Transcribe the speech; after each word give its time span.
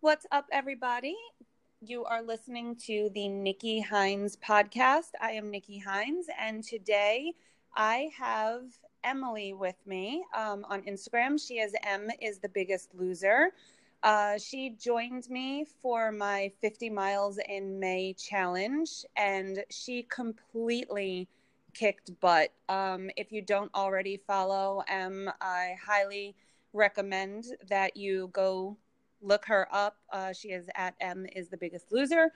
What's 0.00 0.26
up, 0.32 0.46
everybody? 0.50 1.14
You 1.80 2.04
are 2.04 2.22
listening 2.22 2.74
to 2.86 3.08
the 3.14 3.28
Nikki 3.28 3.80
Hynes 3.88 4.36
podcast. 4.36 5.10
I 5.20 5.30
am 5.32 5.48
Nikki 5.52 5.80
Hynes, 5.86 6.24
and 6.40 6.64
today 6.64 7.34
I 7.76 8.10
have 8.18 8.62
Emily 9.04 9.52
with 9.52 9.76
me 9.86 10.24
um, 10.36 10.66
on 10.68 10.82
Instagram. 10.82 11.40
She 11.40 11.60
is 11.60 11.72
Em 11.84 12.10
is 12.20 12.40
the 12.40 12.48
biggest 12.48 12.92
loser. 12.96 13.52
Uh, 14.04 14.36
she 14.36 14.68
joined 14.78 15.30
me 15.30 15.64
for 15.80 16.12
my 16.12 16.52
50 16.60 16.90
miles 16.90 17.38
in 17.48 17.80
May 17.80 18.12
challenge, 18.12 19.06
and 19.16 19.64
she 19.70 20.02
completely 20.02 21.26
kicked 21.72 22.10
butt. 22.20 22.52
Um, 22.68 23.10
if 23.16 23.32
you 23.32 23.40
don't 23.40 23.74
already 23.74 24.18
follow 24.26 24.82
Em, 24.88 25.30
I 25.40 25.76
highly 25.82 26.36
recommend 26.74 27.46
that 27.70 27.96
you 27.96 28.28
go 28.34 28.76
look 29.22 29.46
her 29.46 29.66
up. 29.72 29.96
Uh, 30.12 30.34
she 30.34 30.48
is 30.48 30.68
at 30.74 30.94
Em 31.00 31.26
is 31.34 31.48
the 31.48 31.56
biggest 31.56 31.90
loser. 31.90 32.30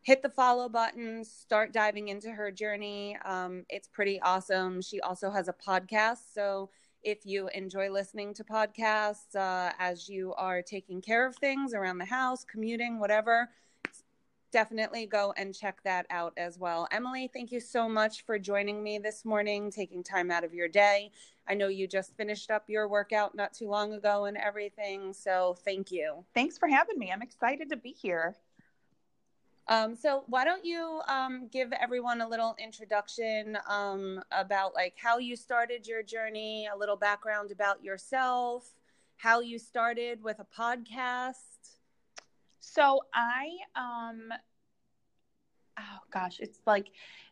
Hit 0.00 0.22
the 0.22 0.30
follow 0.30 0.70
button, 0.70 1.24
start 1.26 1.74
diving 1.74 2.08
into 2.08 2.30
her 2.30 2.50
journey. 2.50 3.18
Um, 3.22 3.64
it's 3.68 3.86
pretty 3.86 4.18
awesome. 4.22 4.80
She 4.80 4.98
also 5.02 5.30
has 5.30 5.48
a 5.48 5.52
podcast. 5.52 6.32
So 6.32 6.70
if 7.02 7.24
you 7.24 7.48
enjoy 7.54 7.90
listening 7.90 8.34
to 8.34 8.44
podcasts 8.44 9.34
uh, 9.34 9.72
as 9.78 10.08
you 10.08 10.34
are 10.34 10.62
taking 10.62 11.00
care 11.00 11.26
of 11.26 11.36
things 11.36 11.74
around 11.74 11.98
the 11.98 12.04
house, 12.04 12.44
commuting, 12.44 12.98
whatever, 12.98 13.48
definitely 14.52 15.06
go 15.06 15.32
and 15.36 15.54
check 15.54 15.82
that 15.82 16.06
out 16.10 16.32
as 16.36 16.58
well. 16.58 16.86
Emily, 16.92 17.28
thank 17.32 17.50
you 17.50 17.58
so 17.58 17.88
much 17.88 18.24
for 18.24 18.38
joining 18.38 18.82
me 18.82 18.98
this 18.98 19.24
morning, 19.24 19.70
taking 19.70 20.04
time 20.04 20.30
out 20.30 20.44
of 20.44 20.54
your 20.54 20.68
day. 20.68 21.10
I 21.48 21.54
know 21.54 21.68
you 21.68 21.88
just 21.88 22.16
finished 22.16 22.50
up 22.50 22.64
your 22.68 22.86
workout 22.86 23.34
not 23.34 23.52
too 23.52 23.68
long 23.68 23.94
ago 23.94 24.26
and 24.26 24.36
everything. 24.36 25.12
So 25.12 25.56
thank 25.64 25.90
you. 25.90 26.24
Thanks 26.34 26.58
for 26.58 26.68
having 26.68 26.98
me. 26.98 27.10
I'm 27.10 27.22
excited 27.22 27.70
to 27.70 27.76
be 27.76 27.90
here. 27.90 28.36
Um, 29.68 29.94
so 29.94 30.24
why 30.26 30.44
don't 30.44 30.64
you 30.64 31.00
um, 31.08 31.48
give 31.50 31.72
everyone 31.72 32.20
a 32.20 32.28
little 32.28 32.54
introduction 32.58 33.56
um, 33.68 34.20
about 34.32 34.74
like 34.74 34.94
how 34.96 35.18
you 35.18 35.36
started 35.36 35.86
your 35.86 36.02
journey, 36.02 36.68
a 36.72 36.76
little 36.76 36.96
background 36.96 37.50
about 37.52 37.82
yourself, 37.82 38.74
how 39.16 39.40
you 39.40 39.58
started 39.58 40.22
with 40.22 40.40
a 40.40 40.46
podcast. 40.60 41.78
So 42.60 43.00
I 43.14 43.50
um 43.76 44.32
oh 45.78 45.98
gosh, 46.12 46.38
it's 46.40 46.60
like 46.66 46.88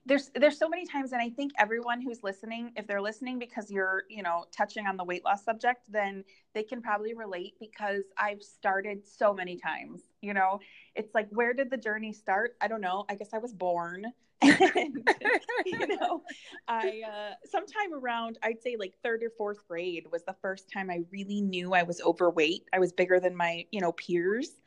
there's 0.07 0.31
there's 0.35 0.59
so 0.59 0.69
many 0.69 0.87
times 0.87 1.13
and 1.13 1.21
I 1.21 1.29
think 1.29 1.53
everyone 1.59 2.01
who's 2.01 2.23
listening, 2.23 2.73
if 2.77 2.87
they're 2.87 3.03
listening 3.03 3.39
because 3.39 3.71
you're, 3.71 4.05
you 4.09 4.23
know, 4.23 4.45
touching 4.57 4.87
on 4.87 4.97
the 4.97 5.05
weight 5.05 5.25
loss 5.25 5.45
subject, 5.45 5.91
then 5.91 6.25
they 6.55 6.63
can 6.63 6.81
probably 6.81 7.15
relate 7.15 7.55
because 7.61 8.05
I've 8.17 8.43
started 8.43 9.07
so 9.07 9.35
many 9.35 9.57
times. 9.57 10.03
You 10.23 10.35
know, 10.35 10.61
it's 10.95 11.15
like 11.15 11.29
where 11.31 11.53
did 11.53 11.71
the 11.71 11.77
journey 11.77 12.13
start? 12.13 12.57
I 12.61 12.69
don't 12.69 12.81
know. 12.81 13.05
I 13.09 13.15
guess 13.15 13.31
I 13.33 13.39
was 13.39 13.53
born. 13.53 14.07
and, 14.43 15.11
you 15.67 15.87
know, 15.87 16.23
I 16.67 17.03
uh, 17.07 17.35
sometime 17.45 17.93
around 17.93 18.39
I'd 18.43 18.63
say 18.63 18.77
like 18.79 18.95
third 19.03 19.23
or 19.23 19.31
fourth 19.37 19.69
grade 19.69 20.07
was 20.11 20.25
the 20.25 20.35
first 20.41 20.71
time 20.73 20.91
I 20.91 21.01
really 21.13 21.43
knew 21.43 21.75
I 21.75 21.83
was 21.83 22.01
overweight. 22.01 22.65
I 22.73 22.79
was 22.79 22.91
bigger 22.91 23.21
than 23.21 23.37
my, 23.37 23.67
you 23.71 23.83
know, 23.83 23.93
peers 23.93 24.60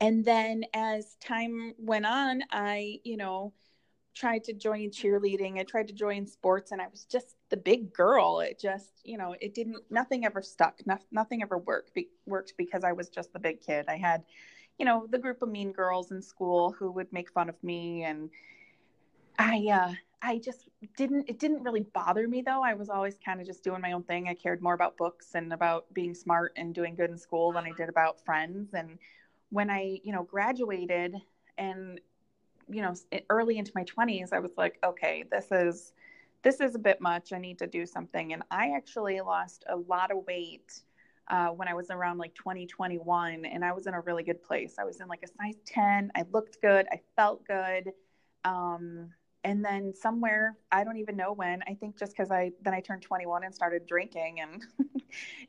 and 0.00 0.24
then 0.24 0.64
as 0.74 1.16
time 1.16 1.72
went 1.78 2.06
on 2.06 2.42
i 2.50 2.98
you 3.04 3.16
know 3.16 3.52
tried 4.14 4.42
to 4.44 4.52
join 4.52 4.90
cheerleading 4.90 5.58
i 5.58 5.62
tried 5.62 5.88
to 5.88 5.94
join 5.94 6.26
sports 6.26 6.72
and 6.72 6.80
i 6.80 6.88
was 6.88 7.04
just 7.04 7.36
the 7.48 7.56
big 7.56 7.92
girl. 7.92 8.40
It 8.40 8.58
just 8.58 9.00
you 9.04 9.16
know 9.18 9.36
it 9.40 9.54
didn't 9.54 9.78
nothing 9.90 10.24
ever 10.24 10.42
stuck 10.42 10.80
no, 10.86 10.98
nothing 11.10 11.42
ever 11.42 11.58
worked 11.58 11.94
be, 11.94 12.08
worked 12.26 12.54
because 12.56 12.82
i 12.84 12.92
was 12.92 13.08
just 13.08 13.32
the 13.32 13.38
big 13.38 13.60
kid. 13.60 13.86
I 13.88 13.96
had 13.96 14.24
you 14.78 14.84
know 14.84 15.06
the 15.10 15.18
group 15.18 15.42
of 15.42 15.48
mean 15.48 15.72
girls 15.72 16.10
in 16.10 16.20
school 16.22 16.72
who 16.72 16.90
would 16.92 17.12
make 17.12 17.30
fun 17.30 17.48
of 17.48 17.62
me 17.62 18.02
and 18.04 18.30
i 19.38 19.64
uh 19.72 19.92
i 20.22 20.38
just 20.38 20.68
didn't 20.96 21.28
it 21.28 21.38
didn't 21.38 21.62
really 21.62 21.86
bother 21.94 22.26
me 22.26 22.42
though. 22.42 22.62
I 22.62 22.74
was 22.74 22.88
always 22.88 23.16
kind 23.24 23.40
of 23.40 23.46
just 23.46 23.62
doing 23.62 23.80
my 23.80 23.92
own 23.92 24.02
thing. 24.02 24.28
I 24.28 24.34
cared 24.34 24.62
more 24.62 24.74
about 24.74 24.96
books 24.96 25.34
and 25.34 25.52
about 25.52 25.92
being 25.94 26.14
smart 26.14 26.52
and 26.56 26.74
doing 26.74 26.96
good 26.96 27.10
in 27.10 27.18
school 27.18 27.52
than 27.52 27.64
i 27.64 27.72
did 27.72 27.88
about 27.88 28.24
friends 28.24 28.74
and 28.74 28.98
when 29.50 29.70
I, 29.70 30.00
you 30.02 30.12
know, 30.12 30.22
graduated 30.22 31.16
and, 31.58 32.00
you 32.68 32.82
know, 32.82 32.94
early 33.30 33.58
into 33.58 33.72
my 33.74 33.84
20s, 33.84 34.32
I 34.32 34.40
was 34.40 34.52
like, 34.56 34.78
okay, 34.84 35.24
this 35.30 35.48
is 35.50 35.92
this 36.42 36.60
is 36.60 36.76
a 36.76 36.78
bit 36.78 37.00
much. 37.00 37.32
I 37.32 37.38
need 37.38 37.58
to 37.58 37.66
do 37.66 37.84
something. 37.86 38.32
And 38.32 38.42
I 38.52 38.72
actually 38.76 39.20
lost 39.20 39.64
a 39.68 39.76
lot 39.76 40.12
of 40.12 40.24
weight 40.28 40.80
uh, 41.28 41.48
when 41.48 41.66
I 41.66 41.74
was 41.74 41.90
around 41.90 42.18
like 42.18 42.34
2021, 42.36 43.44
and 43.44 43.64
I 43.64 43.72
was 43.72 43.88
in 43.88 43.94
a 43.94 44.00
really 44.00 44.22
good 44.22 44.42
place. 44.44 44.76
I 44.78 44.84
was 44.84 45.00
in 45.00 45.08
like 45.08 45.24
a 45.24 45.26
size 45.26 45.60
10. 45.66 46.12
I 46.14 46.24
looked 46.30 46.60
good. 46.62 46.86
I 46.92 47.00
felt 47.16 47.44
good. 47.46 47.90
Um, 48.44 49.10
and 49.42 49.64
then 49.64 49.92
somewhere, 49.94 50.56
I 50.70 50.84
don't 50.84 50.98
even 50.98 51.16
know 51.16 51.32
when, 51.32 51.62
I 51.68 51.74
think 51.74 51.98
just 51.98 52.16
because 52.16 52.30
I 52.30 52.52
then 52.62 52.74
I 52.74 52.80
turned 52.80 53.02
21 53.02 53.44
and 53.44 53.54
started 53.54 53.86
drinking 53.86 54.40
and 54.40 54.64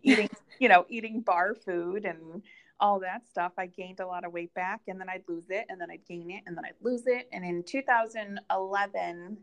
eating, 0.04 0.30
you 0.60 0.70
know, 0.70 0.86
eating 0.90 1.22
bar 1.22 1.54
food 1.54 2.06
and 2.06 2.42
all 2.80 3.00
that 3.00 3.28
stuff. 3.28 3.54
I 3.58 3.66
gained 3.68 4.00
a 4.00 4.08
lot 4.08 4.26
of 4.26 4.32
weight 4.32 4.54
back 4.54 4.82
and 4.88 5.00
then 5.00 5.10
I'd 5.10 5.24
lose 5.28 5.50
it 5.50 5.66
and 5.70 5.80
then 5.80 5.90
I'd 5.92 6.06
gain 6.08 6.30
it 6.30 6.44
and 6.46 6.56
then 6.56 6.66
I'd 6.66 6.76
lose 6.82 7.08
it. 7.08 7.28
And 7.32 7.44
in 7.44 7.64
2011, 7.64 9.38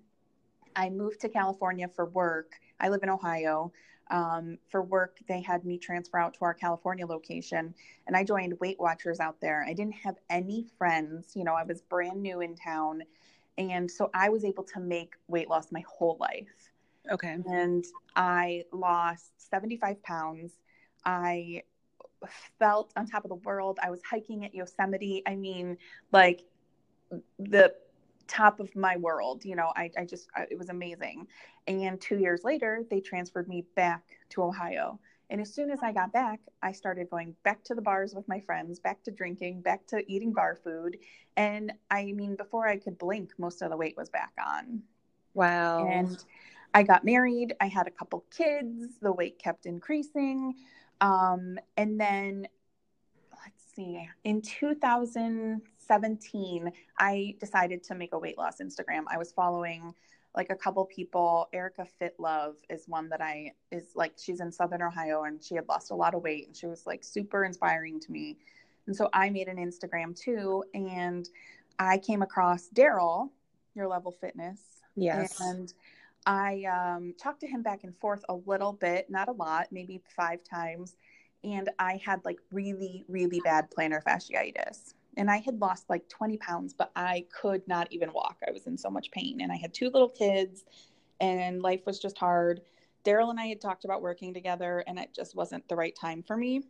I 0.76 0.90
moved 0.90 1.20
to 1.20 1.28
California 1.28 1.88
for 1.88 2.06
work. 2.06 2.52
I 2.80 2.88
live 2.88 3.02
in 3.02 3.08
Ohio. 3.08 3.72
Um, 4.10 4.58
for 4.68 4.82
work, 4.82 5.18
they 5.28 5.40
had 5.40 5.64
me 5.64 5.78
transfer 5.78 6.18
out 6.18 6.34
to 6.34 6.44
our 6.44 6.54
California 6.54 7.06
location 7.06 7.74
and 8.06 8.16
I 8.16 8.22
joined 8.22 8.54
Weight 8.60 8.78
Watchers 8.78 9.18
out 9.18 9.40
there. 9.40 9.64
I 9.66 9.72
didn't 9.72 9.94
have 9.94 10.16
any 10.30 10.66
friends. 10.76 11.32
You 11.34 11.44
know, 11.44 11.54
I 11.54 11.64
was 11.64 11.80
brand 11.82 12.22
new 12.22 12.40
in 12.40 12.54
town. 12.54 13.02
And 13.56 13.90
so 13.90 14.10
I 14.14 14.28
was 14.28 14.44
able 14.44 14.64
to 14.64 14.80
make 14.80 15.14
weight 15.28 15.48
loss 15.48 15.72
my 15.72 15.82
whole 15.88 16.16
life. 16.20 16.70
Okay. 17.10 17.36
And 17.46 17.84
I 18.16 18.64
lost 18.72 19.32
75 19.50 20.02
pounds. 20.02 20.52
I 21.04 21.62
felt 22.58 22.92
on 22.96 23.06
top 23.06 23.24
of 23.24 23.28
the 23.28 23.36
world. 23.36 23.78
I 23.82 23.90
was 23.90 24.00
hiking 24.08 24.44
at 24.44 24.54
Yosemite. 24.54 25.22
I 25.26 25.36
mean, 25.36 25.76
like 26.12 26.44
the 27.38 27.74
top 28.26 28.60
of 28.60 28.74
my 28.74 28.96
world. 28.96 29.44
You 29.44 29.56
know, 29.56 29.72
I, 29.76 29.90
I 29.98 30.04
just, 30.04 30.28
I, 30.34 30.46
it 30.50 30.58
was 30.58 30.68
amazing. 30.68 31.26
And 31.66 32.00
two 32.00 32.18
years 32.18 32.42
later, 32.44 32.84
they 32.90 33.00
transferred 33.00 33.48
me 33.48 33.64
back 33.74 34.02
to 34.30 34.42
Ohio. 34.42 34.98
And 35.30 35.40
as 35.40 35.52
soon 35.52 35.70
as 35.70 35.80
I 35.82 35.92
got 35.92 36.12
back, 36.12 36.40
I 36.62 36.72
started 36.72 37.08
going 37.08 37.34
back 37.44 37.64
to 37.64 37.74
the 37.74 37.80
bars 37.80 38.14
with 38.14 38.28
my 38.28 38.40
friends, 38.40 38.78
back 38.78 39.02
to 39.04 39.10
drinking, 39.10 39.62
back 39.62 39.86
to 39.88 40.04
eating 40.12 40.32
bar 40.32 40.58
food. 40.62 40.98
And 41.36 41.72
I 41.90 42.12
mean, 42.12 42.36
before 42.36 42.68
I 42.68 42.76
could 42.76 42.98
blink, 42.98 43.32
most 43.38 43.62
of 43.62 43.70
the 43.70 43.76
weight 43.76 43.96
was 43.96 44.10
back 44.10 44.32
on. 44.38 44.82
Wow. 45.32 45.88
And 45.88 46.22
I 46.74 46.82
got 46.82 47.04
married. 47.04 47.54
I 47.60 47.68
had 47.68 47.86
a 47.86 47.90
couple 47.90 48.24
kids. 48.36 48.98
The 49.00 49.12
weight 49.12 49.38
kept 49.38 49.64
increasing. 49.66 50.54
Um, 51.04 51.58
and 51.76 52.00
then 52.00 52.48
let's 53.30 53.62
see, 53.76 54.08
in 54.24 54.40
2017, 54.40 56.72
I 56.98 57.34
decided 57.38 57.84
to 57.84 57.94
make 57.94 58.14
a 58.14 58.18
weight 58.18 58.38
loss 58.38 58.62
Instagram. 58.62 59.02
I 59.12 59.18
was 59.18 59.30
following 59.30 59.92
like 60.34 60.48
a 60.48 60.54
couple 60.54 60.82
people. 60.86 61.50
Erica 61.52 61.84
Fit 61.98 62.14
Love 62.18 62.54
is 62.70 62.88
one 62.88 63.10
that 63.10 63.20
I 63.20 63.52
is 63.70 63.88
like 63.94 64.14
she's 64.16 64.40
in 64.40 64.50
Southern 64.50 64.80
Ohio 64.80 65.24
and 65.24 65.44
she 65.44 65.54
had 65.54 65.68
lost 65.68 65.90
a 65.90 65.94
lot 65.94 66.14
of 66.14 66.22
weight 66.22 66.46
and 66.46 66.56
she 66.56 66.66
was 66.66 66.86
like 66.86 67.04
super 67.04 67.44
inspiring 67.44 68.00
to 68.00 68.10
me. 68.10 68.38
And 68.86 68.96
so 68.96 69.10
I 69.12 69.28
made 69.28 69.48
an 69.48 69.58
Instagram 69.58 70.18
too, 70.18 70.64
and 70.72 71.28
I 71.78 71.98
came 71.98 72.22
across 72.22 72.70
Daryl, 72.74 73.28
your 73.74 73.88
level 73.88 74.10
fitness. 74.10 74.62
Yes. 74.96 75.38
And 75.40 75.70
I 76.26 76.64
um, 76.64 77.14
talked 77.20 77.40
to 77.40 77.46
him 77.46 77.62
back 77.62 77.84
and 77.84 77.96
forth 77.96 78.24
a 78.28 78.34
little 78.34 78.72
bit, 78.72 79.10
not 79.10 79.28
a 79.28 79.32
lot, 79.32 79.68
maybe 79.70 80.00
five 80.16 80.40
times. 80.42 80.96
And 81.42 81.68
I 81.78 82.00
had 82.04 82.24
like 82.24 82.38
really, 82.50 83.04
really 83.08 83.40
bad 83.40 83.70
plantar 83.70 84.02
fasciitis. 84.02 84.94
And 85.16 85.30
I 85.30 85.38
had 85.38 85.60
lost 85.60 85.90
like 85.90 86.08
20 86.08 86.38
pounds, 86.38 86.72
but 86.72 86.90
I 86.96 87.26
could 87.40 87.66
not 87.68 87.88
even 87.90 88.12
walk. 88.12 88.38
I 88.46 88.50
was 88.50 88.66
in 88.66 88.78
so 88.78 88.90
much 88.90 89.10
pain. 89.10 89.42
And 89.42 89.52
I 89.52 89.56
had 89.56 89.74
two 89.74 89.90
little 89.90 90.08
kids, 90.08 90.64
and 91.20 91.62
life 91.62 91.82
was 91.86 91.98
just 91.98 92.18
hard. 92.18 92.62
Daryl 93.04 93.30
and 93.30 93.38
I 93.38 93.46
had 93.46 93.60
talked 93.60 93.84
about 93.84 94.00
working 94.00 94.32
together, 94.32 94.82
and 94.86 94.98
it 94.98 95.10
just 95.14 95.36
wasn't 95.36 95.68
the 95.68 95.76
right 95.76 95.94
time 95.94 96.22
for 96.22 96.36
me. 96.36 96.62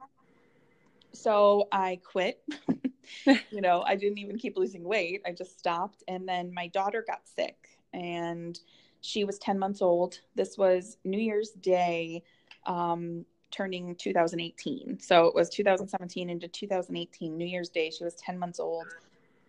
So 1.13 1.69
I 1.71 2.01
quit. 2.05 2.43
you 3.27 3.61
know, 3.61 3.83
I 3.83 3.95
didn't 3.95 4.19
even 4.19 4.37
keep 4.37 4.57
losing 4.57 4.83
weight. 4.83 5.23
I 5.25 5.33
just 5.33 5.59
stopped. 5.59 6.03
And 6.09 6.29
then 6.29 6.53
my 6.53 6.67
daughter 6.69 7.05
got 7.07 7.21
sick. 7.29 7.79
And 7.93 8.59
she 9.05 9.25
was 9.25 9.39
10 9.39 9.59
months 9.59 9.83
old. 9.83 10.21
This 10.35 10.57
was 10.57 10.97
New 11.05 11.19
Year's 11.19 11.51
Day, 11.51 12.23
um, 12.65 13.27
turning 13.51 13.95
2018. 13.97 14.99
So 14.99 15.27
it 15.27 15.35
was 15.35 15.51
2017 15.51 16.31
into 16.31 16.49
2018, 16.49 17.37
New 17.37 17.45
Year's 17.45 17.69
Day. 17.69 17.91
She 17.91 18.03
was 18.03 18.15
10 18.15 18.39
months 18.39 18.59
old. 18.59 18.87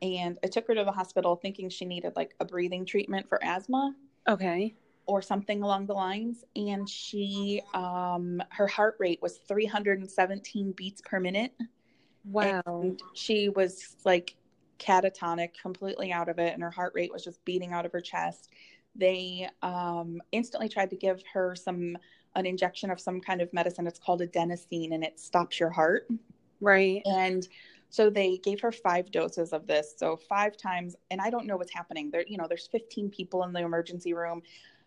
and 0.01 0.37
I 0.43 0.47
took 0.47 0.67
her 0.67 0.75
to 0.75 0.83
the 0.83 0.91
hospital 0.91 1.37
thinking 1.37 1.69
she 1.69 1.85
needed 1.85 2.17
like 2.17 2.35
a 2.41 2.45
breathing 2.45 2.85
treatment 2.85 3.29
for 3.29 3.41
asthma. 3.41 3.95
Okay. 4.27 4.75
Or 5.05 5.21
something 5.21 5.63
along 5.63 5.85
the 5.85 5.93
lines. 5.93 6.43
And 6.57 6.87
she, 6.87 7.61
um, 7.73 8.43
her 8.49 8.67
heart 8.67 8.97
rate 8.99 9.21
was 9.21 9.37
317 9.47 10.73
beats 10.73 11.01
per 11.01 11.21
minute. 11.21 11.53
Wow. 12.25 12.61
And 12.65 13.01
she 13.13 13.47
was 13.47 13.95
like 14.03 14.35
catatonic, 14.79 15.51
completely 15.61 16.11
out 16.11 16.27
of 16.27 16.39
it, 16.39 16.53
and 16.53 16.61
her 16.61 16.71
heart 16.71 16.91
rate 16.93 17.13
was 17.13 17.23
just 17.23 17.43
beating 17.45 17.71
out 17.71 17.85
of 17.85 17.91
her 17.91 18.01
chest. 18.01 18.49
They 18.95 19.49
um, 19.61 20.21
instantly 20.31 20.69
tried 20.69 20.89
to 20.91 20.95
give 20.95 21.21
her 21.33 21.55
some 21.55 21.97
an 22.35 22.45
injection 22.45 22.91
of 22.91 22.99
some 22.99 23.21
kind 23.21 23.41
of 23.41 23.51
medicine. 23.53 23.87
It's 23.87 23.99
called 23.99 24.21
adenosine, 24.21 24.93
and 24.93 25.03
it 25.03 25.19
stops 25.19 25.59
your 25.59 25.69
heart. 25.69 26.07
Right. 26.61 27.01
And 27.05 27.47
so 27.89 28.09
they 28.09 28.37
gave 28.37 28.59
her 28.61 28.71
five 28.71 29.11
doses 29.11 29.53
of 29.53 29.67
this. 29.67 29.93
So 29.97 30.17
five 30.17 30.57
times, 30.57 30.95
and 31.11 31.21
I 31.21 31.29
don't 31.29 31.45
know 31.45 31.57
what's 31.57 31.73
happening. 31.73 32.11
There, 32.11 32.25
you 32.27 32.37
know, 32.37 32.45
there's 32.47 32.67
15 32.67 33.09
people 33.09 33.43
in 33.43 33.53
the 33.53 33.61
emergency 33.61 34.13
room, 34.13 34.41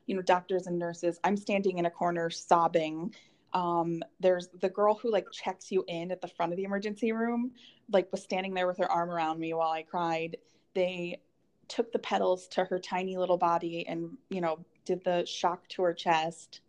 you 0.06 0.14
know, 0.14 0.22
doctors 0.22 0.66
and 0.66 0.78
nurses. 0.78 1.18
I'm 1.24 1.36
standing 1.36 1.78
in 1.78 1.86
a 1.86 1.90
corner 1.90 2.28
sobbing. 2.28 3.14
Um, 3.54 4.02
there's 4.20 4.48
the 4.60 4.68
girl 4.68 4.94
who 4.94 5.10
like 5.10 5.26
checks 5.32 5.72
you 5.72 5.84
in 5.88 6.10
at 6.10 6.20
the 6.20 6.28
front 6.28 6.52
of 6.52 6.58
the 6.58 6.64
emergency 6.64 7.12
room, 7.12 7.52
like 7.90 8.12
was 8.12 8.22
standing 8.22 8.52
there 8.52 8.66
with 8.66 8.76
her 8.76 8.90
arm 8.90 9.10
around 9.10 9.40
me 9.40 9.54
while 9.54 9.70
I 9.70 9.82
cried. 9.82 10.36
They 10.74 11.20
took 11.68 11.92
the 11.92 11.98
pedals 11.98 12.48
to 12.48 12.64
her 12.64 12.78
tiny 12.78 13.16
little 13.16 13.38
body 13.38 13.86
and, 13.86 14.16
you 14.30 14.40
know, 14.40 14.64
did 14.84 15.04
the 15.04 15.24
shock 15.26 15.68
to 15.68 15.82
her 15.82 15.94
chest 15.94 16.60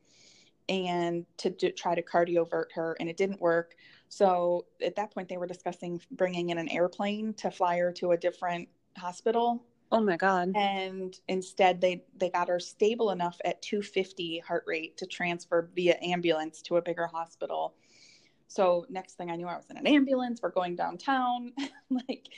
and 0.69 1.25
to 1.37 1.49
do, 1.49 1.71
try 1.71 1.95
to 1.95 2.01
cardiovert 2.01 2.71
her, 2.75 2.95
and 2.99 3.09
it 3.09 3.17
didn't 3.17 3.41
work. 3.41 3.75
So 4.07 4.65
at 4.83 4.95
that 4.95 5.11
point, 5.13 5.27
they 5.27 5.37
were 5.37 5.47
discussing 5.47 5.99
bringing 6.11 6.51
in 6.51 6.57
an 6.57 6.69
airplane 6.69 7.33
to 7.35 7.49
fly 7.49 7.77
her 7.79 7.91
to 7.93 8.11
a 8.11 8.17
different 8.17 8.69
hospital. 8.95 9.63
Oh 9.91 10.01
my 10.01 10.15
god! 10.15 10.51
And 10.55 11.19
instead, 11.27 11.81
they 11.81 12.03
they 12.15 12.29
got 12.29 12.47
her 12.47 12.59
stable 12.59 13.09
enough 13.09 13.41
at 13.43 13.61
250 13.63 14.39
heart 14.39 14.63
rate 14.67 14.97
to 14.97 15.07
transfer 15.07 15.69
via 15.75 15.97
ambulance 16.03 16.61
to 16.63 16.77
a 16.77 16.81
bigger 16.81 17.07
hospital. 17.07 17.73
So 18.47 18.85
next 18.89 19.13
thing 19.17 19.31
I 19.31 19.35
knew, 19.35 19.47
I 19.47 19.57
was 19.57 19.65
in 19.71 19.77
an 19.77 19.87
ambulance. 19.87 20.39
We're 20.41 20.51
going 20.51 20.75
downtown, 20.75 21.53
like. 21.89 22.29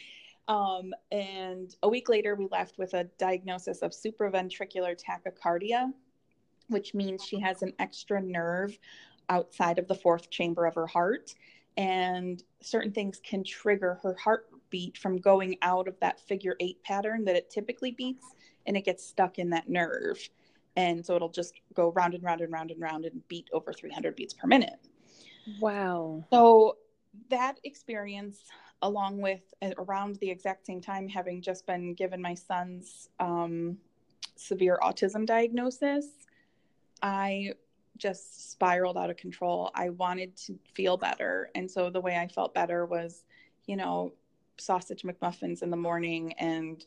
Um, 0.48 0.94
and 1.12 1.76
a 1.84 1.90
week 1.90 2.10
later, 2.10 2.36
we 2.36 2.48
left 2.52 2.78
with 2.78 2.94
a 2.94 3.06
diagnosis 3.18 3.82
of 3.82 3.92
supraventricular 3.92 5.00
tachycardia, 5.00 5.92
which 6.68 6.94
means 6.94 7.24
she 7.24 7.40
has 7.40 7.62
an 7.62 7.74
extra 7.80 8.22
nerve 8.22 8.78
outside 9.30 9.80
of 9.80 9.88
the 9.88 9.96
fourth 9.96 10.30
chamber 10.30 10.66
of 10.66 10.76
her 10.76 10.88
heart. 10.88 11.34
And 11.78 12.44
certain 12.62 12.92
things 12.92 13.22
can 13.24 13.44
trigger 13.44 14.00
her 14.04 14.16
heartbeat 14.16 14.98
from 14.98 15.18
going 15.18 15.58
out 15.62 15.88
of 15.88 15.98
that 16.02 16.20
figure 16.20 16.56
eight 16.60 16.84
pattern 16.84 17.24
that 17.26 17.36
it 17.36 17.50
typically 17.50 17.92
beats 17.92 18.36
and 18.66 18.76
it 18.76 18.84
gets 18.84 19.06
stuck 19.06 19.40
in 19.40 19.50
that 19.52 19.70
nerve. 19.70 20.18
And 20.76 21.06
so 21.06 21.16
it'll 21.16 21.30
just 21.30 21.54
go 21.74 21.92
round 21.92 22.14
and 22.14 22.24
round 22.24 22.42
and 22.42 22.52
round 22.52 22.72
and 22.72 22.82
round 22.82 23.06
and 23.06 23.26
beat 23.28 23.50
over 23.54 23.72
300 23.72 24.16
beats 24.16 24.34
per 24.34 24.48
minute. 24.48 24.80
Wow. 25.60 26.26
So 26.32 26.78
that 27.30 27.60
experience 27.64 28.40
along 28.82 29.22
with 29.22 29.42
uh, 29.62 29.72
around 29.78 30.16
the 30.18 30.30
exact 30.30 30.66
same 30.66 30.82
time 30.82 31.08
having 31.08 31.42
just 31.42 31.66
been 31.66 31.94
given 31.94 32.22
my 32.22 32.34
son's 32.34 33.10
um, 33.20 33.78
severe 34.36 34.80
autism 34.82 35.26
diagnosis 35.26 36.06
i 37.02 37.52
just 38.02 38.52
spiraled 38.52 38.98
out 38.98 39.12
of 39.12 39.18
control. 39.18 39.70
I 39.76 39.90
wanted 39.90 40.36
to 40.48 40.58
feel 40.74 40.98
better. 40.98 41.52
And 41.54 41.70
so 41.70 41.90
the 41.90 42.02
way 42.02 42.18
I 42.18 42.28
felt 42.28 42.54
better 42.54 42.86
was, 42.86 43.24
you 43.68 43.76
know, 43.76 44.14
sausage 44.58 45.04
McMuffins 45.04 45.62
in 45.62 45.70
the 45.70 45.78
morning 45.78 46.34
and 46.34 46.84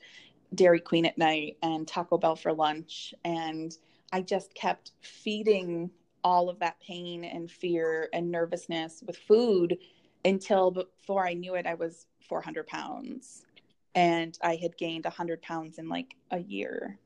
Dairy 0.55 0.81
Queen 0.81 1.07
at 1.07 1.17
night 1.17 1.57
and 1.63 1.87
Taco 1.87 2.19
Bell 2.19 2.35
for 2.35 2.53
lunch. 2.53 3.15
And 3.25 3.77
I 4.13 4.23
just 4.23 4.55
kept 4.55 4.91
feeding 5.03 5.91
all 6.25 6.49
of 6.49 6.59
that 6.59 6.81
pain 6.81 7.25
and 7.25 7.51
fear 7.51 8.09
and 8.13 8.31
nervousness 8.31 9.05
with 9.07 9.17
food 9.17 9.79
until 10.25 10.71
before 10.71 11.27
I 11.27 11.35
knew 11.35 11.55
it, 11.55 11.67
I 11.67 11.75
was 11.75 12.07
400 12.29 12.67
pounds. 12.67 13.43
And 13.95 14.37
I 14.43 14.57
had 14.57 14.77
gained 14.77 15.05
100 15.05 15.43
pounds 15.43 15.79
in 15.79 15.89
like 15.89 16.17
a 16.31 16.39
year. 16.39 16.99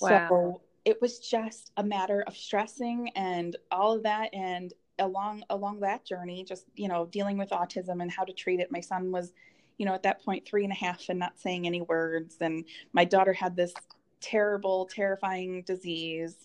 Wow. 0.00 0.28
So 0.28 0.60
it 0.84 1.00
was 1.00 1.18
just 1.18 1.72
a 1.76 1.82
matter 1.82 2.22
of 2.26 2.36
stressing 2.36 3.10
and 3.14 3.56
all 3.70 3.96
of 3.96 4.02
that. 4.02 4.34
And 4.34 4.72
along 4.98 5.42
along 5.48 5.80
that 5.80 6.04
journey 6.04 6.44
just 6.44 6.66
you 6.76 6.86
know 6.86 7.06
dealing 7.06 7.38
with 7.38 7.48
autism 7.50 8.02
and 8.02 8.10
how 8.10 8.24
to 8.24 8.32
treat 8.32 8.60
it. 8.60 8.70
My 8.70 8.80
son 8.80 9.10
was 9.10 9.32
you 9.78 9.86
know 9.86 9.94
at 9.94 10.02
that 10.02 10.22
point 10.22 10.46
three 10.46 10.64
and 10.64 10.72
a 10.72 10.76
half 10.76 11.08
and 11.08 11.18
not 11.18 11.38
saying 11.38 11.66
any 11.66 11.80
words. 11.80 12.36
And 12.40 12.64
my 12.92 13.04
daughter 13.04 13.32
had 13.32 13.56
this 13.56 13.72
terrible 14.20 14.86
terrifying 14.86 15.62
disease. 15.62 16.36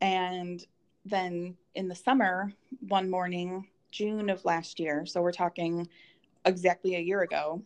And 0.00 0.64
then 1.04 1.56
in 1.74 1.88
the 1.88 1.94
summer 1.94 2.52
one 2.88 3.10
morning 3.10 3.66
june 3.90 4.30
of 4.30 4.44
last 4.44 4.80
year 4.80 5.04
so 5.06 5.20
we're 5.20 5.32
talking 5.32 5.88
exactly 6.44 6.96
a 6.96 7.00
year 7.00 7.22
ago 7.22 7.62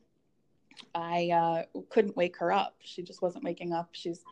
i 0.95 1.31
uh, 1.31 1.81
couldn't 1.91 2.17
wake 2.17 2.37
her 2.39 2.53
up. 2.53 2.75
She 2.81 3.03
just 3.03 3.23
wasn't 3.23 3.45
waking 3.45 3.73
up. 3.73 3.91
She's 3.93 4.25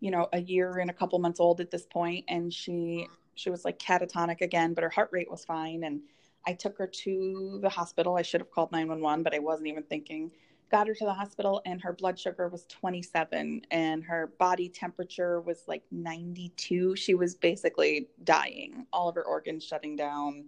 you 0.00 0.10
know 0.10 0.28
a 0.32 0.40
year 0.40 0.78
and 0.78 0.90
a 0.90 0.92
couple 0.92 1.18
months 1.18 1.40
old 1.40 1.60
at 1.60 1.70
this 1.70 1.86
point 1.86 2.24
and 2.28 2.52
she 2.52 3.08
she 3.34 3.50
was 3.50 3.64
like 3.64 3.78
catatonic 3.78 4.42
again 4.42 4.74
but 4.74 4.84
her 4.84 4.90
heart 4.90 5.08
rate 5.10 5.30
was 5.30 5.42
fine 5.42 5.84
and 5.84 6.00
i 6.46 6.52
took 6.52 6.76
her 6.78 6.86
to 6.86 7.58
the 7.62 7.68
hospital. 7.68 8.16
I 8.16 8.22
should 8.22 8.40
have 8.40 8.50
called 8.50 8.72
911 8.72 9.22
but 9.22 9.34
i 9.34 9.38
wasn't 9.38 9.68
even 9.68 9.82
thinking. 9.82 10.30
Got 10.68 10.88
her 10.88 10.94
to 10.94 11.04
the 11.04 11.14
hospital 11.14 11.62
and 11.64 11.80
her 11.80 11.92
blood 11.92 12.18
sugar 12.18 12.48
was 12.48 12.66
27 12.66 13.62
and 13.70 14.04
her 14.04 14.32
body 14.38 14.68
temperature 14.68 15.40
was 15.40 15.62
like 15.68 15.84
92 15.92 16.96
she 16.96 17.14
was 17.14 17.36
basically 17.36 18.08
dying 18.24 18.84
all 18.92 19.08
of 19.08 19.14
her 19.14 19.24
organs 19.24 19.64
shutting 19.64 19.94
down 19.94 20.44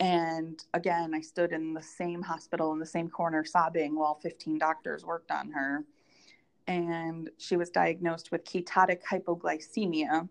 and 0.00 0.64
again 0.74 1.12
i 1.14 1.20
stood 1.20 1.52
in 1.52 1.74
the 1.74 1.82
same 1.82 2.22
hospital 2.22 2.72
in 2.72 2.78
the 2.78 2.86
same 2.86 3.08
corner 3.08 3.44
sobbing 3.44 3.98
while 3.98 4.14
15 4.22 4.58
doctors 4.58 5.04
worked 5.04 5.30
on 5.30 5.50
her 5.50 5.84
and 6.68 7.30
she 7.38 7.56
was 7.56 7.70
diagnosed 7.70 8.30
with 8.30 8.44
ketotic 8.44 9.00
hypoglycemia. 9.02 10.28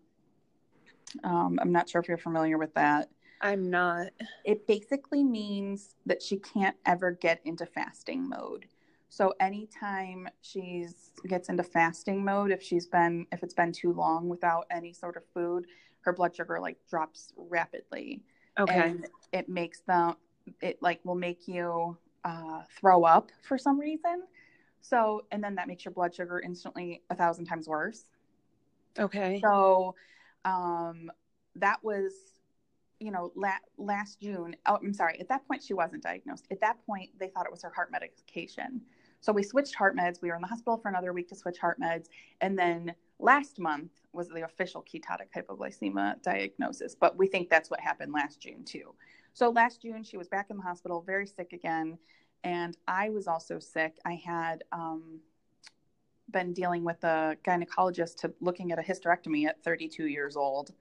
Um, 1.23 1.59
I'm 1.59 1.71
not 1.71 1.89
sure 1.89 1.99
if 1.99 2.07
you're 2.07 2.17
familiar 2.17 2.59
with 2.59 2.73
that. 2.75 3.09
I'm 3.41 3.69
not. 3.69 4.07
It 4.45 4.67
basically 4.67 5.23
means 5.23 5.95
that 6.05 6.21
she 6.21 6.37
can't 6.37 6.75
ever 6.85 7.11
get 7.11 7.41
into 7.43 7.65
fasting 7.65 8.29
mode. 8.29 8.67
So 9.09 9.33
anytime 9.39 10.27
she's 10.41 11.11
gets 11.27 11.49
into 11.49 11.63
fasting 11.63 12.23
mode, 12.23 12.51
if 12.51 12.61
she's 12.61 12.87
been 12.87 13.25
if 13.31 13.41
it's 13.41 13.53
been 13.53 13.71
too 13.71 13.93
long 13.93 14.29
without 14.29 14.67
any 14.69 14.93
sort 14.93 15.17
of 15.17 15.23
food, 15.33 15.65
her 16.01 16.13
blood 16.13 16.35
sugar 16.35 16.59
like 16.59 16.77
drops 16.89 17.33
rapidly. 17.35 18.21
Okay. 18.59 18.79
And 18.79 19.07
it 19.33 19.49
makes 19.49 19.81
them 19.81 20.15
it 20.61 20.81
like 20.81 20.99
will 21.03 21.15
make 21.15 21.47
you 21.47 21.97
uh, 22.23 22.61
throw 22.79 23.03
up 23.03 23.31
for 23.43 23.57
some 23.57 23.79
reason. 23.79 24.23
So, 24.81 25.25
and 25.31 25.43
then 25.43 25.55
that 25.55 25.67
makes 25.67 25.83
your 25.83 25.91
blood 25.91 26.15
sugar 26.15 26.39
instantly 26.39 27.01
a 27.09 27.15
thousand 27.15 27.45
times 27.45 27.67
worse. 27.67 28.05
Okay. 28.97 29.41
So, 29.43 29.95
um, 30.45 31.11
that 31.55 31.83
was, 31.83 32.13
you 32.99 33.11
know, 33.11 33.31
la- 33.35 33.51
last 33.77 34.21
June. 34.21 34.55
Oh, 34.65 34.77
I'm 34.81 34.93
sorry. 34.93 35.19
At 35.19 35.27
that 35.29 35.45
point, 35.47 35.61
she 35.63 35.73
wasn't 35.73 36.03
diagnosed. 36.03 36.47
At 36.51 36.61
that 36.61 36.77
point, 36.85 37.09
they 37.19 37.27
thought 37.27 37.45
it 37.45 37.51
was 37.51 37.63
her 37.63 37.71
heart 37.75 37.91
medication. 37.91 38.81
So 39.19 39.33
we 39.33 39.43
switched 39.43 39.75
heart 39.75 39.97
meds. 39.97 40.21
We 40.21 40.29
were 40.29 40.35
in 40.35 40.41
the 40.41 40.47
hospital 40.47 40.77
for 40.77 40.89
another 40.89 41.11
week 41.11 41.27
to 41.29 41.35
switch 41.35 41.57
heart 41.57 41.79
meds. 41.81 42.05
And 42.39 42.57
then 42.57 42.93
last 43.19 43.59
month 43.59 43.91
was 44.13 44.29
the 44.29 44.43
official 44.43 44.83
ketotic 44.83 45.31
hypoglycemia 45.35 46.21
diagnosis. 46.21 46.95
But 46.95 47.17
we 47.17 47.27
think 47.27 47.49
that's 47.49 47.69
what 47.69 47.79
happened 47.79 48.13
last 48.13 48.39
June, 48.39 48.63
too. 48.63 48.93
So 49.33 49.49
last 49.49 49.81
June, 49.81 50.03
she 50.03 50.17
was 50.17 50.27
back 50.27 50.47
in 50.49 50.57
the 50.57 50.63
hospital, 50.63 51.01
very 51.01 51.27
sick 51.27 51.53
again 51.53 51.97
and 52.43 52.77
I 52.87 53.09
was 53.09 53.27
also 53.27 53.59
sick. 53.59 53.97
I 54.05 54.13
had 54.13 54.63
um, 54.71 55.19
been 56.31 56.53
dealing 56.53 56.83
with 56.83 57.03
a 57.03 57.37
gynecologist 57.45 58.17
to 58.17 58.33
looking 58.41 58.71
at 58.71 58.79
a 58.79 58.81
hysterectomy 58.81 59.47
at 59.47 59.63
32 59.63 60.07
years 60.07 60.35
old, 60.35 60.71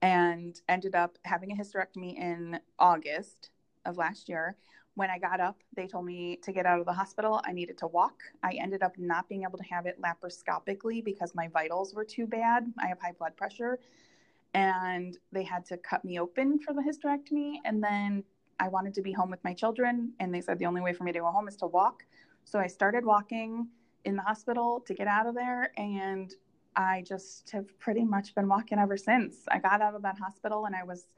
and 0.00 0.60
ended 0.68 0.94
up 0.94 1.18
having 1.24 1.52
a 1.52 1.54
hysterectomy 1.54 2.16
in 2.16 2.58
August 2.78 3.50
of 3.84 3.96
last 3.96 4.28
year. 4.28 4.56
When 4.94 5.08
I 5.08 5.18
got 5.18 5.40
up, 5.40 5.56
they 5.74 5.86
told 5.86 6.04
me 6.04 6.36
to 6.42 6.52
get 6.52 6.66
out 6.66 6.78
of 6.78 6.86
the 6.86 6.92
hospital. 6.92 7.40
I 7.44 7.52
needed 7.52 7.78
to 7.78 7.86
walk. 7.86 8.20
I 8.42 8.52
ended 8.60 8.82
up 8.82 8.98
not 8.98 9.28
being 9.28 9.42
able 9.42 9.58
to 9.58 9.64
have 9.64 9.86
it 9.86 9.98
laparoscopically 10.00 11.02
because 11.02 11.34
my 11.34 11.48
vitals 11.48 11.94
were 11.94 12.04
too 12.04 12.26
bad. 12.26 12.70
I 12.78 12.88
have 12.88 13.00
high 13.00 13.12
blood 13.12 13.36
pressure. 13.36 13.78
And 14.54 15.16
they 15.32 15.44
had 15.44 15.64
to 15.66 15.78
cut 15.78 16.04
me 16.04 16.20
open 16.20 16.58
for 16.58 16.74
the 16.74 16.82
hysterectomy 16.82 17.56
and 17.64 17.82
then 17.82 18.22
I 18.60 18.68
wanted 18.68 18.94
to 18.94 19.02
be 19.02 19.12
home 19.12 19.28
with 19.28 19.42
my 19.42 19.54
children, 19.54 20.12
and 20.20 20.32
they 20.32 20.40
said 20.40 20.58
the 20.60 20.66
only 20.66 20.80
way 20.80 20.92
for 20.92 21.02
me 21.02 21.10
to 21.10 21.18
go 21.18 21.32
home 21.32 21.48
is 21.48 21.56
to 21.56 21.66
walk. 21.66 22.04
So 22.44 22.60
I 22.60 22.68
started 22.68 23.04
walking 23.04 23.66
in 24.04 24.14
the 24.14 24.22
hospital 24.22 24.80
to 24.86 24.94
get 24.94 25.08
out 25.08 25.26
of 25.26 25.34
there, 25.34 25.72
and 25.76 26.32
I 26.76 27.02
just 27.06 27.50
have 27.50 27.76
pretty 27.80 28.04
much 28.04 28.34
been 28.36 28.48
walking 28.48 28.78
ever 28.78 28.96
since. 28.96 29.44
I 29.48 29.58
got 29.58 29.80
out 29.80 29.94
of 29.94 30.02
that 30.02 30.18
hospital 30.18 30.64
and 30.66 30.74
I 30.74 30.84
was 30.84 31.08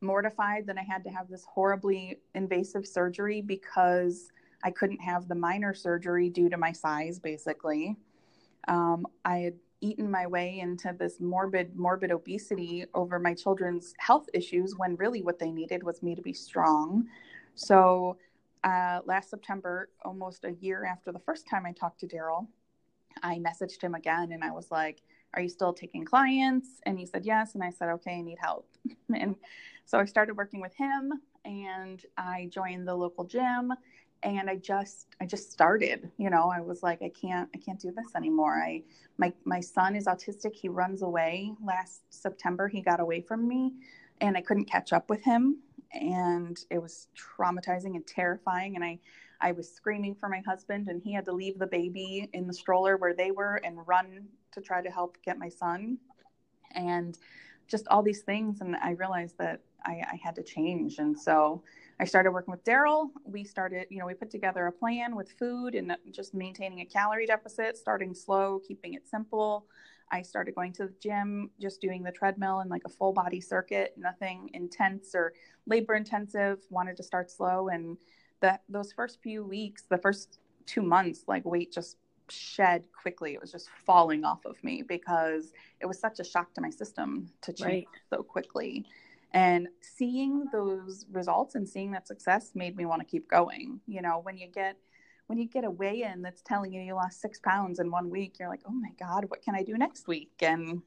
mortified 0.00 0.66
that 0.66 0.78
I 0.78 0.82
had 0.82 1.04
to 1.04 1.10
have 1.10 1.28
this 1.28 1.44
horribly 1.44 2.18
invasive 2.34 2.86
surgery 2.86 3.40
because 3.40 4.30
I 4.62 4.70
couldn't 4.70 5.00
have 5.00 5.28
the 5.28 5.34
minor 5.34 5.74
surgery 5.74 6.28
due 6.28 6.48
to 6.48 6.56
my 6.56 6.72
size, 6.72 7.18
basically. 7.18 7.96
Um, 8.68 9.06
I 9.24 9.38
had 9.38 9.54
eaten 9.80 10.10
my 10.10 10.26
way 10.26 10.58
into 10.60 10.94
this 10.98 11.20
morbid, 11.20 11.76
morbid 11.76 12.10
obesity 12.10 12.84
over 12.94 13.18
my 13.18 13.34
children's 13.34 13.94
health 13.98 14.28
issues 14.34 14.74
when 14.76 14.96
really 14.96 15.22
what 15.22 15.38
they 15.38 15.50
needed 15.50 15.82
was 15.82 16.02
me 16.02 16.14
to 16.14 16.22
be 16.22 16.34
strong. 16.34 17.06
So 17.54 18.18
uh, 18.64 19.00
last 19.06 19.30
September, 19.30 19.88
almost 20.04 20.44
a 20.44 20.52
year 20.60 20.84
after 20.84 21.12
the 21.12 21.18
first 21.18 21.48
time 21.48 21.64
I 21.64 21.72
talked 21.72 22.00
to 22.00 22.06
Daryl, 22.06 22.46
I 23.22 23.38
messaged 23.38 23.82
him 23.82 23.94
again 23.94 24.32
and 24.32 24.44
I 24.44 24.50
was 24.50 24.70
like, 24.70 25.00
Are 25.34 25.40
you 25.40 25.48
still 25.48 25.72
taking 25.72 26.04
clients? 26.04 26.68
And 26.84 26.98
he 26.98 27.06
said, 27.06 27.24
Yes. 27.24 27.54
And 27.54 27.64
I 27.64 27.70
said, 27.70 27.88
Okay, 27.88 28.16
I 28.18 28.20
need 28.20 28.38
help. 28.40 28.68
and 29.14 29.34
so 29.90 29.98
I 29.98 30.04
started 30.04 30.36
working 30.36 30.60
with 30.60 30.72
him 30.76 31.14
and 31.44 32.00
I 32.16 32.48
joined 32.52 32.86
the 32.86 32.94
local 32.94 33.24
gym 33.24 33.72
and 34.22 34.48
I 34.48 34.54
just 34.54 35.08
I 35.20 35.26
just 35.26 35.50
started, 35.50 36.08
you 36.16 36.30
know, 36.30 36.48
I 36.48 36.60
was 36.60 36.84
like 36.84 37.02
I 37.02 37.08
can't 37.08 37.48
I 37.52 37.58
can't 37.58 37.80
do 37.80 37.90
this 37.90 38.14
anymore. 38.14 38.62
I 38.64 38.84
my 39.18 39.32
my 39.44 39.58
son 39.58 39.96
is 39.96 40.06
autistic. 40.06 40.54
He 40.54 40.68
runs 40.68 41.02
away. 41.02 41.54
Last 41.60 42.02
September 42.10 42.68
he 42.68 42.82
got 42.82 43.00
away 43.00 43.20
from 43.20 43.48
me 43.48 43.72
and 44.20 44.36
I 44.36 44.42
couldn't 44.42 44.66
catch 44.66 44.92
up 44.92 45.10
with 45.10 45.24
him 45.24 45.58
and 45.92 46.56
it 46.70 46.80
was 46.80 47.08
traumatizing 47.18 47.96
and 47.96 48.06
terrifying 48.06 48.76
and 48.76 48.84
I 48.84 49.00
I 49.40 49.50
was 49.50 49.68
screaming 49.68 50.14
for 50.14 50.28
my 50.28 50.40
husband 50.46 50.86
and 50.86 51.02
he 51.02 51.12
had 51.12 51.24
to 51.24 51.32
leave 51.32 51.58
the 51.58 51.66
baby 51.66 52.30
in 52.32 52.46
the 52.46 52.54
stroller 52.54 52.96
where 52.96 53.14
they 53.14 53.32
were 53.32 53.56
and 53.64 53.84
run 53.88 54.28
to 54.52 54.60
try 54.60 54.82
to 54.82 54.90
help 54.90 55.18
get 55.24 55.36
my 55.36 55.48
son 55.48 55.98
and 56.76 57.18
just 57.66 57.88
all 57.88 58.04
these 58.04 58.22
things 58.22 58.60
and 58.60 58.76
I 58.76 58.92
realized 58.92 59.36
that 59.38 59.62
I, 59.84 60.02
I 60.12 60.20
had 60.22 60.34
to 60.36 60.42
change 60.42 60.98
and 60.98 61.18
so 61.18 61.62
I 62.00 62.04
started 62.04 62.30
working 62.30 62.50
with 62.50 62.64
Daryl. 62.64 63.10
We 63.24 63.44
started, 63.44 63.86
you 63.90 63.98
know, 63.98 64.06
we 64.06 64.14
put 64.14 64.30
together 64.30 64.66
a 64.66 64.72
plan 64.72 65.14
with 65.14 65.30
food 65.32 65.74
and 65.74 65.94
just 66.12 66.32
maintaining 66.32 66.80
a 66.80 66.86
calorie 66.86 67.26
deficit, 67.26 67.76
starting 67.76 68.14
slow, 68.14 68.58
keeping 68.66 68.94
it 68.94 69.06
simple. 69.06 69.66
I 70.10 70.22
started 70.22 70.54
going 70.54 70.72
to 70.74 70.86
the 70.86 70.94
gym, 71.00 71.50
just 71.60 71.80
doing 71.82 72.02
the 72.02 72.10
treadmill 72.10 72.60
and 72.60 72.70
like 72.70 72.82
a 72.86 72.88
full 72.88 73.12
body 73.12 73.40
circuit, 73.40 73.94
nothing 73.98 74.50
intense 74.54 75.14
or 75.14 75.34
labor 75.66 75.94
intensive. 75.94 76.60
Wanted 76.70 76.96
to 76.96 77.02
start 77.02 77.30
slow, 77.30 77.68
and 77.68 77.98
that 78.40 78.62
those 78.68 78.92
first 78.92 79.20
few 79.22 79.44
weeks, 79.44 79.84
the 79.88 79.98
first 79.98 80.40
two 80.66 80.82
months, 80.82 81.24
like 81.28 81.44
weight 81.44 81.70
just 81.70 81.98
shed 82.28 82.84
quickly. 83.00 83.34
It 83.34 83.40
was 83.40 83.52
just 83.52 83.68
falling 83.84 84.24
off 84.24 84.44
of 84.46 84.62
me 84.64 84.82
because 84.82 85.52
it 85.80 85.86
was 85.86 85.98
such 85.98 86.18
a 86.18 86.24
shock 86.24 86.54
to 86.54 86.60
my 86.60 86.70
system 86.70 87.28
to 87.42 87.52
change 87.52 87.68
right. 87.68 87.88
so 88.08 88.22
quickly. 88.22 88.86
And 89.32 89.68
seeing 89.80 90.46
those 90.52 91.06
results 91.10 91.54
and 91.54 91.68
seeing 91.68 91.92
that 91.92 92.08
success 92.08 92.52
made 92.54 92.76
me 92.76 92.84
want 92.84 93.00
to 93.00 93.06
keep 93.06 93.28
going. 93.28 93.80
You 93.86 94.02
know, 94.02 94.20
when 94.22 94.36
you 94.36 94.48
get 94.48 94.76
when 95.30 95.38
you 95.38 95.46
get 95.46 95.62
a 95.62 95.70
weigh 95.70 96.02
in 96.02 96.22
that's 96.22 96.42
telling 96.42 96.72
you 96.72 96.82
you 96.82 96.94
lost 96.94 97.20
six 97.20 97.38
pounds 97.38 97.78
in 97.78 97.88
one 97.88 98.10
week, 98.10 98.40
you're 98.40 98.48
like, 98.48 98.62
oh 98.66 98.72
my 98.72 98.90
God, 98.98 99.26
what 99.28 99.42
can 99.42 99.54
I 99.54 99.62
do 99.62 99.78
next 99.78 100.08
week? 100.08 100.32
And 100.40 100.82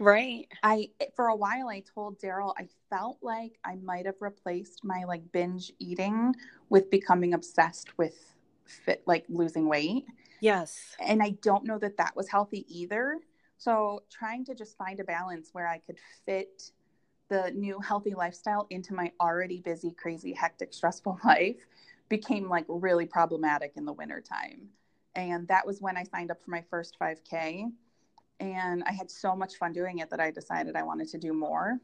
right. 0.00 0.48
I, 0.64 0.88
for 1.14 1.28
a 1.28 1.36
while, 1.36 1.68
I 1.68 1.84
told 1.94 2.18
Daryl, 2.18 2.52
I 2.58 2.66
felt 2.90 3.18
like 3.22 3.60
I 3.64 3.76
might 3.76 4.06
have 4.06 4.16
replaced 4.18 4.82
my 4.82 5.04
like 5.04 5.30
binge 5.30 5.72
eating 5.78 6.34
with 6.68 6.90
becoming 6.90 7.32
obsessed 7.32 7.96
with 7.96 8.34
fit, 8.64 9.04
like 9.06 9.24
losing 9.28 9.68
weight. 9.68 10.04
Yes. 10.40 10.96
And 10.98 11.22
I 11.22 11.36
don't 11.40 11.64
know 11.64 11.78
that 11.78 11.96
that 11.98 12.16
was 12.16 12.28
healthy 12.28 12.66
either. 12.68 13.18
So 13.56 14.02
trying 14.10 14.44
to 14.46 14.54
just 14.56 14.76
find 14.76 14.98
a 14.98 15.04
balance 15.04 15.50
where 15.52 15.68
I 15.68 15.78
could 15.78 15.98
fit 16.26 16.72
the 17.30 17.52
new 17.52 17.78
healthy 17.80 18.12
lifestyle 18.12 18.66
into 18.70 18.92
my 18.92 19.10
already 19.20 19.60
busy, 19.60 19.92
crazy, 19.92 20.34
hectic, 20.34 20.74
stressful 20.74 21.18
life 21.24 21.56
became 22.10 22.48
like 22.48 22.66
really 22.68 23.06
problematic 23.06 23.72
in 23.76 23.84
the 23.86 23.92
wintertime. 23.92 24.68
And 25.14 25.48
that 25.48 25.66
was 25.66 25.80
when 25.80 25.96
I 25.96 26.02
signed 26.02 26.30
up 26.30 26.42
for 26.42 26.50
my 26.50 26.62
first 26.68 26.98
5K. 27.00 27.70
And 28.40 28.82
I 28.84 28.92
had 28.92 29.10
so 29.10 29.34
much 29.34 29.56
fun 29.56 29.72
doing 29.72 29.98
it 29.98 30.10
that 30.10 30.20
I 30.20 30.30
decided 30.30 30.76
I 30.76 30.82
wanted 30.82 31.08
to 31.08 31.18
do 31.18 31.32
more. 31.32 31.78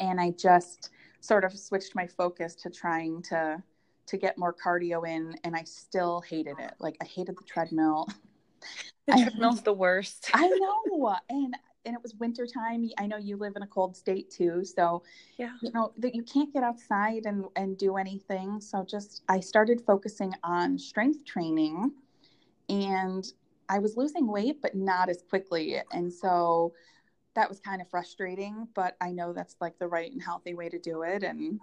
And 0.00 0.20
I 0.20 0.30
just 0.30 0.90
sort 1.20 1.44
of 1.44 1.58
switched 1.58 1.94
my 1.94 2.06
focus 2.06 2.54
to 2.56 2.70
trying 2.70 3.22
to 3.22 3.62
to 4.06 4.16
get 4.16 4.38
more 4.38 4.54
cardio 4.54 5.04
in 5.08 5.34
and 5.42 5.56
I 5.56 5.64
still 5.64 6.20
hated 6.20 6.60
it. 6.60 6.74
Like 6.78 6.96
I 7.02 7.04
hated 7.06 7.36
the 7.36 7.44
treadmill. 7.44 8.06
The 9.08 9.12
treadmill's 9.22 9.58
I, 9.58 9.62
the 9.62 9.72
worst. 9.72 10.30
I 10.32 10.46
know. 10.46 11.16
And 11.28 11.56
and 11.86 11.94
it 11.94 12.02
was 12.02 12.14
winter 12.16 12.46
time. 12.46 12.88
I 12.98 13.06
know 13.06 13.16
you 13.16 13.36
live 13.36 13.54
in 13.56 13.62
a 13.62 13.66
cold 13.66 13.96
state 13.96 14.30
too, 14.30 14.64
so 14.64 15.02
yeah, 15.38 15.52
you 15.62 15.70
know 15.72 15.92
that 15.98 16.14
you 16.14 16.22
can't 16.22 16.52
get 16.52 16.62
outside 16.62 17.22
and 17.24 17.46
and 17.54 17.78
do 17.78 17.96
anything. 17.96 18.60
So 18.60 18.84
just 18.84 19.22
I 19.28 19.40
started 19.40 19.80
focusing 19.86 20.34
on 20.42 20.78
strength 20.78 21.24
training, 21.24 21.92
and 22.68 23.24
I 23.68 23.78
was 23.78 23.96
losing 23.96 24.26
weight, 24.26 24.60
but 24.60 24.74
not 24.74 25.08
as 25.08 25.22
quickly, 25.22 25.80
and 25.92 26.12
so 26.12 26.74
that 27.34 27.48
was 27.48 27.60
kind 27.60 27.80
of 27.80 27.88
frustrating. 27.88 28.66
But 28.74 28.96
I 29.00 29.12
know 29.12 29.32
that's 29.32 29.56
like 29.60 29.78
the 29.78 29.88
right 29.88 30.10
and 30.10 30.22
healthy 30.22 30.54
way 30.54 30.68
to 30.68 30.78
do 30.78 31.02
it, 31.02 31.22
and 31.22 31.60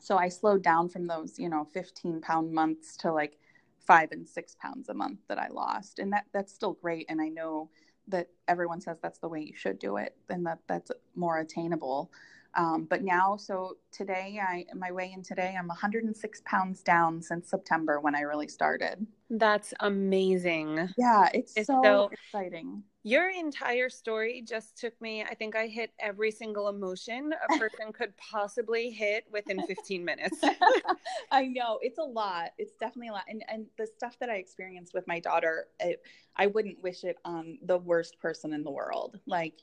so 0.00 0.18
I 0.18 0.28
slowed 0.28 0.62
down 0.62 0.88
from 0.88 1.06
those 1.06 1.38
you 1.38 1.48
know 1.48 1.64
15 1.72 2.20
pound 2.20 2.52
months 2.52 2.96
to 2.98 3.12
like 3.12 3.38
five 3.86 4.10
and 4.10 4.28
six 4.28 4.56
pounds 4.60 4.88
a 4.88 4.94
month 4.94 5.20
that 5.28 5.38
I 5.38 5.48
lost, 5.48 6.00
and 6.00 6.12
that 6.12 6.24
that's 6.32 6.52
still 6.52 6.72
great, 6.72 7.06
and 7.08 7.20
I 7.20 7.28
know 7.28 7.70
that 8.08 8.28
everyone 8.48 8.80
says 8.80 8.98
that's 9.02 9.18
the 9.18 9.28
way 9.28 9.40
you 9.40 9.54
should 9.56 9.78
do 9.78 9.96
it 9.96 10.14
and 10.28 10.46
that 10.46 10.58
that's 10.66 10.90
more 11.14 11.38
attainable. 11.38 12.10
Um, 12.54 12.86
but 12.88 13.02
now 13.02 13.36
so 13.36 13.76
today 13.92 14.40
i 14.42 14.64
my 14.74 14.90
weigh 14.90 15.12
in 15.12 15.22
today 15.22 15.54
i'm 15.58 15.68
106 15.68 16.42
pounds 16.46 16.82
down 16.82 17.20
since 17.20 17.50
september 17.50 18.00
when 18.00 18.14
i 18.14 18.20
really 18.20 18.48
started. 18.48 19.06
That's 19.28 19.74
amazing. 19.80 20.88
Yeah 20.96 21.28
it's, 21.34 21.52
it's 21.54 21.66
so, 21.66 21.80
so 21.82 22.10
exciting 22.12 22.82
your 23.06 23.30
entire 23.30 23.88
story 23.88 24.42
just 24.44 24.76
took 24.76 25.00
me 25.00 25.22
i 25.22 25.32
think 25.32 25.54
i 25.54 25.68
hit 25.68 25.92
every 26.00 26.32
single 26.32 26.68
emotion 26.68 27.32
a 27.48 27.56
person 27.58 27.92
could 27.92 28.12
possibly 28.16 28.90
hit 28.90 29.24
within 29.30 29.62
15 29.64 30.04
minutes 30.04 30.40
i 31.30 31.46
know 31.46 31.78
it's 31.82 31.98
a 31.98 32.02
lot 32.02 32.50
it's 32.58 32.74
definitely 32.80 33.06
a 33.06 33.12
lot 33.12 33.22
and 33.28 33.44
and 33.48 33.66
the 33.78 33.86
stuff 33.86 34.18
that 34.18 34.28
i 34.28 34.34
experienced 34.34 34.92
with 34.92 35.06
my 35.06 35.20
daughter 35.20 35.68
it, 35.78 36.02
i 36.34 36.48
wouldn't 36.48 36.82
wish 36.82 37.04
it 37.04 37.16
on 37.24 37.56
the 37.62 37.78
worst 37.78 38.18
person 38.18 38.52
in 38.52 38.64
the 38.64 38.70
world 38.70 39.20
like 39.24 39.62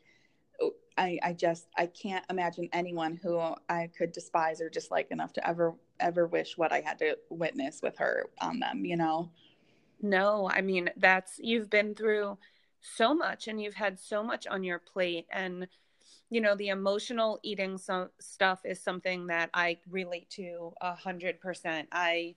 oh, 0.62 0.72
I, 0.96 1.18
I 1.24 1.34
just 1.34 1.66
I 1.76 1.88
can't 1.88 2.24
imagine 2.30 2.70
anyone 2.72 3.20
who 3.22 3.40
I 3.68 3.90
could 3.98 4.12
despise 4.12 4.62
or 4.62 4.70
dislike 4.70 5.08
enough 5.10 5.34
to 5.34 5.48
ever 5.48 5.74
ever 6.00 6.28
wish 6.28 6.56
what 6.56 6.72
I 6.72 6.82
had 6.82 7.00
to 7.00 7.18
witness 7.32 7.80
with 7.82 7.98
her 7.98 8.28
on 8.40 8.60
them, 8.60 8.86
you 8.86 8.96
know. 8.96 9.32
No, 10.04 10.52
I 10.54 10.62
mean 10.62 10.92
that's 10.98 11.40
you've 11.40 11.72
been 11.72 11.96
through 11.96 12.38
so 12.84 13.14
much 13.14 13.48
and 13.48 13.62
you've 13.62 13.74
had 13.74 13.98
so 14.00 14.22
much 14.22 14.46
on 14.46 14.64
your 14.64 14.80
plate 14.80 15.26
and 15.32 15.68
you 16.30 16.42
know 16.42 16.56
the 16.56 16.68
emotional 16.68 17.40
eating 17.44 17.78
so, 17.78 18.10
stuff 18.20 18.60
is 18.66 18.82
something 18.82 19.28
that 19.28 19.50
i 19.54 19.78
relate 19.90 20.30
to 20.30 20.74
a 20.82 20.94
hundred 20.94 21.40
percent. 21.40 21.88
I 21.92 22.36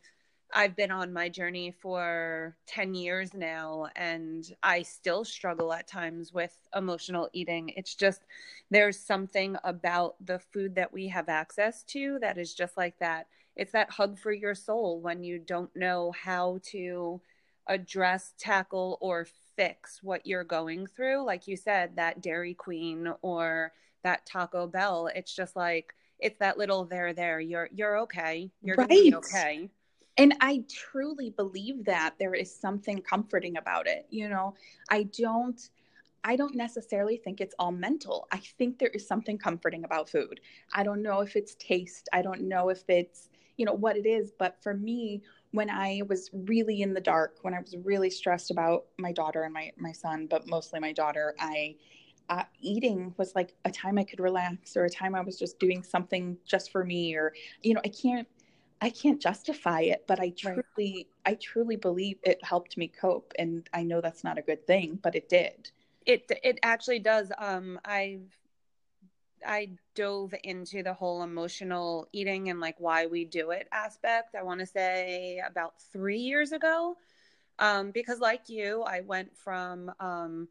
i've 0.55 0.77
been 0.77 0.93
on 0.93 1.13
my 1.13 1.29
journey 1.29 1.73
for 1.73 2.57
10 2.69 2.95
years 2.95 3.35
now 3.35 3.89
and 3.97 4.55
i 4.63 4.81
still 4.83 5.25
struggle 5.25 5.73
at 5.73 5.89
times 5.89 6.33
with 6.33 6.57
emotional 6.75 7.29
eating. 7.33 7.73
It's 7.77 7.97
just 7.97 8.23
there's 8.71 8.99
something 8.99 9.57
about 9.65 10.15
the 10.25 10.39
food 10.39 10.77
that 10.77 10.93
we 10.93 11.09
have 11.09 11.29
access 11.29 11.83
to 11.85 12.19
that 12.21 12.39
is 12.39 12.55
just 12.55 12.77
like 12.77 12.99
that. 13.01 13.27
It's 13.57 13.73
that 13.73 13.91
hug 13.91 14.19
for 14.19 14.33
your 14.33 14.55
soul 14.55 15.01
when 15.01 15.25
you 15.25 15.39
don't 15.39 15.75
know 15.75 16.13
how 16.13 16.61
to 16.71 17.21
address 17.67 18.35
tackle 18.39 18.99
or 19.01 19.27
fix 19.57 20.03
what 20.03 20.27
you're 20.27 20.45
going 20.45 20.87
through 20.87 21.25
like 21.25 21.47
you 21.47 21.57
said 21.57 21.97
that 21.97 22.21
dairy 22.21 22.55
queen 22.55 23.13
or 23.23 23.73
that 24.03 24.25
taco 24.27 24.67
bell 24.67 25.09
it's 25.15 25.35
just 25.35 25.57
like 25.57 25.95
it's 26.19 26.39
that 26.39 26.59
little 26.59 26.85
there 26.85 27.13
there 27.13 27.41
you're 27.41 27.69
you're 27.73 27.99
okay 27.99 28.51
you're 28.63 28.77
right. 28.77 28.89
gonna 28.89 29.03
be 29.03 29.15
okay 29.15 29.71
and 30.19 30.35
i 30.41 30.63
truly 30.69 31.31
believe 31.31 31.85
that 31.85 32.15
there 32.19 32.35
is 32.35 32.55
something 32.55 33.01
comforting 33.03 33.57
about 33.57 33.87
it 33.87 34.07
you 34.11 34.29
know 34.29 34.55
i 34.91 35.03
don't 35.05 35.71
I 36.27 36.35
don't 36.35 36.57
necessarily 36.57 37.19
think 37.19 37.41
it's 37.41 37.55
all 37.57 37.71
mental. 37.71 38.27
I 38.33 38.39
think 38.59 38.81
there 38.81 38.89
is 38.89 39.07
something 39.07 39.39
comforting 39.39 39.85
about 39.85 40.09
food. 40.09 40.41
I 40.75 40.83
don't 40.83 41.01
know 41.01 41.21
if 41.21 41.37
it's 41.37 41.55
taste. 41.55 42.09
I 42.13 42.21
don't 42.21 42.43
know 42.43 42.69
if 42.69 42.83
it's, 42.89 43.29
you 43.57 43.65
know, 43.65 43.73
what 43.73 43.97
it 43.97 44.07
is. 44.07 44.33
But 44.37 44.61
for 44.61 44.75
me, 44.75 45.23
when 45.53 45.71
I 45.71 46.03
was 46.09 46.31
really 46.33 46.83
in 46.83 46.95
the 46.95 47.01
dark, 47.01 47.39
when 47.43 47.55
I 47.55 47.61
was 47.61 47.75
really 47.83 48.11
stressed 48.11 48.51
about 48.51 48.87
my 48.99 49.13
daughter 49.13 49.43
and 49.43 49.55
my 49.55 49.73
my 49.79 49.93
son, 49.93 50.27
but 50.27 50.47
mostly 50.49 50.81
my 50.81 50.93
daughter, 50.93 51.35
I 51.39 51.77
uh, 52.29 52.45
eating 52.61 53.15
was 53.19 53.35
like 53.35 53.55
a 53.65 53.71
time 53.71 53.99
I 53.99 54.05
could 54.05 54.21
relax 54.21 54.77
or 54.77 54.85
a 54.85 54.91
time 54.91 55.15
I 55.15 55.21
was 55.21 55.39
just 55.39 55.59
doing 55.59 55.83
something 55.83 56.37
just 56.45 56.73
for 56.73 56.85
me 56.85 57.15
or 57.15 57.33
you 57.63 57.75
know 57.75 57.81
I 57.85 57.89
can't 57.89 58.27
I 58.81 58.91
can't 58.91 59.21
justify 59.21 59.81
it 59.83 60.05
but 60.09 60.21
I 60.21 60.31
truly 60.31 60.65
right. 60.87 61.07
I 61.25 61.35
truly 61.35 61.77
believe 61.77 62.19
it 62.23 62.43
helped 62.45 62.77
me 62.77 62.89
cope 62.89 63.33
and 63.39 63.69
I 63.73 63.85
know 63.85 64.01
that's 64.01 64.25
not 64.25 64.39
a 64.39 64.43
good 64.43 64.67
thing 64.67 64.99
but 65.03 65.15
it 65.15 65.29
did 65.29 65.71
it 66.05 66.31
it 66.43 66.59
actually 66.63 66.99
does 66.99 67.31
um 67.39 67.79
I've 67.85 68.23
I 69.47 69.71
dove 69.95 70.35
into 70.45 70.83
the 70.83 70.93
whole 70.93 71.23
emotional 71.23 72.09
eating 72.13 72.51
and 72.51 72.61
like 72.61 72.77
why 72.79 73.07
we 73.07 73.25
do 73.25 73.51
it 73.51 73.69
aspect. 73.73 74.35
I 74.35 74.43
want 74.43 74.61
to 74.61 74.67
say 74.67 75.41
about 75.47 75.81
three 75.93 76.19
years 76.19 76.53
ago, 76.53 76.97
um, 77.59 77.91
because 77.91 78.21
like 78.21 78.49
you, 78.49 78.83
I 78.83 79.01
went 79.01 79.37
from 79.37 79.91
um, 80.01 80.49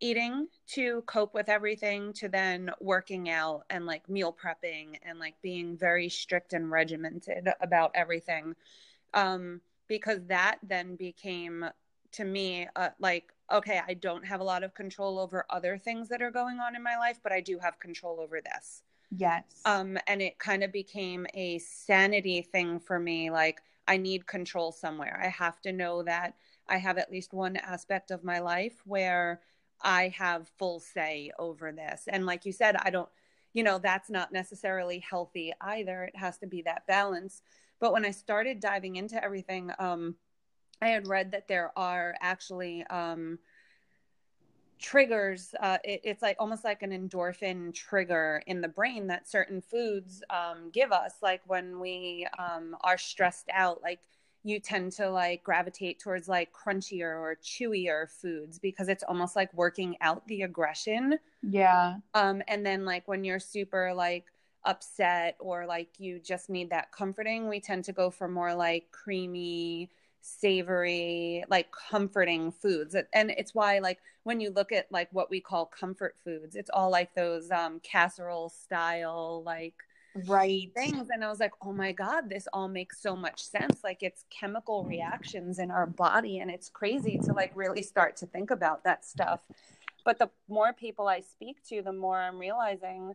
eating 0.00 0.46
to 0.68 1.02
cope 1.06 1.34
with 1.34 1.48
everything 1.48 2.12
to 2.14 2.28
then 2.28 2.70
working 2.80 3.30
out 3.30 3.64
and 3.70 3.86
like 3.86 4.08
meal 4.08 4.32
prepping 4.32 4.98
and 5.02 5.18
like 5.18 5.34
being 5.42 5.76
very 5.76 6.08
strict 6.08 6.52
and 6.52 6.70
regimented 6.70 7.48
about 7.60 7.90
everything. 7.94 8.54
Um, 9.14 9.60
because 9.88 10.20
that 10.26 10.58
then 10.62 10.96
became 10.96 11.64
to 12.12 12.24
me 12.24 12.68
uh, 12.76 12.90
like 13.00 13.32
okay, 13.50 13.80
I 13.86 13.94
don't 13.94 14.24
have 14.26 14.40
a 14.40 14.44
lot 14.44 14.62
of 14.62 14.74
control 14.74 15.18
over 15.18 15.46
other 15.50 15.78
things 15.78 16.08
that 16.08 16.22
are 16.22 16.30
going 16.30 16.60
on 16.60 16.76
in 16.76 16.82
my 16.82 16.96
life, 16.96 17.20
but 17.22 17.32
I 17.32 17.40
do 17.40 17.58
have 17.58 17.78
control 17.78 18.20
over 18.20 18.40
this. 18.40 18.82
Yes. 19.16 19.44
Um, 19.64 19.98
and 20.06 20.20
it 20.20 20.38
kind 20.38 20.62
of 20.62 20.72
became 20.72 21.26
a 21.34 21.58
sanity 21.58 22.42
thing 22.42 22.78
for 22.78 22.98
me. 22.98 23.30
Like, 23.30 23.62
I 23.86 23.96
need 23.96 24.26
control 24.26 24.70
somewhere. 24.70 25.20
I 25.22 25.28
have 25.28 25.60
to 25.62 25.72
know 25.72 26.02
that 26.02 26.34
I 26.68 26.76
have 26.76 26.98
at 26.98 27.10
least 27.10 27.32
one 27.32 27.56
aspect 27.56 28.10
of 28.10 28.22
my 28.22 28.38
life 28.40 28.82
where 28.84 29.40
I 29.80 30.08
have 30.08 30.50
full 30.58 30.80
say 30.80 31.30
over 31.38 31.72
this. 31.72 32.04
And 32.08 32.26
like 32.26 32.44
you 32.44 32.52
said, 32.52 32.76
I 32.76 32.90
don't, 32.90 33.08
you 33.54 33.62
know, 33.62 33.78
that's 33.78 34.10
not 34.10 34.32
necessarily 34.32 34.98
healthy 34.98 35.54
either. 35.60 36.04
It 36.04 36.16
has 36.16 36.36
to 36.38 36.46
be 36.46 36.62
that 36.62 36.86
balance. 36.86 37.40
But 37.80 37.92
when 37.92 38.04
I 38.04 38.10
started 38.10 38.60
diving 38.60 38.96
into 38.96 39.22
everything, 39.22 39.70
um, 39.78 40.16
I 40.80 40.88
had 40.88 41.08
read 41.08 41.32
that 41.32 41.48
there 41.48 41.72
are 41.76 42.14
actually 42.20 42.84
um, 42.84 43.38
triggers. 44.78 45.54
Uh, 45.60 45.78
it, 45.84 46.00
it's 46.04 46.22
like 46.22 46.36
almost 46.38 46.64
like 46.64 46.82
an 46.82 46.90
endorphin 46.90 47.74
trigger 47.74 48.42
in 48.46 48.60
the 48.60 48.68
brain 48.68 49.06
that 49.08 49.28
certain 49.28 49.60
foods 49.60 50.22
um, 50.30 50.70
give 50.72 50.92
us. 50.92 51.14
Like 51.22 51.42
when 51.46 51.80
we 51.80 52.26
um, 52.38 52.76
are 52.82 52.98
stressed 52.98 53.48
out, 53.52 53.82
like 53.82 54.00
you 54.44 54.60
tend 54.60 54.92
to 54.92 55.10
like 55.10 55.42
gravitate 55.42 55.98
towards 55.98 56.28
like 56.28 56.50
crunchier 56.52 57.20
or 57.20 57.36
chewier 57.42 58.08
foods 58.08 58.58
because 58.58 58.88
it's 58.88 59.02
almost 59.02 59.36
like 59.36 59.52
working 59.52 59.96
out 60.00 60.26
the 60.28 60.42
aggression. 60.42 61.18
Yeah. 61.42 61.96
Um, 62.14 62.42
and 62.46 62.64
then 62.64 62.84
like 62.84 63.08
when 63.08 63.24
you're 63.24 63.40
super 63.40 63.92
like 63.94 64.26
upset 64.64 65.36
or 65.40 65.66
like 65.66 65.88
you 65.98 66.20
just 66.20 66.50
need 66.50 66.70
that 66.70 66.92
comforting, 66.92 67.48
we 67.48 67.60
tend 67.60 67.84
to 67.84 67.92
go 67.92 68.10
for 68.10 68.28
more 68.28 68.54
like 68.54 68.90
creamy 68.92 69.90
savory 70.20 71.44
like 71.48 71.68
comforting 71.90 72.52
foods. 72.52 72.96
And 73.12 73.30
it's 73.30 73.54
why 73.54 73.78
like 73.78 73.98
when 74.24 74.40
you 74.40 74.50
look 74.50 74.72
at 74.72 74.90
like 74.90 75.08
what 75.12 75.30
we 75.30 75.40
call 75.40 75.66
comfort 75.66 76.14
foods 76.22 76.54
it's 76.54 76.70
all 76.70 76.90
like 76.90 77.14
those 77.14 77.50
um 77.50 77.80
casserole 77.80 78.50
style 78.50 79.42
like 79.44 79.74
right. 80.26 80.70
things. 80.74 81.08
And 81.10 81.24
i 81.24 81.28
was 81.28 81.40
like 81.40 81.52
oh 81.62 81.72
my 81.72 81.92
god 81.92 82.28
this 82.28 82.46
all 82.52 82.68
makes 82.68 83.00
so 83.00 83.16
much 83.16 83.42
sense. 83.42 83.82
Like 83.82 84.02
it's 84.02 84.24
chemical 84.30 84.84
reactions 84.84 85.58
in 85.58 85.70
our 85.70 85.86
body 85.86 86.40
and 86.40 86.50
it's 86.50 86.68
crazy 86.68 87.18
to 87.24 87.32
like 87.32 87.52
really 87.54 87.82
start 87.82 88.16
to 88.18 88.26
think 88.26 88.50
about 88.50 88.84
that 88.84 89.04
stuff. 89.04 89.40
But 90.04 90.18
the 90.18 90.30
more 90.48 90.72
people 90.72 91.06
i 91.06 91.20
speak 91.20 91.62
to 91.68 91.82
the 91.82 91.92
more 91.92 92.18
i'm 92.18 92.38
realizing 92.38 93.14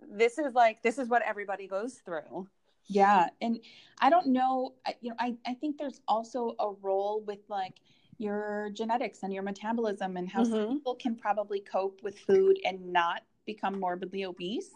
this 0.00 0.38
is 0.38 0.54
like 0.54 0.82
this 0.82 0.98
is 0.98 1.08
what 1.08 1.22
everybody 1.22 1.66
goes 1.66 1.94
through 2.04 2.48
yeah. 2.90 3.28
And 3.40 3.60
I 4.00 4.10
don't 4.10 4.26
know, 4.26 4.74
you 5.00 5.10
know, 5.10 5.16
I, 5.18 5.36
I 5.46 5.54
think 5.54 5.78
there's 5.78 6.00
also 6.08 6.56
a 6.58 6.72
role 6.82 7.22
with 7.26 7.40
like 7.48 7.74
your 8.18 8.70
genetics 8.74 9.22
and 9.22 9.32
your 9.32 9.42
metabolism 9.42 10.16
and 10.16 10.28
how 10.28 10.44
mm-hmm. 10.44 10.74
people 10.74 10.94
can 10.96 11.16
probably 11.16 11.60
cope 11.60 12.02
with 12.02 12.18
food 12.18 12.58
and 12.64 12.92
not 12.92 13.22
become 13.46 13.78
morbidly 13.78 14.24
obese. 14.24 14.70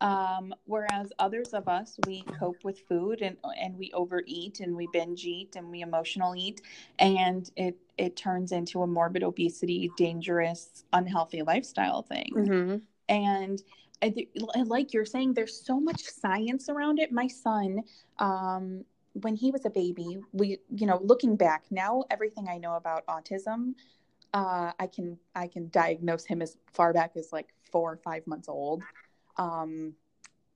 Um, 0.00 0.54
whereas 0.64 1.12
others 1.18 1.48
of 1.54 1.66
us, 1.66 1.98
we 2.06 2.22
cope 2.38 2.62
with 2.62 2.78
food 2.88 3.20
and, 3.20 3.36
and 3.60 3.76
we 3.76 3.90
overeat 3.92 4.60
and 4.60 4.76
we 4.76 4.86
binge 4.92 5.24
eat 5.24 5.56
and 5.56 5.68
we 5.68 5.80
emotional 5.82 6.36
eat. 6.36 6.62
And 7.00 7.50
it, 7.56 7.76
it 7.98 8.14
turns 8.14 8.52
into 8.52 8.82
a 8.82 8.86
morbid 8.86 9.24
obesity, 9.24 9.90
dangerous, 9.96 10.84
unhealthy 10.92 11.42
lifestyle 11.42 12.02
thing. 12.02 12.30
Mm-hmm. 12.32 12.76
And 13.08 13.62
I 14.00 14.10
th- 14.10 14.28
like 14.66 14.92
you're 14.92 15.04
saying, 15.04 15.34
there's 15.34 15.64
so 15.64 15.80
much 15.80 16.02
science 16.02 16.68
around 16.68 16.98
it. 16.98 17.10
My 17.12 17.26
son, 17.26 17.82
um, 18.18 18.84
when 19.14 19.34
he 19.34 19.50
was 19.50 19.64
a 19.64 19.70
baby, 19.70 20.18
we, 20.32 20.58
you 20.74 20.86
know, 20.86 21.00
looking 21.02 21.36
back 21.36 21.64
now, 21.70 22.04
everything 22.10 22.48
I 22.48 22.58
know 22.58 22.74
about 22.74 23.06
autism, 23.06 23.74
uh, 24.34 24.72
I 24.78 24.86
can 24.86 25.18
I 25.34 25.48
can 25.48 25.68
diagnose 25.70 26.24
him 26.24 26.42
as 26.42 26.56
far 26.72 26.92
back 26.92 27.16
as 27.16 27.32
like 27.32 27.48
four 27.72 27.92
or 27.92 27.96
five 27.96 28.26
months 28.26 28.48
old. 28.48 28.82
Um, 29.36 29.94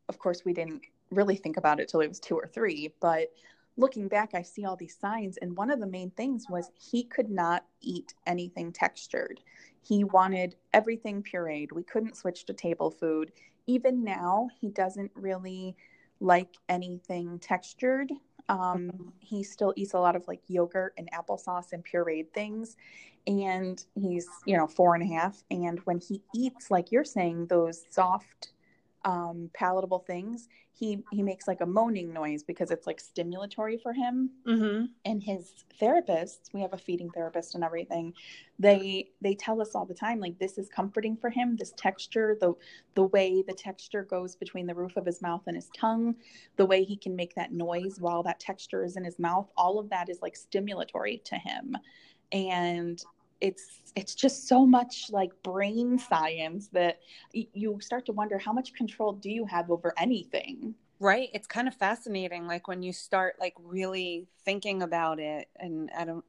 of 0.09 0.19
course, 0.19 0.45
we 0.45 0.53
didn't 0.53 0.83
really 1.11 1.37
think 1.37 1.57
about 1.57 1.81
it 1.81 1.89
till 1.89 2.01
he 2.01 2.09
was 2.09 2.21
two 2.21 2.37
or 2.37 2.47
three, 2.47 2.95
but 3.01 3.33
looking 3.77 4.09
back, 4.09 4.31
I 4.35 4.43
see 4.43 4.65
all 4.65 4.77
these 4.77 4.97
signs, 4.99 5.39
and 5.39 5.57
one 5.57 5.71
of 5.71 5.81
the 5.81 5.87
main 5.87 6.11
things 6.11 6.47
was 6.49 6.71
he 6.75 7.05
could 7.05 7.31
not 7.31 7.65
eat 7.81 8.15
anything 8.27 8.73
textured. 8.73 9.41
He 9.83 10.05
wanted 10.05 10.57
everything 10.73 11.23
pureed. 11.23 11.73
We 11.73 11.83
couldn't 11.83 12.17
switch 12.17 12.45
to 12.47 12.53
table 12.53 12.91
food. 12.91 13.33
Even 13.67 14.05
now, 14.05 14.49
he 14.61 14.69
doesn't 14.69 15.11
really 15.15 15.77
like 16.21 16.57
anything 16.69 17.39
textured. 17.41 18.13
Um, 18.49 18.59
mm-hmm. 18.59 19.09
he 19.21 19.43
still 19.43 19.73
eats 19.77 19.95
a 19.95 19.99
lot 19.99 20.17
of 20.17 20.27
like 20.29 20.41
yogurt 20.49 20.95
and 20.99 21.09
applesauce 21.13 21.73
and 21.73 21.85
pureed 21.85 22.33
things. 22.33 22.77
And 23.27 23.85
he's, 23.95 24.29
you 24.47 24.57
know, 24.57 24.67
four 24.67 24.95
and 24.95 25.03
a 25.03 25.15
half. 25.15 25.43
And 25.51 25.79
when 25.81 26.01
he 26.01 26.23
eats, 26.35 26.71
like 26.71 26.91
you're 26.91 27.05
saying, 27.05 27.47
those 27.47 27.85
soft, 27.91 28.53
um, 29.05 29.51
palatable 29.53 30.01
things, 30.01 30.49
he 30.73 31.03
he 31.11 31.23
makes 31.23 31.47
like 31.47 31.61
a 31.61 31.67
moaning 31.67 32.13
noise 32.13 32.43
because 32.43 32.71
it's 32.71 32.87
like 32.87 33.01
stimulatory 33.03 33.81
for 33.81 33.93
him. 33.93 34.31
Mm-hmm. 34.47 34.87
And 35.05 35.23
his 35.23 35.65
therapists, 35.81 36.53
we 36.53 36.61
have 36.61 36.73
a 36.73 36.79
feeding 36.79 37.11
therapist 37.11 37.55
and 37.55 37.65
everything. 37.65 38.15
They 38.59 39.11
they 39.21 39.35
tell 39.35 39.61
us 39.61 39.75
all 39.75 39.85
the 39.85 39.95
time 39.95 40.21
like 40.21 40.39
this 40.39 40.59
is 40.59 40.69
comforting 40.69 41.17
for 41.17 41.31
him. 41.31 41.57
This 41.57 41.73
texture, 41.77 42.37
the 42.41 42.55
the 42.95 43.05
way 43.05 43.43
the 43.47 43.55
texture 43.55 44.05
goes 44.05 44.37
between 44.37 44.67
the 44.67 44.75
roof 44.75 44.97
of 44.97 45.07
his 45.07 45.21
mouth 45.21 45.43
and 45.47 45.57
his 45.57 45.71
tongue, 45.77 46.15
the 46.57 46.67
way 46.67 46.85
he 46.85 46.97
can 46.97 47.17
make 47.17 47.35
that 47.35 47.53
noise 47.53 47.97
while 48.01 48.23
that 48.23 48.41
texture 48.41 48.85
is 48.85 48.97
in 48.97 49.05
his 49.05 49.19
mouth, 49.19 49.51
all 49.57 49.79
of 49.79 49.91
that 49.91 50.09
is 50.09 50.23
like 50.23 50.35
stimulatory 50.35 51.23
to 51.25 51.37
him. 51.37 51.77
And 52.33 53.03
it's 53.43 53.83
it's 53.95 54.15
just 54.15 54.49
so 54.49 54.65
much 54.65 55.11
like 55.11 55.31
brain 55.43 55.99
science 55.99 56.69
that 56.69 57.01
you 57.33 57.79
start 57.81 58.07
to 58.07 58.13
wonder 58.13 58.39
how 58.39 58.53
much 58.53 58.73
control 58.73 59.13
do 59.13 59.31
you 59.31 59.45
have 59.45 59.71
over 59.71 59.93
anything? 59.99 60.75
Right. 60.99 61.29
It's 61.35 61.49
kind 61.49 61.69
of 61.69 61.75
fascinating 61.75 62.47
like 62.47 62.69
when 62.69 62.83
you 62.83 62.93
start 62.93 63.35
like 63.41 63.55
really 63.63 64.29
thinking 64.45 64.83
about 64.83 65.19
it 65.19 65.49
and 65.57 65.91
i 65.97 66.05
don't 66.05 66.25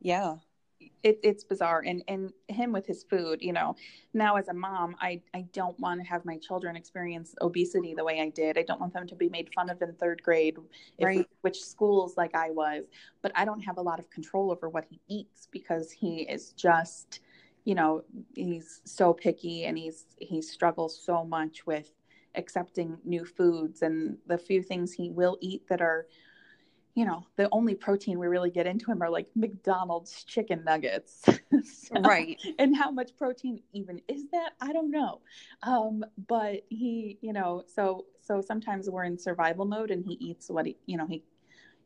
yeah 0.00 0.36
it, 1.02 1.18
it's 1.22 1.44
bizarre. 1.44 1.82
And 1.86 2.02
and 2.08 2.32
him 2.48 2.72
with 2.72 2.86
his 2.86 3.04
food 3.04 3.40
you 3.42 3.52
know 3.52 3.76
now 4.12 4.36
as 4.36 4.48
a 4.48 4.54
mom 4.54 4.96
i 5.00 5.20
i 5.34 5.44
don't 5.52 5.78
want 5.80 6.00
to 6.00 6.06
have 6.06 6.24
my 6.24 6.36
children 6.36 6.76
experience 6.76 7.34
obesity 7.40 7.94
the 7.94 8.04
way 8.04 8.20
i 8.20 8.28
did. 8.28 8.58
I 8.58 8.62
don't 8.62 8.80
want 8.80 8.92
them 8.92 9.06
to 9.06 9.14
be 9.14 9.28
made 9.28 9.50
fun 9.54 9.70
of 9.70 9.80
in 9.82 9.94
third 9.94 10.22
grade 10.22 10.56
right. 11.00 11.26
which 11.42 11.62
schools 11.62 12.16
like 12.16 12.34
i 12.34 12.50
was. 12.50 12.84
But 13.22 13.32
i 13.34 13.44
don't 13.44 13.60
have 13.60 13.78
a 13.78 13.82
lot 13.82 13.98
of 13.98 14.10
control 14.10 14.50
over 14.50 14.68
what 14.68 14.84
he 14.88 15.00
eats 15.08 15.48
because 15.50 15.90
he 15.90 16.22
is 16.22 16.52
just 16.52 17.20
you 17.64 17.74
know 17.74 18.02
he's 18.34 18.80
so 18.84 19.12
picky 19.12 19.64
and 19.64 19.76
he's 19.76 20.06
he 20.18 20.40
struggles 20.42 20.98
so 21.02 21.24
much 21.24 21.66
with 21.66 21.92
accepting 22.36 22.96
new 23.04 23.24
foods 23.24 23.82
and 23.82 24.16
the 24.26 24.38
few 24.38 24.62
things 24.62 24.92
he 24.92 25.10
will 25.10 25.36
eat 25.40 25.66
that 25.68 25.80
are 25.80 26.06
you 26.94 27.04
know, 27.04 27.26
the 27.36 27.48
only 27.52 27.74
protein 27.74 28.18
we 28.18 28.26
really 28.26 28.50
get 28.50 28.66
into 28.66 28.90
him 28.90 29.02
are 29.02 29.10
like 29.10 29.28
McDonald's 29.34 30.24
chicken 30.24 30.64
nuggets. 30.64 31.22
so, 31.24 32.00
right. 32.00 32.40
And 32.58 32.76
how 32.76 32.90
much 32.90 33.16
protein 33.16 33.60
even 33.72 34.00
is 34.08 34.28
that? 34.32 34.50
I 34.60 34.72
don't 34.72 34.90
know. 34.90 35.20
Um, 35.62 36.04
but 36.26 36.62
he, 36.68 37.18
you 37.20 37.32
know, 37.32 37.62
so 37.72 38.06
so 38.20 38.40
sometimes 38.40 38.90
we're 38.90 39.04
in 39.04 39.18
survival 39.18 39.64
mode 39.64 39.90
and 39.90 40.04
he 40.04 40.14
eats 40.14 40.48
what 40.48 40.66
he, 40.66 40.76
you 40.86 40.96
know, 40.96 41.06
he 41.06 41.22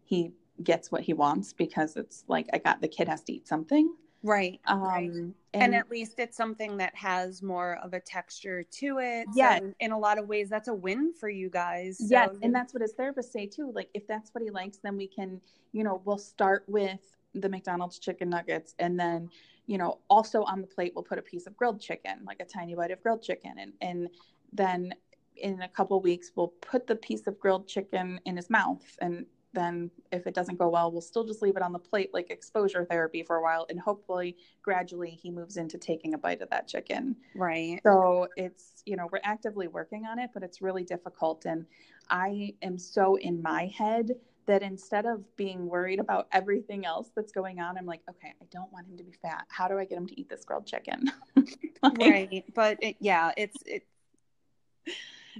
he 0.04 0.32
gets 0.62 0.90
what 0.90 1.02
he 1.02 1.12
wants 1.12 1.52
because 1.52 1.96
it's 1.96 2.24
like 2.28 2.48
I 2.52 2.58
got 2.58 2.80
the 2.80 2.88
kid 2.88 3.08
has 3.08 3.22
to 3.24 3.32
eat 3.32 3.46
something. 3.46 3.94
Right. 4.24 4.58
Um, 4.66 4.80
right. 4.80 5.10
And, 5.10 5.34
and, 5.52 5.74
at 5.74 5.90
least 5.90 6.18
it's 6.18 6.34
something 6.34 6.78
that 6.78 6.96
has 6.96 7.42
more 7.42 7.78
of 7.84 7.92
a 7.92 8.00
texture 8.00 8.62
to 8.62 8.98
it. 8.98 9.26
Yeah. 9.34 9.58
So 9.58 9.74
in 9.80 9.92
a 9.92 9.98
lot 9.98 10.18
of 10.18 10.26
ways, 10.26 10.48
that's 10.48 10.68
a 10.68 10.74
win 10.74 11.12
for 11.12 11.28
you 11.28 11.50
guys. 11.50 11.98
So 11.98 12.06
yes. 12.08 12.30
And 12.42 12.52
that's 12.52 12.72
what 12.72 12.80
his 12.80 12.94
therapists 12.94 13.32
say 13.32 13.46
too. 13.46 13.70
Like, 13.74 13.90
if 13.92 14.06
that's 14.06 14.30
what 14.32 14.42
he 14.42 14.48
likes, 14.48 14.78
then 14.78 14.96
we 14.96 15.06
can, 15.06 15.42
you 15.72 15.84
know, 15.84 16.00
we'll 16.06 16.16
start 16.16 16.64
with 16.66 17.00
the 17.34 17.50
McDonald's 17.50 17.98
chicken 17.98 18.30
nuggets. 18.30 18.74
And 18.78 18.98
then, 18.98 19.28
you 19.66 19.76
know, 19.76 19.98
also 20.08 20.42
on 20.44 20.62
the 20.62 20.66
plate, 20.66 20.92
we'll 20.94 21.04
put 21.04 21.18
a 21.18 21.22
piece 21.22 21.46
of 21.46 21.54
grilled 21.54 21.78
chicken, 21.78 22.20
like 22.26 22.40
a 22.40 22.46
tiny 22.46 22.74
bite 22.74 22.92
of 22.92 23.02
grilled 23.02 23.22
chicken. 23.22 23.52
And, 23.58 23.74
and 23.82 24.08
then 24.54 24.94
in 25.36 25.60
a 25.60 25.68
couple 25.68 26.00
weeks, 26.00 26.32
we'll 26.34 26.54
put 26.62 26.86
the 26.86 26.96
piece 26.96 27.26
of 27.26 27.38
grilled 27.38 27.68
chicken 27.68 28.18
in 28.24 28.36
his 28.36 28.48
mouth 28.48 28.84
and 29.02 29.26
then 29.54 29.90
if 30.12 30.26
it 30.26 30.34
doesn't 30.34 30.58
go 30.58 30.68
well, 30.68 30.90
we'll 30.90 31.00
still 31.00 31.24
just 31.24 31.42
leave 31.42 31.56
it 31.56 31.62
on 31.62 31.72
the 31.72 31.78
plate 31.78 32.10
like 32.12 32.30
exposure 32.30 32.84
therapy 32.84 33.22
for 33.22 33.36
a 33.36 33.42
while. 33.42 33.66
And 33.70 33.78
hopefully, 33.80 34.36
gradually, 34.62 35.10
he 35.10 35.30
moves 35.30 35.56
into 35.56 35.78
taking 35.78 36.14
a 36.14 36.18
bite 36.18 36.42
of 36.42 36.50
that 36.50 36.68
chicken. 36.68 37.16
Right. 37.34 37.80
So 37.84 38.28
it's, 38.36 38.82
you 38.84 38.96
know, 38.96 39.08
we're 39.10 39.20
actively 39.22 39.68
working 39.68 40.04
on 40.04 40.18
it, 40.18 40.30
but 40.34 40.42
it's 40.42 40.60
really 40.60 40.84
difficult. 40.84 41.46
And 41.46 41.66
I 42.10 42.54
am 42.62 42.78
so 42.78 43.16
in 43.16 43.40
my 43.40 43.72
head 43.76 44.10
that 44.46 44.62
instead 44.62 45.06
of 45.06 45.24
being 45.36 45.66
worried 45.68 45.98
about 45.98 46.28
everything 46.32 46.84
else 46.84 47.10
that's 47.16 47.32
going 47.32 47.60
on, 47.60 47.78
I'm 47.78 47.86
like, 47.86 48.00
okay, 48.10 48.34
I 48.40 48.44
don't 48.50 48.70
want 48.72 48.86
him 48.86 48.96
to 48.98 49.04
be 49.04 49.12
fat. 49.22 49.46
How 49.48 49.68
do 49.68 49.78
I 49.78 49.84
get 49.84 49.96
him 49.98 50.06
to 50.06 50.20
eat 50.20 50.28
this 50.28 50.44
grilled 50.44 50.66
chicken? 50.66 51.10
like, 51.82 51.98
right. 51.98 52.44
But 52.54 52.78
it, 52.82 52.96
yeah, 53.00 53.32
it's, 53.36 53.56
it, 53.64 53.86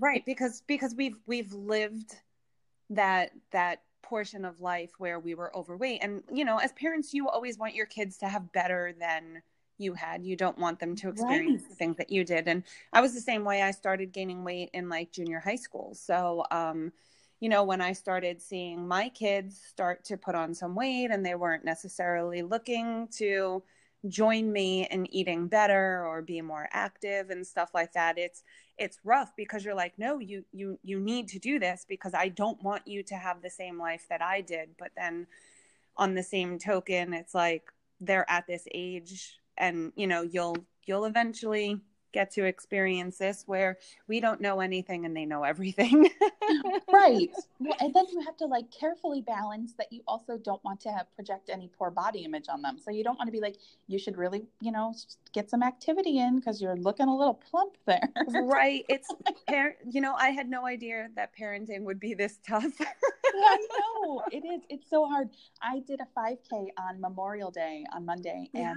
right. 0.00 0.24
Because, 0.24 0.62
because 0.66 0.94
we've, 0.94 1.16
we've 1.26 1.52
lived 1.52 2.16
that, 2.90 3.32
that 3.52 3.82
portion 4.04 4.44
of 4.44 4.60
life 4.60 4.92
where 4.98 5.18
we 5.18 5.34
were 5.34 5.54
overweight. 5.56 6.00
And, 6.02 6.22
you 6.32 6.44
know, 6.44 6.58
as 6.58 6.72
parents, 6.72 7.12
you 7.12 7.28
always 7.28 7.58
want 7.58 7.74
your 7.74 7.86
kids 7.86 8.18
to 8.18 8.28
have 8.28 8.52
better 8.52 8.94
than 8.98 9.42
you 9.78 9.94
had. 9.94 10.24
You 10.24 10.36
don't 10.36 10.58
want 10.58 10.78
them 10.78 10.94
to 10.96 11.08
experience 11.08 11.62
right. 11.62 11.70
the 11.70 11.74
things 11.74 11.96
that 11.96 12.10
you 12.10 12.24
did. 12.24 12.46
And 12.46 12.62
I 12.92 13.00
was 13.00 13.14
the 13.14 13.20
same 13.20 13.44
way. 13.44 13.62
I 13.62 13.72
started 13.72 14.12
gaining 14.12 14.44
weight 14.44 14.70
in 14.72 14.88
like 14.88 15.10
junior 15.10 15.40
high 15.40 15.56
school. 15.56 15.94
So, 15.94 16.44
um, 16.50 16.92
you 17.40 17.48
know, 17.48 17.64
when 17.64 17.80
I 17.80 17.92
started 17.92 18.40
seeing 18.40 18.86
my 18.86 19.08
kids 19.08 19.60
start 19.68 20.04
to 20.04 20.16
put 20.16 20.34
on 20.34 20.54
some 20.54 20.74
weight 20.74 21.10
and 21.10 21.26
they 21.26 21.34
weren't 21.34 21.64
necessarily 21.64 22.42
looking 22.42 23.08
to 23.16 23.62
join 24.08 24.52
me 24.52 24.86
in 24.90 25.12
eating 25.14 25.48
better 25.48 26.06
or 26.06 26.22
be 26.22 26.40
more 26.40 26.68
active 26.72 27.30
and 27.30 27.46
stuff 27.46 27.70
like 27.72 27.92
that 27.92 28.18
it's 28.18 28.42
it's 28.78 28.98
rough 29.04 29.32
because 29.36 29.64
you're 29.64 29.74
like 29.74 29.98
no 29.98 30.18
you 30.18 30.44
you 30.52 30.78
you 30.82 30.98
need 30.98 31.28
to 31.28 31.38
do 31.38 31.58
this 31.58 31.84
because 31.88 32.12
I 32.14 32.28
don't 32.28 32.62
want 32.62 32.86
you 32.86 33.02
to 33.04 33.14
have 33.14 33.40
the 33.40 33.50
same 33.50 33.78
life 33.78 34.06
that 34.08 34.22
I 34.22 34.40
did. 34.40 34.70
But 34.78 34.90
then 34.96 35.26
on 35.96 36.14
the 36.14 36.22
same 36.22 36.58
token 36.58 37.14
it's 37.14 37.34
like 37.34 37.62
they're 38.00 38.28
at 38.28 38.46
this 38.46 38.66
age 38.74 39.38
and 39.56 39.92
you 39.96 40.06
know 40.06 40.22
you'll 40.22 40.56
you'll 40.84 41.04
eventually 41.04 41.80
get 42.14 42.30
to 42.30 42.44
experience 42.44 43.18
this 43.18 43.42
where 43.46 43.76
we 44.08 44.20
don't 44.20 44.40
know 44.40 44.60
anything 44.60 45.04
and 45.04 45.14
they 45.14 45.26
know 45.26 45.42
everything. 45.42 46.08
right. 46.92 47.28
Well, 47.58 47.76
and 47.80 47.92
then 47.92 48.06
you 48.10 48.20
have 48.20 48.36
to 48.38 48.46
like 48.46 48.70
carefully 48.70 49.20
balance 49.20 49.74
that 49.76 49.92
you 49.92 50.02
also 50.06 50.38
don't 50.38 50.62
want 50.64 50.80
to 50.82 50.90
have 50.90 51.12
project 51.16 51.50
any 51.50 51.68
poor 51.76 51.90
body 51.90 52.20
image 52.24 52.46
on 52.48 52.62
them. 52.62 52.78
So 52.78 52.90
you 52.90 53.02
don't 53.02 53.18
want 53.18 53.28
to 53.28 53.32
be 53.32 53.40
like, 53.40 53.56
you 53.88 53.98
should 53.98 54.16
really, 54.16 54.46
you 54.60 54.70
know, 54.72 54.94
get 55.32 55.50
some 55.50 55.62
activity 55.62 56.18
in 56.18 56.36
because 56.38 56.62
you're 56.62 56.76
looking 56.76 57.08
a 57.08 57.16
little 57.16 57.34
plump 57.34 57.76
there. 57.84 58.08
right. 58.44 58.84
It's, 58.88 59.08
par- 59.48 59.76
you 59.90 60.00
know, 60.00 60.14
I 60.14 60.28
had 60.28 60.48
no 60.48 60.64
idea 60.66 61.08
that 61.16 61.36
parenting 61.36 61.82
would 61.82 61.98
be 61.98 62.14
this 62.14 62.38
tough. 62.46 62.72
I 63.36 63.66
know 63.80 64.22
it 64.30 64.44
is. 64.44 64.60
It's 64.70 64.88
so 64.88 65.06
hard. 65.06 65.30
I 65.60 65.80
did 65.80 66.00
a 66.00 66.06
5K 66.18 66.68
on 66.78 67.00
Memorial 67.00 67.50
Day 67.50 67.84
on 67.92 68.06
Monday 68.06 68.48
and 68.54 68.62
yeah 68.62 68.74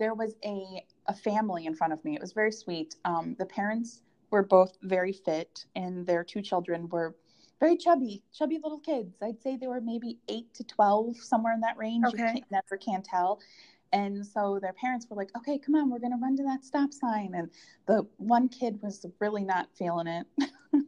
there 0.00 0.14
was 0.14 0.34
a, 0.44 0.84
a 1.06 1.14
family 1.14 1.66
in 1.66 1.76
front 1.76 1.92
of 1.92 2.04
me. 2.04 2.16
It 2.16 2.20
was 2.20 2.32
very 2.32 2.50
sweet. 2.50 2.96
Um, 3.04 3.36
the 3.38 3.46
parents 3.46 4.02
were 4.30 4.42
both 4.42 4.76
very 4.82 5.12
fit, 5.12 5.66
and 5.76 6.04
their 6.06 6.24
two 6.24 6.42
children 6.42 6.88
were 6.88 7.14
very 7.60 7.76
chubby, 7.76 8.24
chubby 8.32 8.58
little 8.60 8.80
kids. 8.80 9.14
I'd 9.22 9.40
say 9.42 9.56
they 9.56 9.66
were 9.68 9.82
maybe 9.82 10.18
eight 10.28 10.52
to 10.54 10.64
12, 10.64 11.18
somewhere 11.18 11.52
in 11.52 11.60
that 11.60 11.76
range. 11.76 12.06
Okay. 12.06 12.32
You 12.36 12.42
never 12.50 12.78
can 12.78 13.02
tell. 13.02 13.40
And 13.92 14.24
so 14.24 14.58
their 14.62 14.72
parents 14.72 15.06
were 15.10 15.16
like, 15.16 15.30
okay, 15.36 15.58
come 15.58 15.74
on, 15.74 15.90
we're 15.90 15.98
going 15.98 16.12
to 16.12 16.18
run 16.22 16.36
to 16.36 16.44
that 16.44 16.64
stop 16.64 16.92
sign. 16.92 17.32
And 17.34 17.50
the 17.86 18.06
one 18.16 18.48
kid 18.48 18.78
was 18.82 19.04
really 19.18 19.44
not 19.44 19.68
feeling 19.76 20.06
it. 20.06 20.26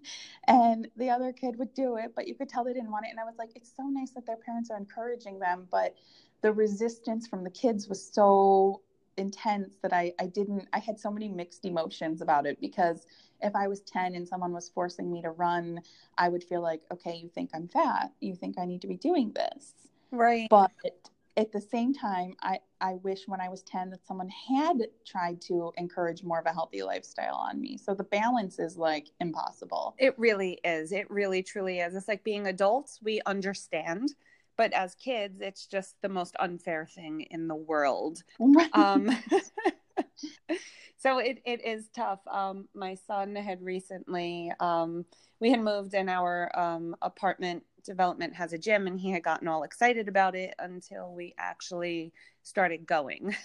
and 0.47 0.89
the 0.97 1.11
other 1.11 1.33
kid 1.33 1.57
would 1.59 1.75
do 1.75 1.97
it, 1.97 2.13
but 2.15 2.29
you 2.29 2.35
could 2.35 2.49
tell 2.49 2.65
they 2.65 2.73
didn't 2.73 2.93
want 2.93 3.05
it. 3.07 3.11
And 3.11 3.21
I 3.21 3.25
was 3.25 3.35
like, 3.39 3.51
it's 3.57 3.73
so 3.77 3.83
nice 3.89 4.13
that 4.13 4.25
their 4.25 4.37
parents 4.37 4.71
are 4.71 4.79
encouraging 4.79 5.41
them. 5.41 5.67
But 5.71 5.97
the 6.43 6.53
resistance 6.53 7.27
from 7.27 7.43
the 7.45 7.51
kids 7.51 7.89
was 7.89 8.09
so 8.09 8.83
intense 9.17 9.77
that 9.83 9.93
I, 9.93 10.13
I 10.19 10.27
didn't 10.27 10.69
I 10.73 10.79
had 10.79 10.99
so 10.99 11.11
many 11.11 11.29
mixed 11.29 11.65
emotions 11.65 12.23
about 12.23 12.47
it 12.47 12.61
because 12.61 13.07
if 13.41 13.55
I 13.55 13.69
was 13.69 13.81
10 13.81 14.15
and 14.15 14.27
someone 14.27 14.53
was 14.53 14.69
forcing 14.69 15.13
me 15.13 15.23
to 15.23 15.31
run, 15.31 15.81
I 16.17 16.29
would 16.29 16.45
feel 16.45 16.63
like, 16.63 16.83
okay, 16.93 17.17
you 17.17 17.29
think 17.29 17.51
I'm 17.55 17.69
fat. 17.69 18.13
You 18.21 18.35
think 18.35 18.59
I 18.59 18.65
need 18.65 18.81
to 18.83 18.87
be 18.87 18.97
doing 18.97 19.33
this. 19.33 19.75
Right. 20.11 20.49
But 20.49 20.71
at 21.37 21.51
the 21.51 21.61
same 21.61 21.95
time, 21.95 22.35
I, 22.43 22.59
I 22.81 22.95
wish 23.03 23.27
when 23.27 23.41
I 23.41 23.49
was 23.49 23.63
10 23.63 23.91
that 23.91 24.07
someone 24.07 24.29
had 24.29 24.83
tried 25.07 25.41
to 25.43 25.73
encourage 25.77 26.23
more 26.23 26.39
of 26.39 26.47
a 26.47 26.53
healthy 26.53 26.83
lifestyle 26.83 27.37
on 27.37 27.61
me. 27.61 27.79
So 27.79 27.95
the 27.95 28.05
balance 28.05 28.59
is 28.59 28.77
like 28.77 29.09
impossible. 29.21 29.95
It 29.99 30.19
really 30.19 30.61
is. 30.63 30.93
It 30.93 31.11
really 31.11 31.43
truly 31.43 31.81
is. 31.81 31.95
It's 31.95 32.09
like 32.09 32.23
being 32.23 32.47
adults, 32.47 33.01
we 33.03 33.21
understand 33.25 34.15
but 34.57 34.73
as 34.73 34.95
kids 34.95 35.41
it's 35.41 35.67
just 35.67 35.97
the 36.03 36.09
most 36.09 36.37
unfair 36.41 36.87
thing 36.87 37.27
in 37.31 37.49
the 37.49 37.55
world. 37.55 38.23
Um, 38.73 39.11
so 40.99 41.19
it, 41.19 41.43
it 41.45 41.65
is 41.65 41.89
tough. 41.95 42.21
Um, 42.31 42.69
my 42.75 42.95
son 42.95 43.35
had 43.35 43.63
recently 43.63 44.53
um, 44.61 45.05
we 45.41 45.51
had 45.51 45.61
moved 45.61 45.95
in 45.95 46.09
our 46.09 46.51
um, 46.59 46.97
apartment 47.03 47.65
development 47.85 48.35
has 48.35 48.53
a 48.53 48.59
gym 48.59 48.87
and 48.87 48.99
he 48.99 49.11
had 49.11 49.23
gotten 49.23 49.49
all 49.49 49.65
excited 49.65 50.09
about 50.09 50.35
it 50.35 50.55
until 50.59 51.13
we 51.13 51.35
actually 51.39 52.13
started 52.43 52.87
going. 52.87 53.35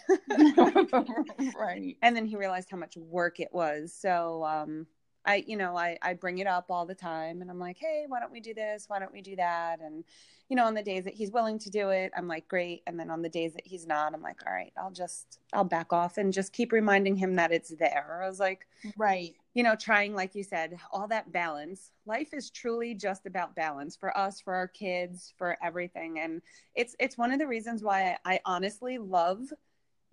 Right. 1.58 1.98
And 2.02 2.16
then 2.16 2.26
he 2.26 2.36
realized 2.36 2.70
how 2.70 2.78
much 2.78 2.96
work 2.98 3.40
it 3.40 3.50
was. 3.52 3.94
So 3.94 4.44
um, 4.44 4.86
I, 5.28 5.44
you 5.46 5.58
know, 5.58 5.78
I, 5.78 5.98
I 6.02 6.14
bring 6.14 6.40
it 6.40 6.48
up 6.48 6.68
all 6.70 6.86
the 6.86 6.96
time 6.96 7.42
and 7.42 7.52
I'm 7.52 7.60
like, 7.60 7.78
hey, 7.78 8.06
why 8.08 8.20
don't 8.20 8.32
we 8.32 8.40
do 8.40 8.54
this? 8.54 8.86
Why 8.88 8.98
don't 8.98 9.12
we 9.12 9.22
do 9.22 9.36
that? 9.36 9.82
And, 9.82 10.06
you 10.48 10.56
know, 10.56 10.66
on 10.66 10.74
the 10.74 10.82
days 10.82 11.04
that 11.04 11.14
he's 11.14 11.32
willing 11.32 11.60
to 11.60 11.70
do 11.70 11.90
it, 11.90 12.14
I'm 12.16 12.28
like, 12.30 12.48
great. 12.48 12.82
And 12.88 12.98
then 12.98 13.12
on 13.12 13.22
the 13.22 13.30
days 13.30 13.54
that 13.54 13.68
he's 13.68 13.86
not, 13.86 14.14
I'm 14.14 14.22
like, 14.22 14.40
all 14.48 14.54
right, 14.54 14.72
I'll 14.82 14.92
just, 14.92 15.40
I'll 15.52 15.66
back 15.66 15.92
off 15.92 16.18
and 16.18 16.32
just 16.32 16.54
keep 16.54 16.72
reminding 16.72 17.18
him 17.18 17.36
that 17.36 17.52
it's 17.52 17.76
there. 17.78 18.22
I 18.24 18.28
was 18.28 18.40
like, 18.40 18.66
right. 18.96 19.36
You 19.54 19.64
know, 19.64 19.76
trying, 19.76 20.16
like 20.16 20.34
you 20.34 20.44
said, 20.44 20.78
all 20.92 21.08
that 21.10 21.32
balance. 21.34 21.92
Life 22.06 22.34
is 22.34 22.50
truly 22.50 22.94
just 22.94 23.26
about 23.26 23.56
balance 23.56 23.98
for 23.98 24.18
us, 24.18 24.40
for 24.40 24.54
our 24.54 24.68
kids, 24.68 25.34
for 25.38 25.58
everything. 25.62 26.20
And 26.20 26.42
it's, 26.74 26.96
it's 27.00 27.18
one 27.18 27.34
of 27.34 27.40
the 27.40 27.48
reasons 27.48 27.84
why 27.84 28.18
I, 28.24 28.36
I 28.36 28.40
honestly 28.46 28.98
love 28.98 29.42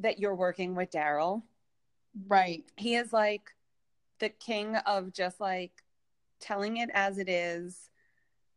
that 0.00 0.18
you're 0.18 0.34
working 0.34 0.74
with 0.74 0.90
Daryl. 0.90 1.42
Right. 2.26 2.64
He 2.76 2.96
is 2.96 3.12
like 3.12 3.50
the 4.18 4.28
king 4.28 4.76
of 4.76 5.12
just 5.12 5.40
like 5.40 5.82
telling 6.40 6.78
it 6.78 6.90
as 6.94 7.18
it 7.18 7.28
is 7.28 7.90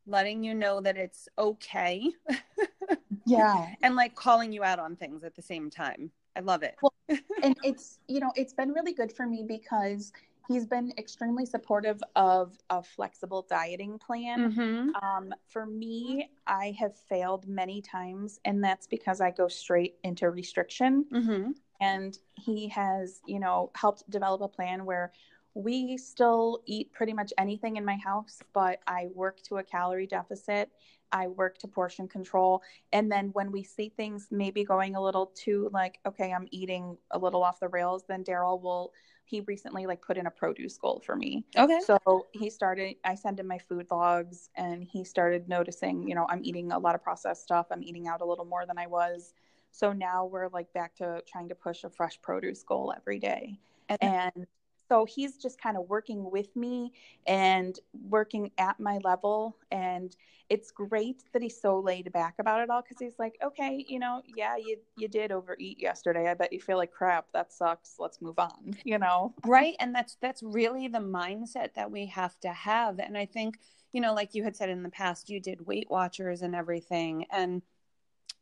letting 0.07 0.43
you 0.43 0.55
know 0.55 0.81
that 0.81 0.97
it's 0.97 1.27
okay. 1.37 2.09
yeah. 3.25 3.67
and 3.83 3.95
like 3.95 4.15
calling 4.15 4.51
you 4.51 4.63
out 4.63 4.79
on 4.79 4.95
things 4.95 5.23
at 5.23 5.35
the 5.35 5.41
same 5.41 5.69
time. 5.69 6.09
I 6.35 6.39
love 6.39 6.63
it. 6.63 6.75
Well, 6.81 6.93
and 7.43 7.57
it's, 7.63 7.99
you 8.07 8.19
know, 8.19 8.31
it's 8.35 8.53
been 8.53 8.71
really 8.71 8.93
good 8.93 9.11
for 9.11 9.25
me 9.25 9.43
because 9.45 10.13
he's 10.47 10.65
been 10.65 10.93
extremely 10.97 11.45
supportive 11.45 12.01
of 12.15 12.57
a 12.69 12.81
flexible 12.81 13.45
dieting 13.49 13.99
plan. 13.99 14.51
Mm-hmm. 14.51 15.05
Um, 15.05 15.33
for 15.47 15.65
me, 15.65 16.29
I 16.45 16.75
have 16.79 16.95
failed 16.95 17.47
many 17.47 17.81
times, 17.81 18.39
and 18.45 18.63
that's 18.63 18.87
because 18.87 19.19
I 19.19 19.31
go 19.31 19.47
straight 19.47 19.95
into 20.03 20.29
restriction. 20.29 21.05
Mm-hmm. 21.11 21.51
And 21.81 22.17
he 22.33 22.69
has, 22.69 23.21
you 23.27 23.39
know, 23.39 23.71
helped 23.75 24.09
develop 24.09 24.41
a 24.41 24.47
plan 24.47 24.85
where 24.85 25.11
we 25.57 25.97
still 25.97 26.61
eat 26.67 26.93
pretty 26.93 27.13
much 27.13 27.33
anything 27.39 27.77
in 27.77 27.83
my 27.83 27.95
house, 27.95 28.43
but 28.53 28.79
I 28.85 29.07
work 29.15 29.41
to 29.43 29.57
a 29.57 29.63
calorie 29.63 30.05
deficit. 30.05 30.69
I 31.11 31.27
work 31.27 31.57
to 31.59 31.67
portion 31.67 32.07
control. 32.07 32.61
And 32.93 33.11
then 33.11 33.29
when 33.33 33.51
we 33.51 33.63
see 33.63 33.89
things 33.89 34.27
maybe 34.29 34.63
going 34.63 34.95
a 34.95 35.01
little 35.01 35.31
too 35.33 35.71
like, 35.73 35.97
okay, 36.05 36.31
I'm 36.31 36.47
eating 36.51 36.95
a 37.09 37.17
little 37.17 37.43
off 37.43 37.59
the 37.59 37.69
rails, 37.69 38.03
then 38.07 38.23
Daryl 38.23 38.61
will 38.61 38.93
he 39.25 39.41
recently 39.41 39.87
like 39.87 40.01
put 40.01 40.15
in 40.17 40.27
a 40.27 40.31
produce 40.31 40.77
goal 40.77 41.01
for 41.03 41.15
me. 41.15 41.43
Okay. 41.57 41.79
So 41.83 42.27
he 42.33 42.51
started 42.51 42.97
I 43.03 43.15
send 43.15 43.39
him 43.39 43.47
my 43.47 43.57
food 43.57 43.87
logs 43.89 44.49
and 44.55 44.83
he 44.83 45.03
started 45.03 45.49
noticing, 45.49 46.07
you 46.07 46.13
know, 46.13 46.27
I'm 46.29 46.41
eating 46.43 46.71
a 46.71 46.77
lot 46.77 46.93
of 46.93 47.01
processed 47.01 47.41
stuff. 47.41 47.65
I'm 47.71 47.81
eating 47.81 48.07
out 48.07 48.21
a 48.21 48.25
little 48.25 48.45
more 48.45 48.67
than 48.67 48.77
I 48.77 48.85
was. 48.85 49.33
So 49.71 49.91
now 49.91 50.25
we're 50.25 50.49
like 50.49 50.71
back 50.73 50.95
to 50.97 51.23
trying 51.27 51.49
to 51.49 51.55
push 51.55 51.83
a 51.83 51.89
fresh 51.89 52.21
produce 52.21 52.61
goal 52.61 52.93
every 52.95 53.17
day. 53.17 53.59
And, 53.89 53.99
and 54.01 54.47
so 54.89 55.05
he's 55.05 55.37
just 55.37 55.61
kind 55.61 55.77
of 55.77 55.87
working 55.89 56.29
with 56.31 56.55
me 56.55 56.91
and 57.25 57.79
working 58.09 58.51
at 58.57 58.79
my 58.79 58.99
level 59.03 59.57
and 59.71 60.15
it's 60.49 60.71
great 60.71 61.23
that 61.33 61.41
he's 61.41 61.59
so 61.59 61.79
laid 61.79 62.11
back 62.13 62.35
about 62.39 62.61
it 62.61 62.69
all 62.69 62.81
because 62.81 62.97
he's 62.99 63.19
like 63.19 63.37
okay 63.43 63.85
you 63.87 63.99
know 63.99 64.21
yeah 64.35 64.55
you 64.55 64.77
you 64.95 65.07
did 65.07 65.31
overeat 65.31 65.79
yesterday. 65.79 66.29
I 66.29 66.33
bet 66.33 66.53
you 66.53 66.61
feel 66.61 66.77
like 66.77 66.91
crap. 66.91 67.27
That 67.33 67.51
sucks. 67.51 67.95
Let's 67.99 68.21
move 68.21 68.39
on 68.39 68.77
you 68.83 68.97
know? 68.97 69.33
Right 69.45 69.75
and 69.79 69.93
that's 69.93 70.17
that's 70.21 70.41
really 70.43 70.87
the 70.87 70.99
mindset 70.99 71.73
that 71.75 71.91
we 71.91 72.05
have 72.07 72.39
to 72.41 72.49
have 72.49 72.99
and 72.99 73.17
i 73.17 73.25
think 73.25 73.59
you 73.91 74.01
know 74.01 74.13
like 74.13 74.33
you 74.33 74.43
had 74.43 74.55
said 74.55 74.69
in 74.69 74.83
the 74.83 74.89
past 74.89 75.29
you 75.29 75.39
did 75.39 75.65
weight 75.65 75.87
watchers 75.89 76.41
and 76.41 76.55
everything 76.55 77.25
and 77.31 77.61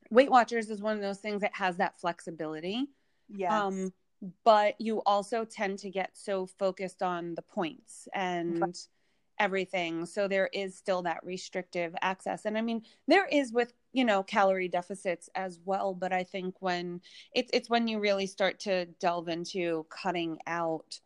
weight 0.10 0.30
watchers 0.30 0.70
is 0.70 0.82
one 0.82 0.96
of 0.96 1.02
those 1.02 1.20
things 1.20 1.42
that 1.42 1.56
has 1.56 1.78
that 1.78 2.00
flexibility. 2.00 2.86
Yeah 3.30 3.64
um 3.64 3.92
but 4.44 4.80
you 4.80 5.02
also 5.06 5.46
tend 5.46 5.80
to 5.80 5.90
get 5.90 6.12
so 6.14 6.46
focused 6.46 7.04
on 7.04 7.36
the 7.36 7.42
points 7.42 8.08
and 8.14 8.76
everything. 9.40 10.06
So 10.06 10.28
there 10.28 10.50
is 10.54 10.76
still 10.76 11.02
that 11.04 11.24
restrictive 11.24 11.94
access. 12.02 12.46
And 12.46 12.58
I 12.58 12.62
mean, 12.62 12.84
there 13.08 13.28
is 13.28 13.52
with, 13.52 13.74
you 13.92 14.06
know, 14.06 14.24
calorie 14.24 14.70
deficits 14.70 15.30
as 15.36 15.60
well, 15.66 15.94
but 15.94 16.14
I 16.14 16.24
think 16.24 16.56
when 16.62 17.02
it's 17.34 17.50
it's 17.54 17.70
when 17.70 17.88
you 17.88 18.00
really 18.00 18.28
start 18.28 18.60
to 18.62 18.86
delve 18.86 19.28
into 19.28 19.86
cutting 19.90 20.40
out 20.48 21.00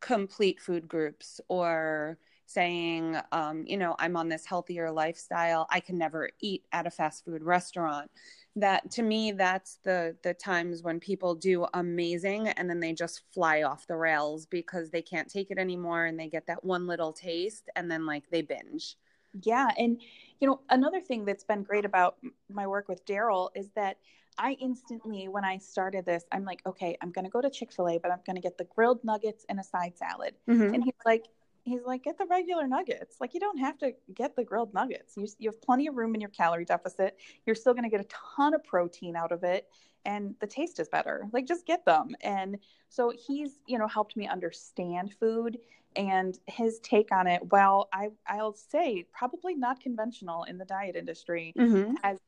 complete 0.00 0.60
food 0.60 0.88
groups 0.88 1.40
or 1.48 2.18
saying 2.46 3.16
um, 3.30 3.64
you 3.66 3.76
know 3.76 3.94
i'm 3.98 4.16
on 4.16 4.28
this 4.28 4.44
healthier 4.44 4.90
lifestyle 4.90 5.66
i 5.70 5.80
can 5.80 5.96
never 5.96 6.28
eat 6.40 6.64
at 6.72 6.86
a 6.86 6.90
fast 6.90 7.24
food 7.24 7.42
restaurant 7.42 8.10
that 8.56 8.90
to 8.90 9.02
me 9.02 9.32
that's 9.32 9.78
the 9.82 10.14
the 10.22 10.34
times 10.34 10.82
when 10.82 11.00
people 11.00 11.34
do 11.34 11.66
amazing 11.72 12.48
and 12.48 12.68
then 12.68 12.80
they 12.80 12.92
just 12.92 13.22
fly 13.32 13.62
off 13.62 13.86
the 13.86 13.96
rails 13.96 14.44
because 14.46 14.90
they 14.90 15.00
can't 15.00 15.28
take 15.28 15.50
it 15.50 15.58
anymore 15.58 16.04
and 16.04 16.20
they 16.20 16.28
get 16.28 16.46
that 16.46 16.62
one 16.62 16.86
little 16.86 17.12
taste 17.12 17.70
and 17.76 17.90
then 17.90 18.04
like 18.04 18.24
they 18.30 18.42
binge 18.42 18.96
yeah 19.42 19.68
and 19.78 20.00
you 20.40 20.46
know 20.46 20.60
another 20.68 21.00
thing 21.00 21.24
that's 21.24 21.44
been 21.44 21.62
great 21.62 21.86
about 21.86 22.16
my 22.50 22.66
work 22.66 22.88
with 22.88 23.04
daryl 23.06 23.48
is 23.54 23.70
that 23.74 23.96
i 24.36 24.52
instantly 24.60 25.28
when 25.28 25.46
i 25.46 25.56
started 25.56 26.04
this 26.04 26.24
i'm 26.32 26.44
like 26.44 26.60
okay 26.66 26.94
i'm 27.00 27.10
going 27.10 27.24
to 27.24 27.30
go 27.30 27.40
to 27.40 27.48
chick-fil-a 27.48 27.98
but 28.00 28.10
i'm 28.10 28.20
going 28.26 28.36
to 28.36 28.42
get 28.42 28.58
the 28.58 28.66
grilled 28.76 29.02
nuggets 29.02 29.46
and 29.48 29.58
a 29.60 29.64
side 29.64 29.96
salad 29.96 30.34
mm-hmm. 30.46 30.74
and 30.74 30.84
he's 30.84 30.92
like 31.06 31.24
he's 31.64 31.82
like, 31.86 32.04
get 32.04 32.18
the 32.18 32.26
regular 32.26 32.66
nuggets. 32.66 33.16
Like, 33.20 33.34
you 33.34 33.40
don't 33.40 33.58
have 33.58 33.78
to 33.78 33.92
get 34.14 34.34
the 34.36 34.44
grilled 34.44 34.74
nuggets. 34.74 35.16
You, 35.16 35.26
you 35.38 35.50
have 35.50 35.62
plenty 35.62 35.86
of 35.86 35.96
room 35.96 36.14
in 36.14 36.20
your 36.20 36.30
calorie 36.30 36.64
deficit. 36.64 37.16
You're 37.46 37.56
still 37.56 37.72
going 37.72 37.84
to 37.84 37.90
get 37.90 38.00
a 38.00 38.08
ton 38.36 38.54
of 38.54 38.64
protein 38.64 39.16
out 39.16 39.32
of 39.32 39.44
it. 39.44 39.68
And 40.04 40.34
the 40.40 40.46
taste 40.46 40.80
is 40.80 40.88
better. 40.88 41.26
Like, 41.32 41.46
just 41.46 41.64
get 41.64 41.84
them. 41.84 42.16
And 42.20 42.58
so 42.88 43.12
he's, 43.26 43.60
you 43.66 43.78
know, 43.78 43.86
helped 43.86 44.16
me 44.16 44.26
understand 44.26 45.14
food 45.20 45.58
and 45.94 46.38
his 46.46 46.80
take 46.80 47.12
on 47.12 47.26
it. 47.26 47.42
Well, 47.52 47.88
I, 47.92 48.08
I'll 48.26 48.54
say 48.54 49.06
probably 49.12 49.54
not 49.54 49.80
conventional 49.80 50.44
in 50.44 50.58
the 50.58 50.64
diet 50.64 50.96
industry 50.96 51.52
mm-hmm. 51.56 51.94
has, 52.02 52.18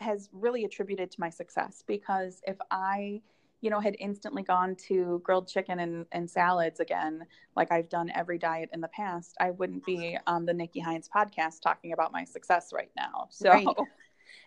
has 0.00 0.28
really 0.32 0.64
attributed 0.64 1.10
to 1.12 1.20
my 1.20 1.30
success 1.30 1.82
because 1.86 2.42
if 2.46 2.56
I, 2.70 3.22
you 3.64 3.70
know, 3.70 3.80
had 3.80 3.96
instantly 3.98 4.42
gone 4.42 4.76
to 4.76 5.22
grilled 5.24 5.48
chicken 5.48 5.78
and, 5.78 6.04
and 6.12 6.30
salads 6.30 6.80
again, 6.80 7.24
like 7.56 7.72
I've 7.72 7.88
done 7.88 8.12
every 8.14 8.36
diet 8.36 8.68
in 8.74 8.82
the 8.82 8.88
past, 8.88 9.34
I 9.40 9.52
wouldn't 9.52 9.86
be 9.86 10.18
on 10.26 10.44
the 10.44 10.52
Nikki 10.52 10.82
Hynes 10.82 11.08
podcast 11.08 11.62
talking 11.62 11.94
about 11.94 12.12
my 12.12 12.24
success 12.24 12.72
right 12.74 12.90
now. 12.94 13.28
So, 13.30 13.48
right. 13.48 13.66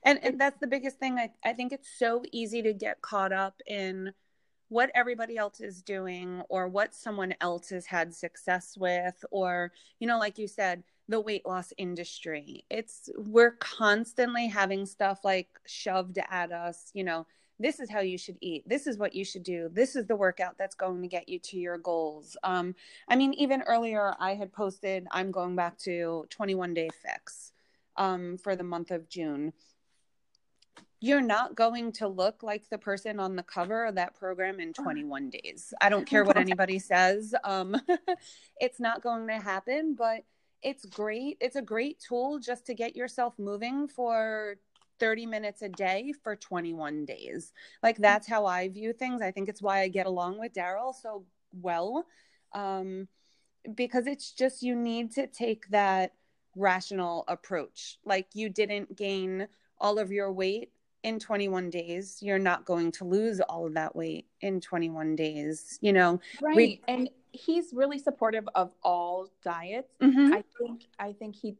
and, 0.04 0.20
and 0.24 0.40
that's 0.40 0.60
the 0.60 0.68
biggest 0.68 1.00
thing. 1.00 1.18
I, 1.18 1.32
I 1.44 1.54
think 1.54 1.74
it's 1.74 1.90
so 1.98 2.22
easy 2.32 2.62
to 2.62 2.74
get 2.74 3.02
caught 3.02 3.34
up 3.34 3.60
in 3.66 4.14
what 4.70 4.92
everybody 4.94 5.36
else 5.36 5.62
is 5.62 5.82
doing 5.82 6.44
or 6.48 6.68
what 6.68 6.94
someone 6.94 7.34
else 7.42 7.70
has 7.70 7.88
had 7.88 8.14
success 8.14 8.78
with, 8.78 9.26
or, 9.32 9.72
you 10.00 10.08
know, 10.08 10.20
like 10.20 10.38
you 10.38 10.48
said, 10.48 10.84
the 11.10 11.20
weight 11.20 11.46
loss 11.46 11.74
industry. 11.78 12.66
It's 12.70 13.10
we're 13.18 13.52
constantly 13.52 14.48
having 14.48 14.86
stuff 14.86 15.22
like 15.24 15.48
shoved 15.66 16.20
at 16.30 16.52
us, 16.52 16.92
you 16.94 17.04
know, 17.04 17.26
this 17.60 17.80
is 17.80 17.90
how 17.90 18.00
you 18.00 18.18
should 18.18 18.38
eat. 18.42 18.68
This 18.68 18.88
is 18.88 18.98
what 18.98 19.16
you 19.16 19.26
should 19.26 19.44
do. 19.44 19.70
This 19.72 19.96
is 19.96 20.06
the 20.06 20.16
workout 20.16 20.58
that's 20.58 20.76
going 20.76 21.02
to 21.02 21.08
get 21.08 21.28
you 21.28 21.40
to 21.40 21.58
your 21.58 21.78
goals. 21.78 22.38
Um, 22.44 22.76
i 23.10 23.16
mean 23.16 23.34
even 23.34 23.62
earlier 23.64 24.14
i 24.20 24.34
had 24.34 24.52
posted 24.52 25.08
i'm 25.12 25.32
going 25.32 25.56
back 25.56 25.78
to 25.80 26.26
21 26.30 26.74
day 26.74 26.90
fix 27.04 27.52
um, 27.96 28.38
for 28.38 28.56
the 28.56 28.64
month 28.64 28.92
of 28.92 29.10
june. 29.10 29.54
You're 31.00 31.22
not 31.22 31.56
going 31.56 31.92
to 31.94 32.08
look 32.08 32.42
like 32.42 32.70
the 32.70 32.78
person 32.80 33.20
on 33.20 33.36
the 33.36 33.44
cover 33.44 33.86
of 33.86 33.96
that 33.96 34.16
program 34.16 34.60
in 34.60 34.74
21 34.74 35.30
days. 35.30 35.72
I 35.80 35.90
don't 35.90 36.06
care 36.10 36.24
what 36.24 36.38
anybody 36.38 36.80
says. 36.80 37.36
Um, 37.44 37.80
it's 38.60 38.80
not 38.80 39.04
going 39.04 39.28
to 39.28 39.38
happen 39.38 39.96
but 39.96 40.24
it's 40.64 40.86
great. 40.86 41.38
It's 41.40 41.56
a 41.56 41.62
great 41.62 42.00
tool 42.00 42.40
just 42.40 42.66
to 42.66 42.74
get 42.74 42.96
yourself 42.96 43.38
moving 43.38 43.88
for 43.88 44.58
30 45.00 45.26
minutes 45.26 45.62
a 45.62 45.70
day 45.70 46.14
for 46.24 46.36
21 46.36 47.06
days. 47.06 47.54
Like 47.84 47.98
that's 47.98 48.28
how 48.28 48.46
I 48.46 48.70
view 48.70 48.94
things. 48.94 49.22
I 49.22 49.32
think 49.32 49.50
it's 49.50 49.62
why 49.62 49.82
I 49.82 49.88
get 49.88 50.06
along 50.06 50.40
with 50.40 50.54
Daryl 50.54 50.94
so 50.94 51.26
well. 51.62 52.06
Um, 52.54 53.08
because 53.76 54.08
it's 54.08 54.32
just 54.32 54.64
you 54.64 54.76
need 54.76 55.12
to 55.14 55.28
take 55.28 55.68
that 55.70 56.14
rational 56.56 57.26
approach. 57.28 58.00
Like 58.06 58.28
you 58.34 58.50
didn't 58.50 58.96
gain 58.96 59.48
all 59.80 60.00
of 60.00 60.12
your 60.12 60.32
weight 60.32 60.72
in 61.04 61.20
21 61.20 61.70
days. 61.70 62.18
You're 62.22 62.40
not 62.40 62.66
going 62.66 62.92
to 62.94 63.06
lose 63.06 63.40
all 63.42 63.66
of 63.66 63.74
that 63.76 63.96
weight 63.96 64.26
in 64.42 64.60
21 64.60 65.16
days, 65.16 65.78
you 65.82 65.94
know. 65.94 66.20
Right. 66.42 66.58
Re- 66.58 66.82
and 66.88 67.10
he's 67.32 67.74
really 67.74 68.00
supportive 68.00 68.48
of 68.56 68.72
all 68.84 69.28
diets. 69.44 69.94
Mm-hmm. 70.02 70.34
I 70.34 70.44
think 70.58 70.82
I 71.00 71.14
think 71.14 71.36
he 71.36 71.56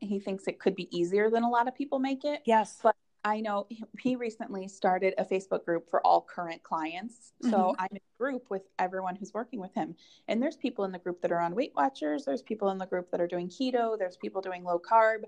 he 0.00 0.18
thinks 0.18 0.46
it 0.46 0.58
could 0.58 0.74
be 0.74 0.94
easier 0.96 1.30
than 1.30 1.42
a 1.42 1.48
lot 1.48 1.68
of 1.68 1.74
people 1.74 1.98
make 1.98 2.24
it. 2.24 2.42
Yes. 2.44 2.78
But 2.82 2.96
I 3.22 3.40
know 3.40 3.66
he 3.98 4.16
recently 4.16 4.66
started 4.66 5.12
a 5.18 5.24
Facebook 5.24 5.64
group 5.64 5.90
for 5.90 6.04
all 6.06 6.22
current 6.22 6.62
clients. 6.62 7.32
So 7.42 7.50
mm-hmm. 7.50 7.80
I'm 7.80 7.88
in 7.90 7.98
a 7.98 8.18
group 8.18 8.46
with 8.48 8.62
everyone 8.78 9.14
who's 9.14 9.34
working 9.34 9.60
with 9.60 9.74
him. 9.74 9.94
And 10.26 10.42
there's 10.42 10.56
people 10.56 10.86
in 10.86 10.92
the 10.92 10.98
group 10.98 11.20
that 11.20 11.30
are 11.30 11.40
on 11.40 11.54
Weight 11.54 11.72
Watchers. 11.76 12.24
There's 12.24 12.40
people 12.40 12.70
in 12.70 12.78
the 12.78 12.86
group 12.86 13.10
that 13.10 13.20
are 13.20 13.26
doing 13.26 13.48
keto. 13.48 13.98
There's 13.98 14.16
people 14.16 14.40
doing 14.40 14.64
low 14.64 14.80
carb. 14.80 15.24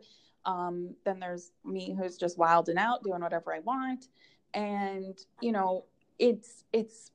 Um, 0.46 0.94
then 1.04 1.20
there's 1.20 1.52
me 1.64 1.94
who's 1.96 2.16
just 2.16 2.38
wild 2.38 2.70
and 2.70 2.78
out 2.78 3.04
doing 3.04 3.20
whatever 3.20 3.54
I 3.54 3.60
want. 3.60 4.06
And, 4.54 5.18
you 5.42 5.52
know, 5.52 5.84
it's, 6.18 6.64
it's 6.72 7.10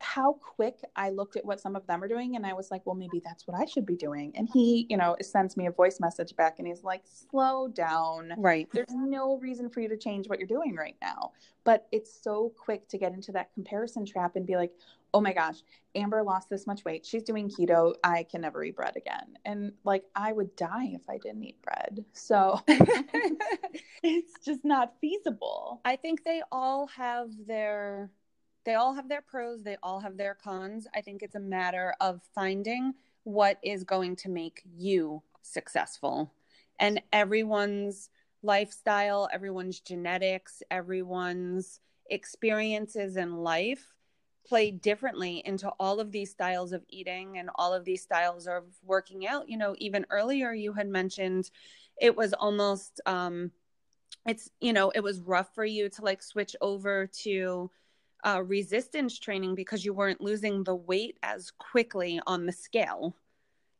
how 0.00 0.32
quick 0.32 0.80
I 0.96 1.10
looked 1.10 1.36
at 1.36 1.44
what 1.44 1.60
some 1.60 1.76
of 1.76 1.86
them 1.86 2.02
are 2.02 2.08
doing 2.08 2.34
and 2.36 2.46
I 2.46 2.54
was 2.54 2.70
like, 2.70 2.84
well, 2.86 2.96
maybe 2.96 3.20
that's 3.24 3.46
what 3.46 3.56
I 3.60 3.66
should 3.66 3.84
be 3.84 3.96
doing. 3.96 4.32
And 4.34 4.48
he, 4.50 4.86
you 4.88 4.96
know, 4.96 5.14
sends 5.20 5.56
me 5.56 5.66
a 5.66 5.70
voice 5.70 6.00
message 6.00 6.34
back 6.36 6.58
and 6.58 6.66
he's 6.66 6.82
like, 6.82 7.02
slow 7.04 7.68
down. 7.68 8.32
Right. 8.38 8.66
There's 8.72 8.88
no 8.90 9.38
reason 9.38 9.68
for 9.68 9.80
you 9.80 9.88
to 9.88 9.98
change 9.98 10.28
what 10.28 10.38
you're 10.38 10.48
doing 10.48 10.74
right 10.74 10.96
now. 11.02 11.32
But 11.64 11.86
it's 11.92 12.12
so 12.22 12.52
quick 12.56 12.88
to 12.88 12.98
get 12.98 13.12
into 13.12 13.32
that 13.32 13.52
comparison 13.52 14.06
trap 14.06 14.36
and 14.36 14.46
be 14.46 14.56
like, 14.56 14.72
oh 15.12 15.20
my 15.20 15.34
gosh, 15.34 15.56
Amber 15.94 16.22
lost 16.22 16.48
this 16.48 16.66
much 16.66 16.84
weight. 16.84 17.04
She's 17.04 17.22
doing 17.22 17.50
keto. 17.50 17.94
I 18.02 18.22
can 18.22 18.40
never 18.40 18.64
eat 18.64 18.76
bread 18.76 18.96
again. 18.96 19.36
And 19.44 19.72
like, 19.84 20.04
I 20.16 20.32
would 20.32 20.56
die 20.56 20.92
if 20.92 21.02
I 21.10 21.18
didn't 21.18 21.44
eat 21.44 21.60
bread. 21.62 22.04
So 22.12 22.60
it's 24.02 24.44
just 24.44 24.64
not 24.64 24.94
feasible. 25.00 25.80
I 25.84 25.96
think 25.96 26.24
they 26.24 26.42
all 26.50 26.86
have 26.86 27.28
their 27.46 28.10
they 28.64 28.74
all 28.74 28.94
have 28.94 29.08
their 29.08 29.22
pros, 29.22 29.62
they 29.62 29.76
all 29.82 30.00
have 30.00 30.16
their 30.16 30.34
cons. 30.34 30.86
I 30.94 31.00
think 31.00 31.22
it's 31.22 31.34
a 31.34 31.40
matter 31.40 31.94
of 32.00 32.20
finding 32.34 32.94
what 33.24 33.58
is 33.62 33.84
going 33.84 34.16
to 34.16 34.28
make 34.28 34.62
you 34.76 35.22
successful. 35.42 36.32
And 36.78 37.02
everyone's 37.12 38.10
lifestyle, 38.42 39.28
everyone's 39.32 39.80
genetics, 39.80 40.62
everyone's 40.70 41.80
experiences 42.08 43.16
in 43.16 43.36
life 43.36 43.94
play 44.46 44.70
differently 44.70 45.42
into 45.44 45.68
all 45.78 46.00
of 46.00 46.10
these 46.10 46.30
styles 46.30 46.72
of 46.72 46.82
eating 46.88 47.38
and 47.38 47.50
all 47.54 47.72
of 47.72 47.84
these 47.84 48.02
styles 48.02 48.46
of 48.46 48.64
working 48.84 49.26
out. 49.26 49.48
You 49.48 49.58
know, 49.58 49.74
even 49.78 50.06
earlier 50.10 50.52
you 50.52 50.72
had 50.72 50.88
mentioned 50.88 51.50
it 52.00 52.16
was 52.16 52.32
almost 52.32 53.00
um 53.06 53.52
it's 54.26 54.50
you 54.60 54.72
know, 54.72 54.90
it 54.94 55.00
was 55.00 55.20
rough 55.20 55.54
for 55.54 55.64
you 55.64 55.88
to 55.90 56.02
like 56.02 56.22
switch 56.22 56.56
over 56.60 57.06
to 57.22 57.70
uh, 58.24 58.42
resistance 58.44 59.18
training 59.18 59.54
because 59.54 59.84
you 59.84 59.92
weren't 59.92 60.20
losing 60.20 60.64
the 60.64 60.74
weight 60.74 61.18
as 61.22 61.50
quickly 61.52 62.20
on 62.26 62.46
the 62.46 62.52
scale. 62.52 63.16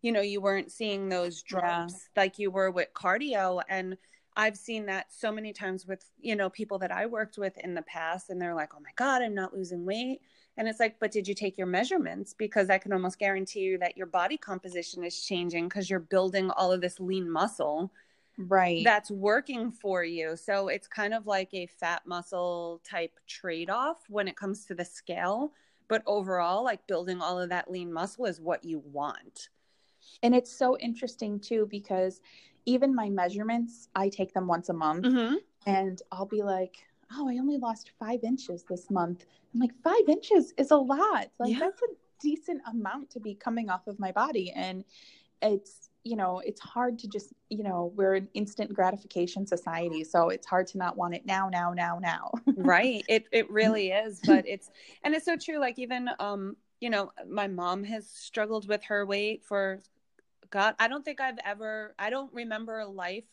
You 0.03 0.13
know, 0.13 0.21
you 0.21 0.41
weren't 0.41 0.73
seeing 0.73 1.09
those 1.09 1.43
drops 1.43 1.93
yeah. 1.95 2.23
like 2.23 2.39
you 2.39 2.51
were 2.51 2.71
with 2.71 2.89
cardio. 2.95 3.63
And 3.69 3.97
I've 4.37 4.57
seen 4.57 4.87
that 4.87 5.13
so 5.13 5.31
many 5.31 5.53
times 5.53 5.87
with, 5.87 6.05
you 6.21 6.37
know, 6.37 6.49
people 6.49 6.79
that 6.79 6.93
I 6.93 7.07
worked 7.07 7.37
with 7.37 7.59
in 7.59 7.75
the 7.75 7.83
past, 7.83 8.31
and 8.31 8.41
they're 8.41 8.55
like, 8.55 8.71
oh 8.75 8.81
my 8.81 8.93
God, 8.97 9.23
I'm 9.23 9.35
not 9.35 9.55
losing 9.55 9.85
weight. 9.85 10.21
And 10.57 10.69
it's 10.69 10.81
like, 10.81 10.99
but 10.99 11.11
did 11.11 11.29
you 11.29 11.35
take 11.35 11.59
your 11.59 11.67
measurements? 11.67 12.35
Because 12.35 12.71
I 12.71 12.79
can 12.79 12.93
almost 12.93 13.19
guarantee 13.19 13.61
you 13.61 13.79
that 13.79 13.97
your 13.97 14.07
body 14.07 14.37
composition 14.37 15.05
is 15.05 15.25
changing 15.25 15.69
because 15.69 15.89
you're 15.89 16.01
building 16.01 16.51
all 16.51 16.73
of 16.73 16.81
this 16.81 17.01
lean 17.01 17.31
muscle 17.31 17.93
right. 18.49 18.83
that's 18.85 19.11
working 19.11 19.71
for 19.71 20.05
you. 20.05 20.37
So 20.37 20.69
it's 20.69 20.89
kind 20.89 21.15
of 21.15 21.27
like 21.27 21.51
a 21.53 21.67
fat 21.67 22.03
muscle 22.07 22.81
type 22.89 23.19
trade-off 23.27 23.99
when 24.09 24.29
it 24.29 24.37
comes 24.37 24.65
to 24.67 24.75
the 24.75 24.85
scale 24.85 25.53
but 25.91 26.05
overall 26.07 26.63
like 26.63 26.87
building 26.87 27.21
all 27.21 27.39
of 27.39 27.51
that 27.51 27.69
lean 27.69 27.93
muscle 27.93 28.25
is 28.25 28.41
what 28.41 28.65
you 28.65 28.79
want. 28.93 29.49
And 30.23 30.35
it's 30.35 30.57
so 30.57 30.79
interesting 30.79 31.41
too 31.41 31.67
because 31.69 32.21
even 32.65 32.95
my 32.95 33.09
measurements 33.09 33.89
i 33.95 34.09
take 34.09 34.33
them 34.33 34.47
once 34.47 34.69
a 34.69 34.73
month 34.73 35.07
mm-hmm. 35.07 35.35
and 35.67 36.03
i'll 36.13 36.27
be 36.27 36.43
like 36.43 36.77
oh 37.17 37.27
i 37.29 37.39
only 37.39 37.57
lost 37.57 37.93
five 37.99 38.23
inches 38.23 38.65
this 38.69 38.91
month. 38.91 39.25
I'm 39.53 39.61
like 39.61 39.75
five 39.83 40.09
inches 40.09 40.55
is 40.57 40.71
a 40.71 40.77
lot. 40.77 41.29
Like 41.39 41.53
yeah. 41.53 41.59
that's 41.59 41.83
a 41.83 41.87
decent 42.21 42.63
amount 42.71 43.11
to 43.11 43.21
be 43.21 43.35
coming 43.35 43.69
off 43.69 43.87
of 43.89 43.99
my 43.99 44.13
body. 44.13 44.53
And 44.55 44.85
it's 45.43 45.90
you 46.05 46.17
know 46.17 46.41
it's 46.45 46.61
hard 46.61 46.99
to 46.99 47.09
just 47.09 47.33
you 47.51 47.63
know 47.63 47.93
we're 47.95 48.15
an 48.15 48.29
instant 48.35 48.73
gratification 48.73 49.47
society 49.47 50.03
so 50.03 50.31
it's 50.31 50.47
hard 50.47 50.67
to 50.67 50.79
not 50.79 50.97
want 50.97 51.15
it 51.15 51.27
now 51.27 51.49
now 51.49 51.73
now 51.73 51.99
now 52.01 52.31
right 52.57 53.05
it 53.09 53.25
it 53.33 53.51
really 53.51 53.91
is 53.91 54.21
but 54.27 54.47
it's 54.49 54.71
and 55.05 55.15
it's 55.15 55.27
so 55.27 55.37
true 55.37 55.59
like 55.59 55.79
even 55.79 56.09
um 56.19 56.57
you 56.81 56.89
know 56.89 57.13
my 57.29 57.47
mom 57.47 57.85
has 57.85 58.09
struggled 58.09 58.67
with 58.67 58.83
her 58.85 59.05
weight 59.05 59.45
for 59.45 59.81
God, 60.51 60.75
I 60.79 60.89
don't 60.89 61.05
think 61.05 61.21
I've 61.21 61.39
ever, 61.45 61.95
I 61.99 62.11
don't 62.11 62.33
remember 62.35 62.85
life 62.85 63.25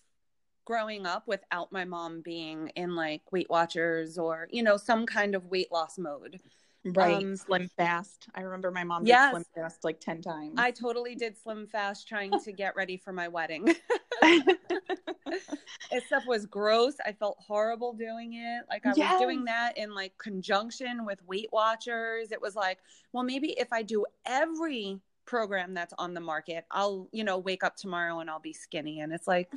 growing 0.66 1.06
up 1.06 1.28
without 1.28 1.72
my 1.72 1.84
mom 1.84 2.22
being 2.22 2.70
in 2.76 2.96
like 2.96 3.32
Weight 3.32 3.50
Watchers 3.50 4.18
or, 4.18 4.48
you 4.52 4.62
know, 4.62 4.78
some 4.78 5.06
kind 5.06 5.34
of 5.34 5.46
weight 5.46 5.72
loss 5.72 5.98
mode. 5.98 6.40
Right. 6.86 7.16
Um, 7.16 7.36
slim 7.36 7.70
fast. 7.76 8.28
I 8.36 8.42
remember 8.42 8.72
my 8.72 8.84
mom 8.84 9.04
did 9.04 9.16
slim 9.32 9.46
fast 9.56 9.84
like 9.84 10.00
10 10.00 10.22
times. 10.22 10.54
I 10.58 10.72
totally 10.72 11.16
did 11.16 11.38
slim 11.38 11.68
fast 11.68 12.08
trying 12.08 12.32
to 12.40 12.52
get 12.52 12.76
ready 12.76 12.98
for 12.98 13.12
my 13.12 13.28
wedding. 13.28 13.76
it 14.22 16.04
stuff 16.06 16.24
was 16.28 16.46
gross. 16.46 16.96
I 17.06 17.12
felt 17.12 17.38
horrible 17.46 17.94
doing 17.94 18.34
it. 18.34 18.64
Like 18.70 18.86
I 18.86 18.94
yes. 18.96 19.14
was 19.14 19.22
doing 19.22 19.46
that 19.46 19.78
in 19.78 19.94
like 19.94 20.18
conjunction 20.18 21.06
with 21.06 21.20
Weight 21.28 21.50
Watchers. 21.52 22.32
It 22.32 22.42
was 22.42 22.56
like, 22.56 22.80
well, 23.12 23.24
maybe 23.24 23.50
if 23.60 23.74
I 23.74 23.82
do 23.82 24.06
every 24.26 25.00
program 25.26 25.74
that's 25.74 25.94
on 25.98 26.14
the 26.14 26.22
market, 26.22 26.66
I'll, 26.72 27.10
you 27.12 27.24
know, 27.24 27.38
wake 27.38 27.64
up 27.64 27.76
tomorrow 27.76 28.20
and 28.20 28.30
I'll 28.30 28.40
be 28.40 28.54
skinny. 28.54 29.02
And 29.02 29.12
it's 29.12 29.28
like, 29.28 29.50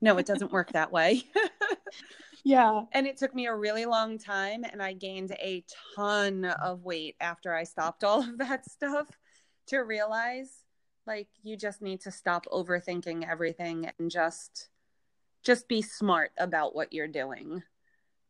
no, 0.00 0.18
it 0.18 0.26
doesn't 0.26 0.52
work 0.52 0.72
that 0.72 0.92
way. 0.92 1.24
yeah. 2.46 2.82
And 2.92 3.08
it 3.08 3.16
took 3.16 3.34
me 3.34 3.46
a 3.46 3.54
really 3.56 3.86
long 3.86 4.18
time 4.18 4.62
and 4.62 4.80
I 4.80 4.92
gained 4.92 5.32
a 5.32 5.64
ton 5.96 6.44
of 6.44 6.84
weight 6.84 7.16
after 7.20 7.52
I 7.52 7.64
stopped 7.64 8.04
all 8.04 8.20
of 8.22 8.38
that 8.38 8.70
stuff 8.70 9.08
to 9.66 9.78
realize 9.78 10.62
like 11.08 11.26
you 11.42 11.56
just 11.56 11.82
need 11.82 12.02
to 12.02 12.12
stop 12.12 12.46
overthinking 12.46 13.28
everything 13.28 13.90
and 13.98 14.12
just 14.12 14.68
just 15.42 15.66
be 15.66 15.82
smart 15.82 16.30
about 16.38 16.72
what 16.72 16.92
you're 16.92 17.08
doing. 17.08 17.64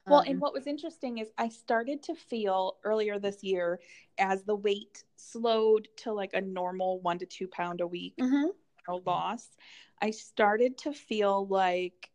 Well, 0.06 0.20
um, 0.20 0.26
and 0.28 0.40
what 0.40 0.54
was 0.54 0.66
interesting 0.66 1.18
is 1.18 1.28
I 1.36 1.50
started 1.50 2.02
to 2.04 2.14
feel 2.14 2.78
earlier 2.84 3.18
this 3.18 3.44
year 3.44 3.80
as 4.16 4.44
the 4.44 4.56
weight 4.56 5.04
slowed 5.16 5.88
to 5.98 6.14
like 6.14 6.32
a 6.32 6.40
normal 6.40 7.00
one 7.00 7.18
to 7.18 7.26
two 7.26 7.48
pound 7.48 7.82
a 7.82 7.86
week 7.86 8.14
mm-hmm. 8.18 8.94
loss. 9.04 9.46
I 10.00 10.10
started 10.12 10.78
to 10.78 10.94
feel 10.94 11.46
like 11.48 12.10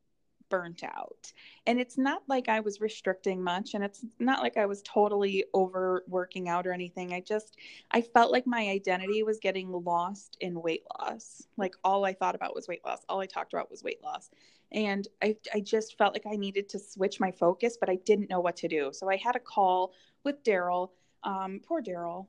burnt 0.52 0.84
out. 0.84 1.34
And 1.66 1.80
it's 1.80 1.98
not 1.98 2.22
like 2.28 2.48
I 2.48 2.60
was 2.60 2.80
restricting 2.80 3.42
much 3.44 3.74
and 3.74 3.84
it's 3.84 4.06
not 4.20 4.44
like 4.44 4.58
I 4.58 4.68
was 4.68 4.84
totally 4.84 5.46
over 5.56 6.04
working 6.08 6.48
out 6.48 6.68
or 6.68 6.74
anything. 6.74 7.14
I 7.14 7.22
just 7.22 7.58
I 7.90 8.02
felt 8.02 8.32
like 8.32 8.46
my 8.46 8.70
identity 8.70 9.24
was 9.24 9.40
getting 9.40 9.72
lost 9.72 10.38
in 10.42 10.62
weight 10.62 10.84
loss. 11.00 11.48
Like 11.58 11.76
all 11.84 12.06
I 12.06 12.14
thought 12.14 12.36
about 12.36 12.54
was 12.54 12.68
weight 12.68 12.86
loss. 12.86 13.04
All 13.10 13.20
I 13.20 13.26
talked 13.26 13.54
about 13.54 13.72
was 13.72 13.84
weight 13.84 14.04
loss. 14.04 14.30
And 14.72 15.08
I 15.24 15.36
I 15.54 15.62
just 15.62 15.98
felt 15.98 16.14
like 16.14 16.28
I 16.32 16.36
needed 16.36 16.70
to 16.70 16.80
switch 16.80 17.20
my 17.20 17.32
focus, 17.32 17.78
but 17.80 17.90
I 17.90 17.96
didn't 18.06 18.30
know 18.30 18.42
what 18.42 18.58
to 18.58 18.68
do. 18.68 18.92
So 18.94 19.10
I 19.10 19.16
had 19.16 19.36
a 19.36 19.40
call 19.40 19.94
with 20.24 20.44
Daryl 20.44 20.90
um, 21.24 21.62
poor 21.68 21.82
Daryl. 21.82 22.28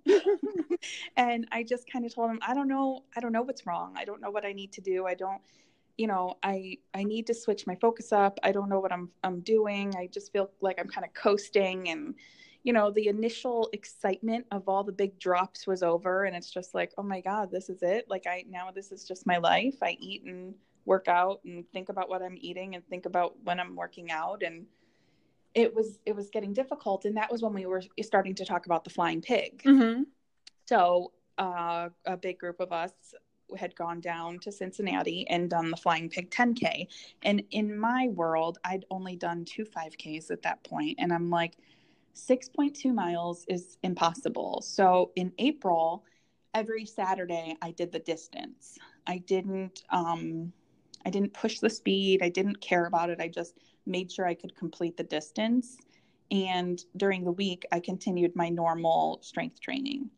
and 1.16 1.46
I 1.52 1.62
just 1.62 1.90
kind 1.90 2.04
of 2.04 2.14
told 2.14 2.30
him, 2.30 2.40
I 2.46 2.54
don't 2.54 2.68
know, 2.68 3.04
I 3.16 3.20
don't 3.20 3.32
know 3.32 3.42
what's 3.42 3.66
wrong. 3.66 3.94
I 3.96 4.04
don't 4.04 4.20
know 4.20 4.30
what 4.30 4.44
I 4.44 4.52
need 4.52 4.72
to 4.72 4.80
do. 4.80 5.06
I 5.06 5.14
don't, 5.14 5.40
you 5.96 6.06
know 6.06 6.38
i 6.42 6.76
i 6.94 7.02
need 7.02 7.26
to 7.26 7.34
switch 7.34 7.66
my 7.66 7.74
focus 7.76 8.12
up. 8.12 8.38
I 8.42 8.52
don't 8.52 8.68
know 8.68 8.80
what 8.80 8.92
i'm 8.92 9.10
i'm 9.22 9.40
doing. 9.40 9.94
I 9.96 10.08
just 10.08 10.32
feel 10.32 10.50
like 10.60 10.78
i'm 10.78 10.88
kind 10.88 11.04
of 11.04 11.14
coasting 11.14 11.88
and 11.88 12.14
you 12.62 12.72
know 12.72 12.90
the 12.90 13.08
initial 13.08 13.68
excitement 13.72 14.46
of 14.52 14.68
all 14.68 14.84
the 14.84 14.92
big 14.92 15.18
drops 15.18 15.66
was 15.66 15.82
over 15.82 16.24
and 16.24 16.36
it's 16.36 16.50
just 16.50 16.74
like 16.74 16.92
oh 16.98 17.02
my 17.02 17.20
god 17.20 17.50
this 17.50 17.68
is 17.68 17.82
it. 17.82 18.06
Like 18.08 18.26
i 18.26 18.44
now 18.48 18.70
this 18.70 18.92
is 18.92 19.04
just 19.04 19.26
my 19.26 19.38
life. 19.38 19.76
I 19.82 19.96
eat 20.00 20.24
and 20.24 20.54
work 20.84 21.08
out 21.08 21.40
and 21.44 21.64
think 21.72 21.88
about 21.88 22.08
what 22.08 22.22
i'm 22.22 22.36
eating 22.40 22.74
and 22.74 22.84
think 22.88 23.06
about 23.06 23.34
when 23.44 23.60
i'm 23.60 23.76
working 23.76 24.10
out 24.10 24.42
and 24.42 24.66
it 25.54 25.74
was 25.74 25.98
it 26.06 26.16
was 26.16 26.30
getting 26.30 26.52
difficult 26.52 27.04
and 27.04 27.16
that 27.16 27.30
was 27.30 27.42
when 27.42 27.52
we 27.52 27.66
were 27.66 27.82
starting 28.02 28.34
to 28.34 28.44
talk 28.44 28.66
about 28.66 28.84
the 28.84 28.90
flying 28.90 29.20
pig. 29.20 29.62
Mm-hmm. 29.62 30.02
so 30.66 31.12
uh, 31.38 31.88
a 32.04 32.16
big 32.16 32.38
group 32.38 32.60
of 32.60 32.72
us 32.72 32.92
had 33.58 33.74
gone 33.76 34.00
down 34.00 34.38
to 34.40 34.52
Cincinnati 34.52 35.26
and 35.28 35.50
done 35.50 35.70
the 35.70 35.76
Flying 35.76 36.08
Pig 36.08 36.30
10K. 36.30 36.86
And 37.22 37.42
in 37.50 37.78
my 37.78 38.08
world, 38.08 38.58
I'd 38.64 38.84
only 38.90 39.16
done 39.16 39.44
two 39.44 39.64
5Ks 39.64 40.30
at 40.30 40.42
that 40.42 40.62
point. 40.64 40.96
And 40.98 41.12
I'm 41.12 41.30
like, 41.30 41.56
6.2 42.14 42.92
miles 42.92 43.44
is 43.48 43.78
impossible. 43.82 44.62
So 44.64 45.12
in 45.16 45.32
April, 45.38 46.04
every 46.54 46.84
Saturday, 46.84 47.56
I 47.62 47.70
did 47.70 47.92
the 47.92 47.98
distance. 48.00 48.78
I 49.06 49.18
didn't, 49.18 49.84
um, 49.90 50.52
I 51.06 51.10
didn't 51.10 51.32
push 51.32 51.58
the 51.58 51.70
speed. 51.70 52.22
I 52.22 52.28
didn't 52.28 52.60
care 52.60 52.86
about 52.86 53.10
it. 53.10 53.20
I 53.20 53.28
just 53.28 53.58
made 53.86 54.12
sure 54.12 54.26
I 54.26 54.34
could 54.34 54.54
complete 54.54 54.96
the 54.96 55.04
distance. 55.04 55.78
And 56.30 56.82
during 56.96 57.24
the 57.24 57.32
week, 57.32 57.64
I 57.72 57.80
continued 57.80 58.34
my 58.36 58.48
normal 58.48 59.18
strength 59.22 59.60
training. 59.60 60.10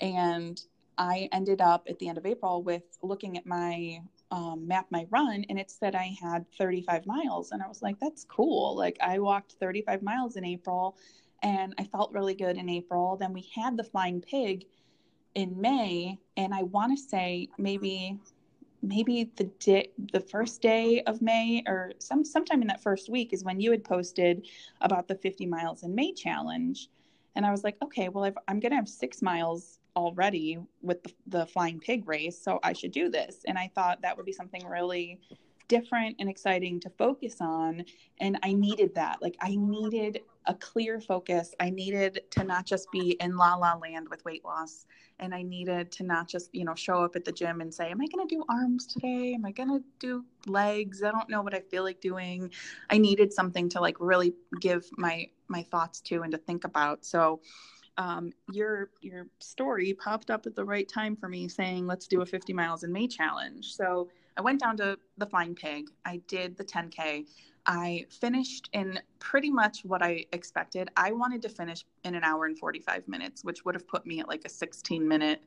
And 0.00 0.60
I 1.00 1.30
ended 1.32 1.62
up 1.62 1.86
at 1.88 1.98
the 1.98 2.08
end 2.08 2.18
of 2.18 2.26
April 2.26 2.62
with 2.62 2.82
looking 3.02 3.38
at 3.38 3.46
my 3.46 4.02
um, 4.30 4.68
map 4.68 4.86
my 4.90 5.06
run 5.08 5.46
and 5.48 5.58
it 5.58 5.70
said 5.70 5.94
I 5.94 6.14
had 6.20 6.44
35 6.58 7.06
miles. 7.06 7.52
And 7.52 7.62
I 7.62 7.68
was 7.68 7.80
like, 7.80 7.98
that's 7.98 8.24
cool. 8.24 8.76
Like 8.76 8.98
I 9.00 9.18
walked 9.18 9.52
35 9.52 10.02
miles 10.02 10.36
in 10.36 10.44
April 10.44 10.98
and 11.42 11.74
I 11.78 11.84
felt 11.84 12.12
really 12.12 12.34
good 12.34 12.58
in 12.58 12.68
April. 12.68 13.16
Then 13.16 13.32
we 13.32 13.50
had 13.54 13.78
the 13.78 13.82
flying 13.82 14.20
pig 14.20 14.66
in 15.34 15.58
May. 15.58 16.18
And 16.36 16.52
I 16.52 16.64
want 16.64 16.96
to 16.96 17.02
say 17.02 17.48
maybe 17.56 18.20
maybe 18.82 19.30
the 19.36 19.44
day 19.44 19.90
the 20.12 20.20
first 20.20 20.60
day 20.60 21.02
of 21.06 21.22
May 21.22 21.62
or 21.66 21.92
some 21.98 22.26
sometime 22.26 22.60
in 22.60 22.68
that 22.68 22.82
first 22.82 23.08
week 23.08 23.32
is 23.32 23.42
when 23.42 23.58
you 23.58 23.70
had 23.70 23.84
posted 23.84 24.46
about 24.82 25.08
the 25.08 25.14
50 25.14 25.46
miles 25.46 25.82
in 25.82 25.94
May 25.94 26.12
challenge. 26.12 26.90
And 27.36 27.46
I 27.46 27.50
was 27.52 27.64
like, 27.64 27.76
okay, 27.82 28.10
well, 28.10 28.24
i 28.24 28.50
am 28.50 28.60
going 28.60 28.72
to 28.72 28.76
have 28.76 28.88
six 28.88 29.22
miles 29.22 29.79
already 29.96 30.58
with 30.82 31.02
the, 31.02 31.12
the 31.26 31.46
flying 31.46 31.80
pig 31.80 32.06
race 32.08 32.40
so 32.42 32.58
i 32.62 32.72
should 32.72 32.92
do 32.92 33.08
this. 33.08 33.38
And 33.46 33.58
i 33.58 33.70
thought 33.74 34.02
that 34.02 34.16
would 34.16 34.26
be 34.26 34.32
something 34.32 34.66
really 34.66 35.18
different 35.68 36.16
and 36.18 36.28
exciting 36.28 36.80
to 36.80 36.90
focus 36.90 37.36
on. 37.40 37.84
And 38.20 38.38
i 38.42 38.52
needed 38.52 38.94
that. 38.94 39.22
Like 39.22 39.36
i 39.40 39.56
needed 39.56 40.20
a 40.46 40.54
clear 40.54 41.00
focus. 41.00 41.54
I 41.60 41.70
needed 41.70 42.22
to 42.30 42.44
not 42.44 42.64
just 42.64 42.90
be 42.90 43.16
in 43.20 43.36
la 43.36 43.54
la 43.54 43.74
land 43.74 44.08
with 44.08 44.24
weight 44.24 44.44
loss. 44.44 44.86
And 45.18 45.34
i 45.34 45.42
needed 45.42 45.92
to 45.92 46.02
not 46.02 46.28
just 46.28 46.54
you 46.54 46.64
know 46.64 46.74
show 46.74 47.04
up 47.04 47.14
at 47.14 47.24
the 47.24 47.32
gym 47.32 47.60
and 47.60 47.72
say 47.72 47.90
am 47.90 48.00
i 48.00 48.06
going 48.06 48.26
to 48.26 48.34
do 48.34 48.44
arms 48.48 48.86
today? 48.86 49.34
Am 49.34 49.44
i 49.44 49.52
going 49.52 49.68
to 49.68 49.84
do 49.98 50.24
legs? 50.46 51.02
I 51.02 51.10
don't 51.10 51.28
know 51.28 51.42
what 51.42 51.54
i 51.54 51.60
feel 51.60 51.84
like 51.84 52.00
doing. 52.00 52.50
I 52.88 52.98
needed 52.98 53.32
something 53.32 53.68
to 53.70 53.80
like 53.80 53.96
really 54.00 54.34
give 54.60 54.88
my 54.96 55.28
my 55.48 55.62
thoughts 55.64 56.00
to 56.02 56.22
and 56.22 56.32
to 56.32 56.38
think 56.38 56.64
about. 56.64 57.04
So 57.04 57.40
um, 57.98 58.32
your 58.52 58.90
your 59.00 59.26
story 59.40 59.92
popped 59.94 60.30
up 60.30 60.46
at 60.46 60.54
the 60.54 60.64
right 60.64 60.88
time 60.88 61.16
for 61.16 61.28
me 61.28 61.48
saying 61.48 61.86
let's 61.86 62.06
do 62.06 62.22
a 62.22 62.26
50 62.26 62.52
miles 62.52 62.84
in 62.84 62.92
may 62.92 63.06
challenge. 63.06 63.74
So 63.74 64.08
i 64.36 64.40
went 64.40 64.60
down 64.60 64.76
to 64.78 64.98
the 65.18 65.26
flying 65.26 65.54
pig. 65.54 65.88
I 66.04 66.20
did 66.28 66.56
the 66.56 66.64
10k 66.64 67.26
i 67.66 68.06
finished 68.08 68.70
in 68.72 68.98
pretty 69.18 69.50
much 69.50 69.84
what 69.84 70.02
i 70.02 70.24
expected. 70.32 70.88
I 70.96 71.12
wanted 71.12 71.42
to 71.42 71.48
finish 71.48 71.84
in 72.04 72.14
an 72.14 72.24
hour 72.24 72.46
and 72.46 72.58
45 72.58 73.06
minutes 73.08 73.44
which 73.44 73.64
would 73.64 73.74
have 73.74 73.86
put 73.86 74.06
me 74.06 74.20
at 74.20 74.28
like 74.28 74.42
a 74.44 74.48
16 74.48 75.06
minute 75.06 75.42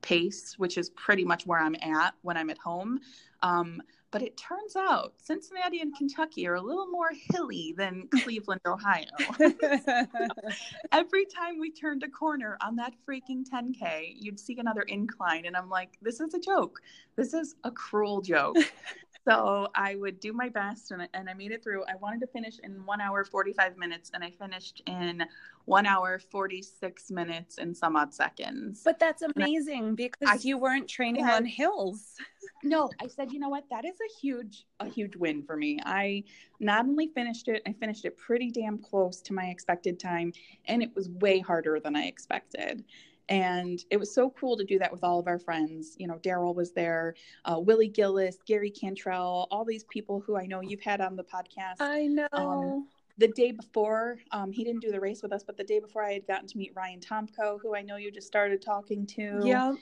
pace 0.00 0.54
which 0.58 0.78
is 0.78 0.90
pretty 0.90 1.24
much 1.24 1.46
where 1.46 1.58
i'm 1.58 1.74
at 1.82 2.14
when 2.22 2.36
i'm 2.36 2.50
at 2.50 2.58
home. 2.58 3.00
Um, 3.42 3.82
but 4.10 4.22
it 4.22 4.36
turns 4.36 4.74
out 4.76 5.14
Cincinnati 5.22 5.80
and 5.80 5.94
Kentucky 5.96 6.46
are 6.46 6.54
a 6.54 6.60
little 6.60 6.86
more 6.86 7.10
hilly 7.30 7.74
than 7.76 8.08
Cleveland, 8.22 8.60
Ohio. 8.66 9.06
every 10.92 11.26
time 11.26 11.58
we 11.58 11.70
turned 11.70 12.02
a 12.02 12.08
corner 12.08 12.56
on 12.64 12.76
that 12.76 12.94
freaking 13.06 13.44
10K, 13.46 14.14
you'd 14.16 14.40
see 14.40 14.56
another 14.58 14.82
incline. 14.82 15.44
And 15.44 15.56
I'm 15.56 15.68
like, 15.68 15.98
this 16.00 16.20
is 16.20 16.34
a 16.34 16.40
joke. 16.40 16.80
This 17.16 17.34
is 17.34 17.56
a 17.64 17.70
cruel 17.70 18.22
joke. 18.22 18.56
so 19.28 19.68
I 19.74 19.96
would 19.96 20.20
do 20.20 20.32
my 20.32 20.48
best 20.48 20.90
and 20.90 21.02
I, 21.02 21.08
and 21.12 21.28
I 21.28 21.34
made 21.34 21.52
it 21.52 21.62
through. 21.62 21.84
I 21.84 21.96
wanted 21.96 22.20
to 22.20 22.26
finish 22.28 22.58
in 22.62 22.86
one 22.86 23.00
hour, 23.00 23.24
45 23.24 23.76
minutes, 23.76 24.10
and 24.14 24.24
I 24.24 24.30
finished 24.30 24.82
in 24.86 25.22
one 25.66 25.84
hour, 25.84 26.18
46 26.18 27.10
minutes 27.10 27.58
and 27.58 27.76
some 27.76 27.94
odd 27.94 28.14
seconds. 28.14 28.80
But 28.82 28.98
that's 28.98 29.22
amazing 29.22 29.90
I, 29.90 29.94
because 29.94 30.28
I, 30.28 30.38
you 30.40 30.56
weren't 30.56 30.88
training 30.88 31.26
on 31.26 31.44
hills. 31.44 32.14
No, 32.62 32.90
I 33.00 33.06
said, 33.06 33.32
you 33.32 33.38
know 33.38 33.48
what? 33.48 33.64
That 33.70 33.84
is 33.84 33.96
a 34.00 34.20
huge, 34.20 34.66
a 34.80 34.88
huge 34.88 35.16
win 35.16 35.42
for 35.42 35.56
me. 35.56 35.78
I 35.84 36.24
not 36.60 36.86
only 36.86 37.08
finished 37.08 37.48
it, 37.48 37.62
I 37.66 37.72
finished 37.72 38.04
it 38.04 38.16
pretty 38.16 38.50
damn 38.50 38.78
close 38.78 39.20
to 39.22 39.32
my 39.32 39.46
expected 39.46 40.00
time, 40.00 40.32
and 40.66 40.82
it 40.82 40.94
was 40.94 41.08
way 41.08 41.40
harder 41.40 41.78
than 41.80 41.94
I 41.96 42.04
expected. 42.06 42.84
And 43.28 43.84
it 43.90 43.98
was 43.98 44.14
so 44.14 44.30
cool 44.30 44.56
to 44.56 44.64
do 44.64 44.78
that 44.78 44.90
with 44.90 45.04
all 45.04 45.18
of 45.18 45.26
our 45.26 45.38
friends. 45.38 45.94
You 45.98 46.08
know 46.08 46.14
daryl 46.14 46.54
was 46.54 46.72
there 46.72 47.14
uh, 47.44 47.58
willie 47.58 47.88
gillis 47.88 48.38
gary 48.46 48.70
cantrell 48.70 49.46
all 49.50 49.64
these 49.64 49.84
people 49.84 50.20
who 50.20 50.36
i 50.36 50.46
know 50.46 50.60
you've 50.60 50.80
had 50.80 51.00
on 51.00 51.14
the 51.14 51.24
podcast. 51.24 51.76
I 51.80 52.06
know. 52.06 52.26
um, 52.32 52.86
the 53.18 53.28
day 53.28 53.50
before 53.50 54.18
um, 54.30 54.52
he 54.52 54.64
didn't 54.64 54.80
do 54.80 54.90
the 54.90 55.00
race 55.00 55.22
with 55.22 55.32
us 55.32 55.44
but 55.44 55.56
the 55.58 55.64
day 55.64 55.78
before 55.78 56.02
i 56.02 56.12
had 56.12 56.26
gotten 56.26 56.48
to 56.48 56.56
meet 56.56 56.72
ryan 56.74 57.00
tomko 57.00 57.58
who 57.60 57.74
i 57.76 57.82
know 57.82 57.96
you 57.96 58.10
just 58.10 58.26
started 58.26 58.62
talking 58.62 59.06
to. 59.06 59.42
Yeah 59.44 59.74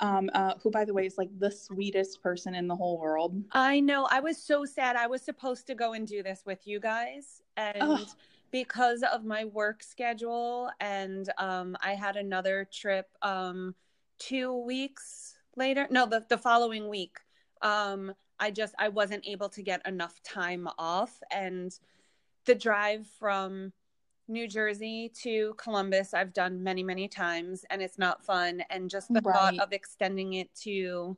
um, 0.00 0.30
uh, 0.34 0.54
who 0.62 0.70
by 0.70 0.84
the 0.84 0.92
way 0.92 1.06
is 1.06 1.16
like 1.18 1.30
the 1.38 1.50
sweetest 1.50 2.22
person 2.22 2.54
in 2.54 2.68
the 2.68 2.76
whole 2.76 2.98
world. 2.98 3.42
I 3.52 3.80
know. 3.80 4.06
I 4.10 4.20
was 4.20 4.36
so 4.36 4.64
sad. 4.64 4.96
I 4.96 5.06
was 5.06 5.22
supposed 5.22 5.66
to 5.68 5.74
go 5.74 5.92
and 5.92 6.06
do 6.06 6.22
this 6.22 6.42
with 6.44 6.66
you 6.66 6.80
guys 6.80 7.42
and 7.56 8.06
because 8.50 9.02
of 9.02 9.24
my 9.24 9.44
work 9.46 9.82
schedule 9.82 10.70
and 10.80 11.30
um, 11.38 11.76
i 11.82 11.94
had 11.94 12.16
another 12.16 12.68
trip 12.72 13.08
um, 13.22 13.74
two 14.18 14.52
weeks 14.64 15.36
later 15.56 15.86
no 15.90 16.06
the, 16.06 16.24
the 16.28 16.38
following 16.38 16.88
week 16.88 17.18
Um, 17.62 18.12
I 18.38 18.50
just 18.50 18.74
I 18.78 18.88
wasn't 18.88 19.26
able 19.26 19.48
to 19.50 19.62
get 19.62 19.86
enough 19.86 20.20
time 20.22 20.68
off, 20.78 21.22
and 21.30 21.72
the 22.44 22.54
drive 22.54 23.06
from 23.18 23.72
New 24.28 24.48
Jersey 24.48 25.12
to 25.22 25.54
Columbus 25.54 26.14
I've 26.14 26.32
done 26.32 26.62
many 26.62 26.82
many 26.82 27.08
times, 27.08 27.64
and 27.70 27.82
it's 27.82 27.98
not 27.98 28.24
fun. 28.24 28.62
And 28.70 28.88
just 28.88 29.12
the 29.12 29.20
right. 29.20 29.34
thought 29.34 29.58
of 29.58 29.72
extending 29.72 30.34
it 30.34 30.54
to 30.62 31.16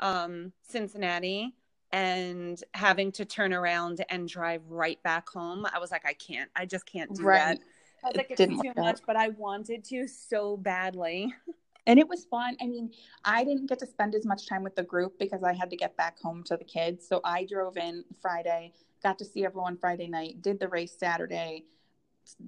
um, 0.00 0.52
Cincinnati 0.62 1.54
and 1.92 2.62
having 2.74 3.12
to 3.12 3.24
turn 3.24 3.52
around 3.52 4.04
and 4.10 4.28
drive 4.28 4.62
right 4.68 5.02
back 5.02 5.28
home, 5.28 5.66
I 5.72 5.78
was 5.78 5.90
like, 5.90 6.06
I 6.06 6.12
can't. 6.12 6.50
I 6.54 6.66
just 6.66 6.86
can't 6.86 7.14
do 7.14 7.22
right. 7.22 7.38
that. 7.38 7.58
I 8.04 8.08
was 8.08 8.16
like, 8.16 8.30
it 8.30 8.40
it's 8.40 8.62
too 8.62 8.72
much, 8.76 9.00
but 9.06 9.16
I 9.16 9.30
wanted 9.30 9.84
to 9.86 10.06
so 10.06 10.56
badly. 10.56 11.32
and 11.86 11.98
it 11.98 12.08
was 12.08 12.24
fun. 12.26 12.56
I 12.60 12.66
mean, 12.66 12.90
I 13.24 13.44
didn't 13.44 13.66
get 13.66 13.78
to 13.80 13.86
spend 13.86 14.14
as 14.14 14.26
much 14.26 14.48
time 14.48 14.62
with 14.62 14.76
the 14.76 14.82
group 14.82 15.18
because 15.18 15.42
I 15.42 15.52
had 15.52 15.70
to 15.70 15.76
get 15.76 15.96
back 15.96 16.18
home 16.20 16.42
to 16.44 16.56
the 16.56 16.64
kids. 16.64 17.08
So 17.08 17.20
I 17.24 17.44
drove 17.44 17.76
in 17.76 18.04
Friday, 18.20 18.72
got 19.02 19.18
to 19.18 19.24
see 19.24 19.44
everyone 19.44 19.76
Friday 19.76 20.08
night, 20.08 20.42
did 20.42 20.60
the 20.60 20.68
race 20.68 20.96
Saturday, 20.98 21.64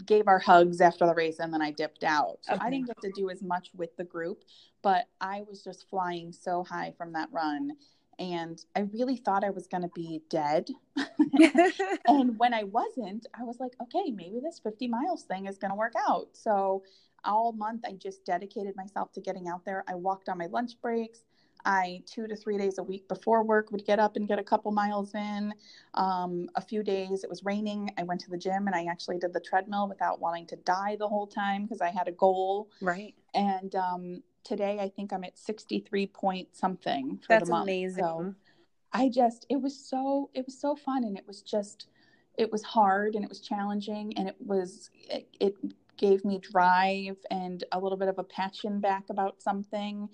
gave 0.06 0.28
our 0.28 0.38
hugs 0.38 0.80
after 0.80 1.06
the 1.06 1.14
race, 1.14 1.38
and 1.38 1.52
then 1.52 1.62
I 1.62 1.70
dipped 1.70 2.04
out. 2.04 2.38
So 2.42 2.54
okay. 2.54 2.66
I 2.66 2.70
didn't 2.70 2.86
get 2.86 3.00
to 3.02 3.12
do 3.14 3.30
as 3.30 3.42
much 3.42 3.70
with 3.74 3.96
the 3.96 4.04
group, 4.04 4.44
but 4.82 5.06
I 5.20 5.42
was 5.48 5.62
just 5.62 5.88
flying 5.88 6.32
so 6.32 6.64
high 6.64 6.94
from 6.96 7.12
that 7.12 7.28
run. 7.32 7.72
And 8.18 8.58
I 8.74 8.80
really 8.80 9.16
thought 9.16 9.44
I 9.44 9.50
was 9.50 9.68
going 9.68 9.84
to 9.84 9.90
be 9.94 10.22
dead. 10.28 10.68
and 12.08 12.36
when 12.36 12.52
I 12.52 12.64
wasn't, 12.64 13.26
I 13.38 13.44
was 13.44 13.60
like, 13.60 13.72
okay, 13.80 14.10
maybe 14.10 14.40
this 14.42 14.58
50 14.58 14.88
miles 14.88 15.22
thing 15.22 15.46
is 15.46 15.56
going 15.56 15.70
to 15.70 15.76
work 15.76 15.92
out. 16.08 16.28
So 16.32 16.82
all 17.24 17.52
month 17.52 17.84
I 17.86 17.92
just 17.92 18.24
dedicated 18.24 18.74
myself 18.76 19.12
to 19.12 19.20
getting 19.20 19.48
out 19.48 19.64
there. 19.64 19.84
I 19.88 19.94
walked 19.94 20.28
on 20.28 20.38
my 20.38 20.46
lunch 20.46 20.72
breaks. 20.82 21.20
I 21.64 22.02
two 22.06 22.26
to 22.26 22.36
three 22.36 22.58
days 22.58 22.78
a 22.78 22.82
week 22.82 23.08
before 23.08 23.42
work 23.42 23.70
would 23.70 23.84
get 23.84 23.98
up 23.98 24.16
and 24.16 24.26
get 24.26 24.38
a 24.38 24.42
couple 24.42 24.70
miles 24.72 25.14
in. 25.14 25.54
Um, 25.94 26.48
a 26.54 26.60
few 26.60 26.82
days 26.82 27.24
it 27.24 27.30
was 27.30 27.44
raining. 27.44 27.90
I 27.98 28.02
went 28.02 28.20
to 28.22 28.30
the 28.30 28.38
gym 28.38 28.66
and 28.66 28.74
I 28.74 28.84
actually 28.84 29.18
did 29.18 29.32
the 29.32 29.40
treadmill 29.40 29.88
without 29.88 30.20
wanting 30.20 30.46
to 30.46 30.56
die 30.56 30.96
the 30.98 31.08
whole 31.08 31.26
time 31.26 31.64
because 31.64 31.80
I 31.80 31.90
had 31.90 32.08
a 32.08 32.12
goal. 32.12 32.70
Right. 32.80 33.14
And 33.34 33.74
um, 33.74 34.22
today 34.44 34.78
I 34.80 34.88
think 34.88 35.12
I'm 35.12 35.24
at 35.24 35.38
63 35.38 36.06
point 36.06 36.48
something. 36.52 37.20
That's 37.28 37.50
amazing. 37.50 38.04
So 38.04 38.34
I 38.92 39.08
just 39.08 39.46
it 39.48 39.60
was 39.60 39.78
so 39.78 40.30
it 40.34 40.46
was 40.46 40.58
so 40.58 40.74
fun 40.74 41.04
and 41.04 41.16
it 41.16 41.26
was 41.26 41.42
just 41.42 41.88
it 42.36 42.50
was 42.50 42.62
hard 42.62 43.14
and 43.14 43.24
it 43.24 43.28
was 43.28 43.40
challenging 43.40 44.14
and 44.16 44.28
it 44.28 44.36
was 44.38 44.90
it, 44.94 45.28
it 45.40 45.54
gave 45.98 46.24
me 46.24 46.38
drive 46.38 47.16
and 47.30 47.64
a 47.72 47.78
little 47.78 47.98
bit 47.98 48.08
of 48.08 48.18
a 48.18 48.24
passion 48.24 48.80
back 48.80 49.04
about 49.10 49.42
something 49.42 50.08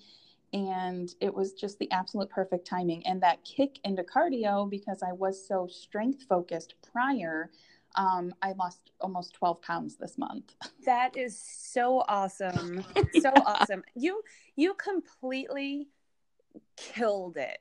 and 0.55 1.13
it 1.19 1.33
was 1.33 1.51
just 1.53 1.77
the 1.79 1.91
absolute 1.91 2.29
perfect 2.29 2.65
timing. 2.65 3.05
And 3.05 3.21
that 3.21 3.43
kick 3.43 3.79
into 3.83 4.03
cardio 4.03 4.69
because 4.69 5.03
i 5.03 5.11
was 5.11 5.45
so 5.45 5.67
strength 5.67 6.23
focused 6.27 6.75
prior 6.91 7.51
um, 7.97 8.33
i 8.41 8.53
lost 8.53 8.91
almost 8.99 9.33
12 9.33 9.61
pounds 9.61 9.97
this 9.97 10.17
month. 10.17 10.55
That 10.85 11.17
is 11.17 11.37
so 11.39 12.03
awesome. 12.07 12.83
So 13.13 13.31
yeah. 13.35 13.41
awesome. 13.45 13.83
You 13.95 14.21
you 14.55 14.73
completely 14.75 15.89
killed 16.77 17.37
it. 17.37 17.59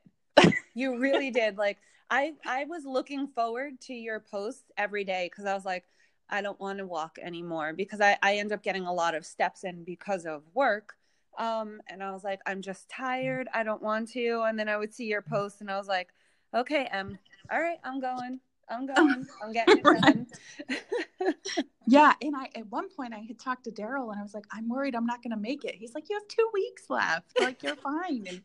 You 0.74 0.98
really 0.98 1.30
did. 1.40 1.58
Like 1.58 1.78
i 2.10 2.32
i 2.46 2.64
was 2.64 2.84
looking 2.84 3.26
forward 3.28 3.80
to 3.80 3.94
your 3.94 4.20
posts 4.20 4.70
every 4.76 5.04
day 5.04 5.26
because 5.30 5.46
i 5.46 5.54
was 5.54 5.64
like 5.64 5.84
I 6.28 6.40
don't 6.42 6.58
want 6.58 6.78
to 6.78 6.86
walk 6.86 7.18
anymore 7.22 7.74
because 7.74 8.00
I, 8.00 8.16
I 8.22 8.36
end 8.36 8.50
up 8.52 8.62
getting 8.62 8.86
a 8.86 8.92
lot 8.92 9.14
of 9.14 9.26
steps 9.26 9.62
in 9.62 9.84
because 9.84 10.24
of 10.24 10.42
work. 10.54 10.96
Um, 11.38 11.80
and 11.88 12.02
I 12.02 12.12
was 12.12 12.24
like, 12.24 12.40
I'm 12.46 12.62
just 12.62 12.88
tired. 12.88 13.48
I 13.52 13.62
don't 13.62 13.82
want 13.82 14.10
to. 14.12 14.44
And 14.46 14.58
then 14.58 14.68
I 14.68 14.76
would 14.76 14.94
see 14.94 15.06
your 15.06 15.22
post 15.22 15.60
and 15.60 15.70
I 15.70 15.76
was 15.76 15.88
like, 15.88 16.08
okay, 16.54 16.86
Em, 16.90 17.18
all 17.50 17.60
right, 17.60 17.78
I'm 17.84 18.00
going. 18.00 18.40
I'm 18.68 18.86
going. 18.94 19.26
I'm 19.42 19.52
getting 19.52 19.78
it 19.84 19.84
done. 19.84 20.26
yeah. 21.86 22.14
And 22.22 22.34
I, 22.36 22.48
at 22.54 22.70
one 22.70 22.88
point, 22.88 23.14
I 23.14 23.18
had 23.18 23.38
talked 23.38 23.64
to 23.64 23.70
Daryl 23.70 24.10
and 24.10 24.18
I 24.18 24.22
was 24.22 24.34
like, 24.34 24.46
I'm 24.52 24.68
worried 24.68 24.94
I'm 24.94 25.06
not 25.06 25.22
going 25.22 25.32
to 25.32 25.40
make 25.40 25.64
it. 25.64 25.74
He's 25.74 25.94
like, 25.94 26.08
you 26.08 26.16
have 26.16 26.28
two 26.28 26.48
weeks 26.52 26.88
left. 26.88 27.38
Like, 27.40 27.62
you're 27.62 27.76
fine. 27.76 28.24
And 28.28 28.40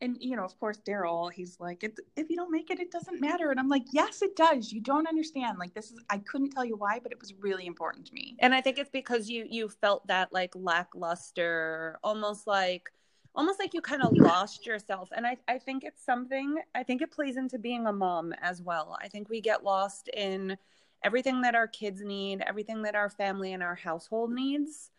and 0.00 0.16
you 0.20 0.36
know, 0.36 0.44
of 0.44 0.58
course, 0.58 0.78
Daryl, 0.86 1.32
he's 1.32 1.58
like, 1.58 1.82
if 1.82 2.30
you 2.30 2.36
don't 2.36 2.50
make 2.50 2.70
it, 2.70 2.80
it 2.80 2.90
doesn't 2.90 3.20
matter. 3.20 3.50
And 3.50 3.58
I'm 3.58 3.68
like, 3.68 3.84
yes, 3.92 4.22
it 4.22 4.36
does. 4.36 4.72
You 4.72 4.80
don't 4.80 5.08
understand. 5.08 5.58
Like 5.58 5.74
this 5.74 5.90
is, 5.90 6.00
I 6.10 6.18
couldn't 6.18 6.50
tell 6.50 6.64
you 6.64 6.76
why, 6.76 7.00
but 7.02 7.12
it 7.12 7.20
was 7.20 7.34
really 7.34 7.66
important 7.66 8.06
to 8.06 8.14
me. 8.14 8.36
And 8.38 8.54
I 8.54 8.60
think 8.60 8.78
it's 8.78 8.90
because 8.90 9.28
you 9.28 9.46
you 9.48 9.68
felt 9.68 10.06
that 10.06 10.32
like 10.32 10.52
lackluster, 10.54 11.98
almost 12.04 12.46
like 12.46 12.90
almost 13.34 13.58
like 13.58 13.74
you 13.74 13.80
kind 13.80 14.02
of 14.02 14.12
lost 14.14 14.66
yourself. 14.66 15.08
And 15.14 15.26
I 15.26 15.36
I 15.48 15.58
think 15.58 15.84
it's 15.84 16.04
something. 16.04 16.56
I 16.74 16.82
think 16.82 17.02
it 17.02 17.10
plays 17.10 17.36
into 17.36 17.58
being 17.58 17.86
a 17.86 17.92
mom 17.92 18.32
as 18.40 18.62
well. 18.62 18.96
I 19.02 19.08
think 19.08 19.28
we 19.28 19.40
get 19.40 19.64
lost 19.64 20.08
in 20.14 20.56
everything 21.04 21.42
that 21.42 21.54
our 21.54 21.68
kids 21.68 22.02
need, 22.02 22.42
everything 22.46 22.82
that 22.82 22.94
our 22.94 23.10
family 23.10 23.52
and 23.52 23.62
our 23.62 23.76
household 23.76 24.32
needs 24.32 24.90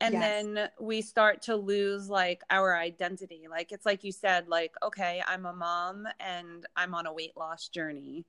and 0.00 0.14
yes. 0.14 0.22
then 0.22 0.68
we 0.78 1.02
start 1.02 1.42
to 1.42 1.56
lose 1.56 2.08
like 2.08 2.42
our 2.50 2.76
identity. 2.76 3.46
Like 3.50 3.72
it's 3.72 3.86
like 3.86 4.04
you 4.04 4.12
said 4.12 4.48
like 4.48 4.72
okay 4.82 5.22
i'm 5.26 5.46
a 5.46 5.52
mom 5.52 6.06
and 6.20 6.66
i'm 6.76 6.94
on 6.94 7.06
a 7.06 7.12
weight 7.12 7.36
loss 7.36 7.68
journey 7.68 8.24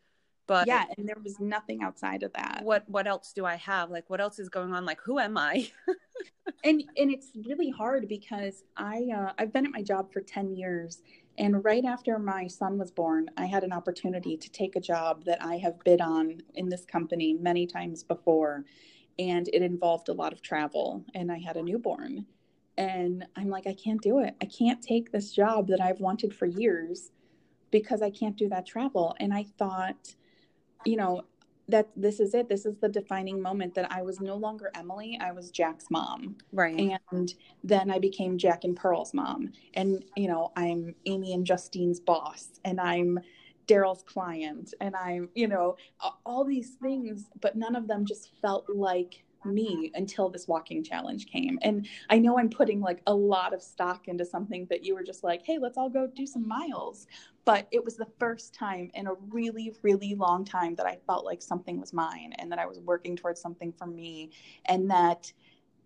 but 0.48 0.68
yeah 0.68 0.86
and 0.98 1.08
there 1.08 1.18
was 1.24 1.40
nothing 1.40 1.84
outside 1.84 2.24
of 2.24 2.32
that. 2.34 2.62
What 2.64 2.84
what 2.88 3.08
else 3.08 3.34
do 3.34 3.46
i 3.46 3.56
have? 3.56 3.90
Like 3.90 4.10
what 4.10 4.22
else 4.22 4.40
is 4.40 4.50
going 4.50 4.74
on? 4.74 4.86
Like 4.86 5.02
who 5.02 5.20
am 5.20 5.38
i? 5.38 5.70
And 6.64 6.84
and 6.98 7.12
it's 7.12 7.32
really 7.46 7.70
hard 7.70 8.08
because 8.08 8.64
i 8.76 9.08
uh, 9.16 9.32
i've 9.38 9.54
been 9.54 9.66
at 9.66 9.72
my 9.72 9.82
job 9.82 10.12
for 10.12 10.22
10 10.22 10.56
years 10.56 11.02
and 11.38 11.64
right 11.64 11.86
after 11.86 12.18
my 12.18 12.48
son 12.48 12.78
was 12.78 12.90
born 12.90 13.30
i 13.38 13.46
had 13.46 13.64
an 13.64 13.72
opportunity 13.72 14.38
to 14.38 14.50
take 14.50 14.76
a 14.76 14.80
job 14.80 15.24
that 15.26 15.44
i 15.44 15.58
have 15.58 15.84
bid 15.84 16.02
on 16.02 16.42
in 16.56 16.70
this 16.70 16.86
company 16.86 17.34
many 17.34 17.68
times 17.68 18.04
before 18.04 18.66
and 19.20 19.48
it 19.50 19.62
involved 19.62 20.10
a 20.10 20.14
lot 20.14 20.34
of 20.34 20.42
travel 20.42 21.04
and 21.14 21.32
i 21.32 21.38
had 21.38 21.58
a 21.58 21.64
newborn. 21.64 22.26
And 22.78 23.26
i'm 23.36 23.50
like 23.50 23.68
i 23.68 23.74
can't 23.74 24.02
do 24.02 24.20
it. 24.20 24.36
I 24.42 24.46
can't 24.46 24.82
take 24.82 25.12
this 25.12 25.32
job 25.32 25.68
that 25.68 25.82
i've 25.82 26.00
wanted 26.00 26.34
for 26.36 26.46
years 26.46 27.12
because 27.72 28.02
i 28.02 28.10
can't 28.10 28.38
do 28.38 28.50
that 28.50 28.66
travel. 28.66 29.16
And 29.20 29.34
i 29.34 29.46
thought 29.58 30.16
you 30.86 30.96
know 30.96 31.24
that 31.70 31.90
this 31.98 32.22
is 32.22 32.34
it. 32.34 32.48
This 32.48 32.66
is 32.66 32.78
the 32.78 32.88
defining 32.88 33.42
moment 33.42 33.74
that 33.76 33.92
i 33.92 34.02
was 34.02 34.20
no 34.22 34.36
longer 34.36 34.72
emily. 34.76 35.18
I 35.22 35.32
was 35.32 35.52
jack's 35.52 35.90
mom. 35.90 36.38
Right. 36.52 37.00
And 37.12 37.34
then 37.64 37.92
i 37.92 38.00
became 38.00 38.38
jack 38.38 38.64
and 38.64 38.76
pearl's 38.76 39.14
mom. 39.14 39.52
And 39.74 40.04
you 40.16 40.28
know 40.28 40.52
i'm 40.56 40.96
amy 41.06 41.34
and 41.34 41.46
justine's 41.46 42.00
boss. 42.00 42.60
And 42.64 42.80
i'm 42.80 43.20
Daryl's 43.68 44.04
client 44.04 44.74
and 44.82 44.96
I'm, 44.96 45.30
you 45.36 45.48
know, 45.48 45.76
all 46.26 46.44
these 46.44 46.72
things, 46.82 47.30
but 47.42 47.56
none 47.56 47.76
of 47.76 47.88
them 47.88 48.06
just 48.06 48.32
felt 48.42 48.66
like 48.70 49.24
me 49.46 49.92
until 49.94 50.30
this 50.30 50.48
walking 50.48 50.84
challenge 50.84 51.28
came. 51.28 51.60
And 51.62 51.88
I 52.10 52.18
know 52.20 52.38
I'm 52.40 52.50
putting 52.50 52.82
like 52.82 53.02
a 53.08 53.14
lot 53.14 53.54
of 53.54 53.62
stock 53.62 54.08
into 54.08 54.26
something 54.26 54.68
that 54.70 54.84
you 54.84 54.96
were 54.96 55.04
just 55.04 55.24
like, 55.24 55.46
hey, 55.46 55.58
let's 55.58 55.78
all 55.78 55.90
go 55.90 56.08
do 56.08 56.26
some 56.26 56.48
miles. 56.48 57.08
But 57.46 57.68
it 57.72 57.84
was 57.84 57.96
the 57.96 58.08
first 58.20 58.54
time 58.54 58.92
in 58.94 59.08
a 59.08 59.14
really, 59.30 59.74
really 59.82 60.16
long 60.16 60.44
time 60.44 60.76
that 60.76 60.86
I 60.86 60.98
felt 61.08 61.26
like 61.26 61.42
something 61.42 61.80
was 61.80 61.94
mine 61.94 62.34
and 62.40 62.52
that 62.52 62.60
I 62.60 62.66
was 62.66 62.80
working 62.80 63.16
towards 63.16 63.40
something 63.40 63.72
for 63.72 63.88
me 63.88 64.32
and 64.66 64.90
that 64.90 65.32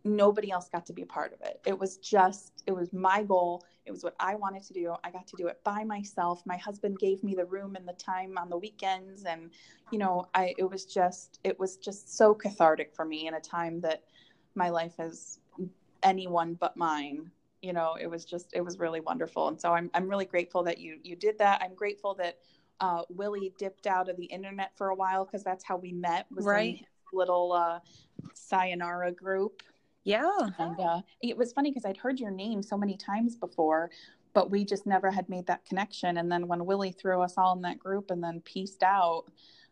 nobody 0.03 0.51
else 0.51 0.69
got 0.69 0.85
to 0.87 0.93
be 0.93 1.03
a 1.03 1.07
part 1.07 1.33
of 1.33 1.41
it. 1.41 1.61
It 1.65 1.77
was 1.77 1.97
just, 1.97 2.63
it 2.65 2.71
was 2.71 2.91
my 2.91 3.21
goal. 3.23 3.63
It 3.91 3.95
was 3.95 4.03
what 4.05 4.15
I 4.21 4.35
wanted 4.35 4.63
to 4.63 4.73
do. 4.73 4.95
I 5.03 5.11
got 5.11 5.27
to 5.27 5.35
do 5.35 5.47
it 5.47 5.61
by 5.65 5.83
myself. 5.83 6.41
My 6.45 6.55
husband 6.55 6.97
gave 6.97 7.25
me 7.25 7.35
the 7.35 7.43
room 7.43 7.75
and 7.75 7.85
the 7.85 7.93
time 7.93 8.37
on 8.37 8.49
the 8.49 8.57
weekends. 8.57 9.25
And, 9.25 9.51
you 9.91 9.99
know, 9.99 10.29
I, 10.33 10.55
it 10.57 10.63
was 10.63 10.85
just, 10.85 11.39
it 11.43 11.59
was 11.59 11.75
just 11.75 12.17
so 12.17 12.33
cathartic 12.33 12.95
for 12.95 13.03
me 13.03 13.27
in 13.27 13.33
a 13.33 13.41
time 13.41 13.81
that 13.81 14.03
my 14.55 14.69
life 14.69 14.97
is 14.97 15.39
anyone 16.03 16.53
but 16.53 16.77
mine. 16.77 17.31
You 17.61 17.73
know, 17.73 17.97
it 17.99 18.07
was 18.07 18.23
just, 18.23 18.53
it 18.53 18.61
was 18.61 18.79
really 18.79 19.01
wonderful. 19.01 19.49
And 19.49 19.59
so 19.59 19.73
I'm, 19.73 19.91
I'm 19.93 20.07
really 20.07 20.23
grateful 20.23 20.63
that 20.63 20.77
you, 20.77 20.97
you 21.03 21.17
did 21.17 21.37
that. 21.39 21.61
I'm 21.61 21.75
grateful 21.75 22.15
that 22.15 22.37
uh, 22.79 23.01
Willie 23.09 23.53
dipped 23.57 23.87
out 23.87 24.07
of 24.07 24.15
the 24.15 24.25
internet 24.25 24.71
for 24.77 24.87
a 24.87 24.95
while 24.95 25.25
because 25.25 25.43
that's 25.43 25.65
how 25.65 25.75
we 25.75 25.91
met 25.91 26.27
was 26.33 26.45
right. 26.45 26.79
little 27.11 27.51
uh, 27.51 27.79
sayonara 28.33 29.11
group 29.11 29.63
yeah. 30.03 30.49
And 30.57 30.79
uh, 30.79 31.01
it 31.21 31.37
was 31.37 31.53
funny 31.53 31.71
because 31.71 31.85
I'd 31.85 31.97
heard 31.97 32.19
your 32.19 32.31
name 32.31 32.63
so 32.63 32.77
many 32.77 32.97
times 32.97 33.35
before, 33.35 33.91
but 34.33 34.49
we 34.49 34.65
just 34.65 34.85
never 34.85 35.11
had 35.11 35.29
made 35.29 35.47
that 35.47 35.65
connection. 35.65 36.17
And 36.17 36.31
then 36.31 36.47
when 36.47 36.65
Willie 36.65 36.91
threw 36.91 37.21
us 37.21 37.35
all 37.37 37.55
in 37.55 37.61
that 37.61 37.79
group 37.79 38.11
and 38.11 38.23
then 38.23 38.41
pieced 38.41 38.83
out, 38.83 39.25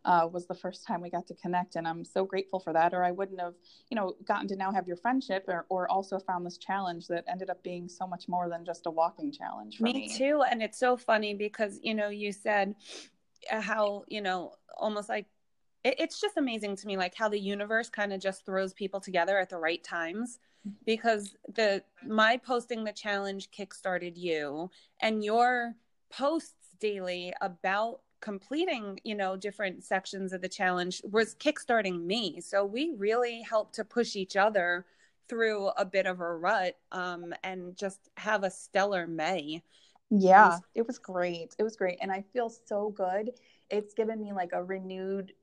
uh, 0.06 0.28
was 0.32 0.48
the 0.48 0.56
first 0.56 0.88
time 0.88 1.02
we 1.02 1.10
got 1.10 1.28
to 1.28 1.34
connect. 1.36 1.76
And 1.76 1.88
I'm 1.88 2.06
so 2.06 2.24
grateful 2.24 2.60
for 2.60 2.72
that. 2.74 2.94
Or 2.94 3.04
I 3.04 3.12
wouldn't 3.12 3.40
have, 3.40 3.56
you 3.90 3.96
know, 3.96 4.16
gotten 4.26 4.48
to 4.48 4.56
now 4.56 4.72
have 4.72 4.88
your 4.88 4.96
friendship 4.96 5.44
or, 5.48 5.66
or 5.70 5.92
also 5.92 6.20
found 6.20 6.46
this 6.46 6.58
challenge 6.58 7.08
that 7.08 7.26
ended 7.28 7.50
up 7.50 7.62
being 7.64 7.90
so 7.90 8.08
much 8.08 8.28
more 8.28 8.50
than 8.50 8.64
just 8.64 8.86
a 8.86 8.92
walking 8.92 9.32
challenge 9.32 9.78
for 9.78 9.84
me, 9.84 9.94
me. 9.94 10.18
too. 10.18 10.42
And 10.50 10.62
it's 10.62 10.80
so 10.80 10.96
funny 10.96 11.34
because, 11.34 11.80
you 11.84 11.94
know, 11.94 12.10
you 12.10 12.32
said 12.32 12.76
how, 13.50 14.04
you 14.08 14.22
know, 14.22 14.54
almost 14.78 15.10
like 15.10 15.26
it, 15.84 15.96
it's 16.00 16.20
just 16.20 16.38
amazing 16.38 16.76
to 16.78 16.88
me 16.88 16.98
like 16.98 17.16
how 17.16 17.30
the 17.30 17.40
universe 17.40 17.90
kind 17.90 18.14
of 18.14 18.20
just 18.20 18.46
throws 18.46 18.74
people 18.74 19.00
together 19.00 19.38
at 19.38 19.50
the 19.50 19.58
right 19.58 19.84
times 19.84 20.40
because 20.86 21.36
the 21.56 21.84
my 22.06 22.38
posting 22.38 22.84
the 22.84 22.92
challenge 22.92 23.50
kickstarted 23.52 24.18
you 24.18 24.70
and 25.02 25.24
your 25.24 25.76
posts 26.10 26.76
daily 26.80 27.34
about 27.42 28.02
completing 28.22 29.00
you 29.04 29.16
know 29.16 29.36
different 29.38 29.84
sections 29.84 30.34
of 30.34 30.42
the 30.42 30.50
challenge 30.50 31.02
was 31.10 31.36
kickstarting 31.36 32.04
me. 32.04 32.42
So 32.42 32.66
we 32.66 32.94
really 32.98 33.42
helped 33.42 33.76
to 33.76 33.86
push 33.86 34.16
each 34.16 34.36
other 34.36 34.86
through 35.30 35.68
a 35.78 35.86
bit 35.86 36.06
of 36.06 36.20
a 36.20 36.36
rut 36.36 36.76
um, 36.92 37.34
and 37.44 37.78
just 37.78 38.10
have 38.18 38.44
a 38.44 38.52
stellar 38.52 39.08
may. 39.08 39.64
Yeah 40.10 40.48
it 40.48 40.50
was, 40.50 40.62
it 40.76 40.88
was 40.88 40.98
great. 40.98 41.56
It 41.58 41.64
was 41.64 41.76
great. 41.76 42.00
And 42.02 42.12
i 42.12 42.24
feel 42.34 42.50
so 42.50 42.90
good. 42.90 43.32
It's 43.70 43.94
given 43.94 44.20
me 44.20 44.34
like 44.34 44.52
a 44.54 44.64
renewed 44.64 45.34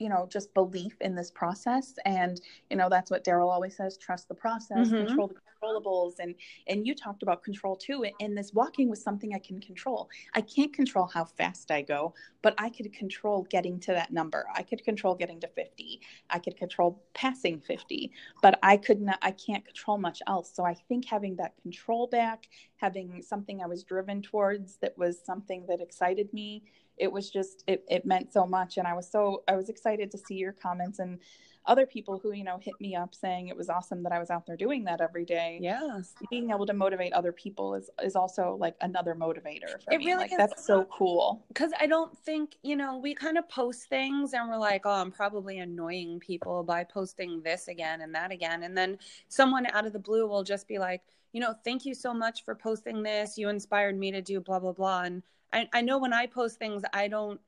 you 0.00 0.08
know 0.08 0.26
just 0.28 0.52
belief 0.54 0.96
in 1.00 1.14
this 1.14 1.30
process. 1.30 1.94
And 2.04 2.40
you 2.70 2.76
know 2.76 2.88
that's 2.88 3.10
what 3.10 3.24
daryl 3.24 3.50
always 3.50 3.76
says 3.76 3.96
trust 3.96 4.28
the 4.28 4.34
process 4.34 4.88
mm-hmm. 4.88 5.06
control 5.06 5.28
the 5.28 5.34
controllables. 5.34 6.14
And 6.18 6.34
and 6.66 6.86
you 6.86 6.94
talked 6.94 7.22
about 7.22 7.44
control 7.44 7.76
too. 7.76 8.06
And 8.18 8.36
this 8.36 8.52
walking 8.52 8.88
was 8.88 9.02
something 9.02 9.34
i 9.34 9.38
can 9.38 9.60
control. 9.60 10.08
I 10.34 10.40
can't 10.40 10.72
control 10.72 11.06
how 11.06 11.24
fast 11.24 11.70
i 11.70 11.82
go 11.82 12.14
but 12.42 12.54
i 12.56 12.70
could 12.70 12.92
control 12.92 13.46
getting 13.50 13.78
to 13.80 13.92
that 13.92 14.10
number. 14.12 14.46
I 14.54 14.62
could 14.62 14.82
control 14.84 15.14
getting 15.14 15.40
to 15.40 15.48
50 15.48 16.00
i 16.30 16.38
could 16.38 16.56
control 16.56 17.02
passing 17.14 17.60
50 17.60 18.10
but 18.42 18.58
i 18.62 18.76
could 18.76 19.00
not 19.00 19.18
i 19.22 19.30
can't 19.30 19.64
control 19.64 19.98
much 19.98 20.20
else. 20.26 20.50
So 20.54 20.64
i 20.64 20.74
think 20.88 21.04
having 21.04 21.36
that 21.36 21.54
control 21.62 22.06
back 22.06 22.48
having 22.76 23.22
something 23.22 23.62
i 23.62 23.66
was 23.66 23.84
driven 23.84 24.22
towards 24.22 24.76
that 24.78 24.96
was 24.96 25.20
something 25.24 25.66
that 25.68 25.80
excited 25.80 26.32
me 26.32 26.62
it 27.00 27.10
was 27.10 27.30
just 27.30 27.64
it, 27.66 27.84
it 27.88 28.04
meant 28.04 28.32
so 28.32 28.46
much. 28.46 28.76
And 28.76 28.86
i 28.86 28.94
was 28.94 29.10
so 29.10 29.42
i 29.48 29.56
was 29.56 29.68
excited 29.68 30.10
to 30.12 30.18
see 30.18 30.34
your 30.34 30.52
comments 30.52 30.98
and 30.98 31.18
other 31.66 31.84
people 31.84 32.18
who 32.18 32.32
you 32.32 32.42
know 32.42 32.58
hit 32.58 32.74
me 32.80 32.96
up 32.96 33.14
saying 33.14 33.48
it 33.48 33.56
was 33.56 33.68
awesome 33.68 34.02
that 34.02 34.12
i 34.12 34.18
was 34.18 34.30
out 34.30 34.46
there 34.46 34.56
doing 34.56 34.84
that 34.84 35.00
every 35.00 35.24
day. 35.24 35.58
Yeah 35.60 36.00
being 36.30 36.50
able 36.50 36.66
to 36.66 36.72
motivate 36.72 37.12
other 37.12 37.32
people 37.32 37.74
is 37.74 37.90
is 38.02 38.16
also 38.16 38.56
like 38.58 38.74
another 38.80 39.14
motivator 39.14 39.82
for 39.82 39.92
it 39.92 39.98
me. 39.98 40.06
really 40.06 40.22
like 40.22 40.32
is. 40.32 40.38
that's 40.38 40.66
so 40.66 40.84
cool. 40.84 41.44
Because 41.48 41.72
i 41.78 41.86
don't 41.86 42.16
think 42.18 42.56
you 42.62 42.76
know 42.76 42.98
we 42.98 43.14
kind 43.14 43.38
of 43.38 43.48
post 43.48 43.88
things 43.88 44.32
and 44.32 44.48
we're 44.48 44.58
like 44.58 44.82
oh 44.84 44.90
i'm 44.90 45.12
probably 45.12 45.58
annoying 45.58 46.18
people 46.18 46.62
by 46.62 46.82
posting 46.84 47.42
this 47.42 47.68
again 47.68 48.00
and 48.00 48.14
that 48.14 48.30
again. 48.30 48.62
And 48.62 48.76
then 48.76 48.98
someone 49.28 49.66
out 49.72 49.86
of 49.86 49.92
the 49.92 49.98
blue 49.98 50.26
will 50.26 50.44
just 50.44 50.66
be 50.66 50.78
like 50.78 51.02
you 51.32 51.40
know 51.40 51.54
thank 51.62 51.84
you 51.84 51.94
so 51.94 52.14
much 52.14 52.44
for 52.44 52.54
posting 52.54 53.02
this. 53.02 53.36
You 53.36 53.48
inspired 53.48 53.98
me 53.98 54.10
to 54.12 54.22
do 54.22 54.40
blah 54.40 54.60
blah 54.60 54.72
blah. 54.72 55.02
And 55.02 55.22
I, 55.52 55.68
I 55.72 55.80
know 55.80 55.98
when 55.98 56.12
I 56.12 56.26
post 56.26 56.58
things, 56.58 56.82
I 56.92 57.08
don't 57.08 57.40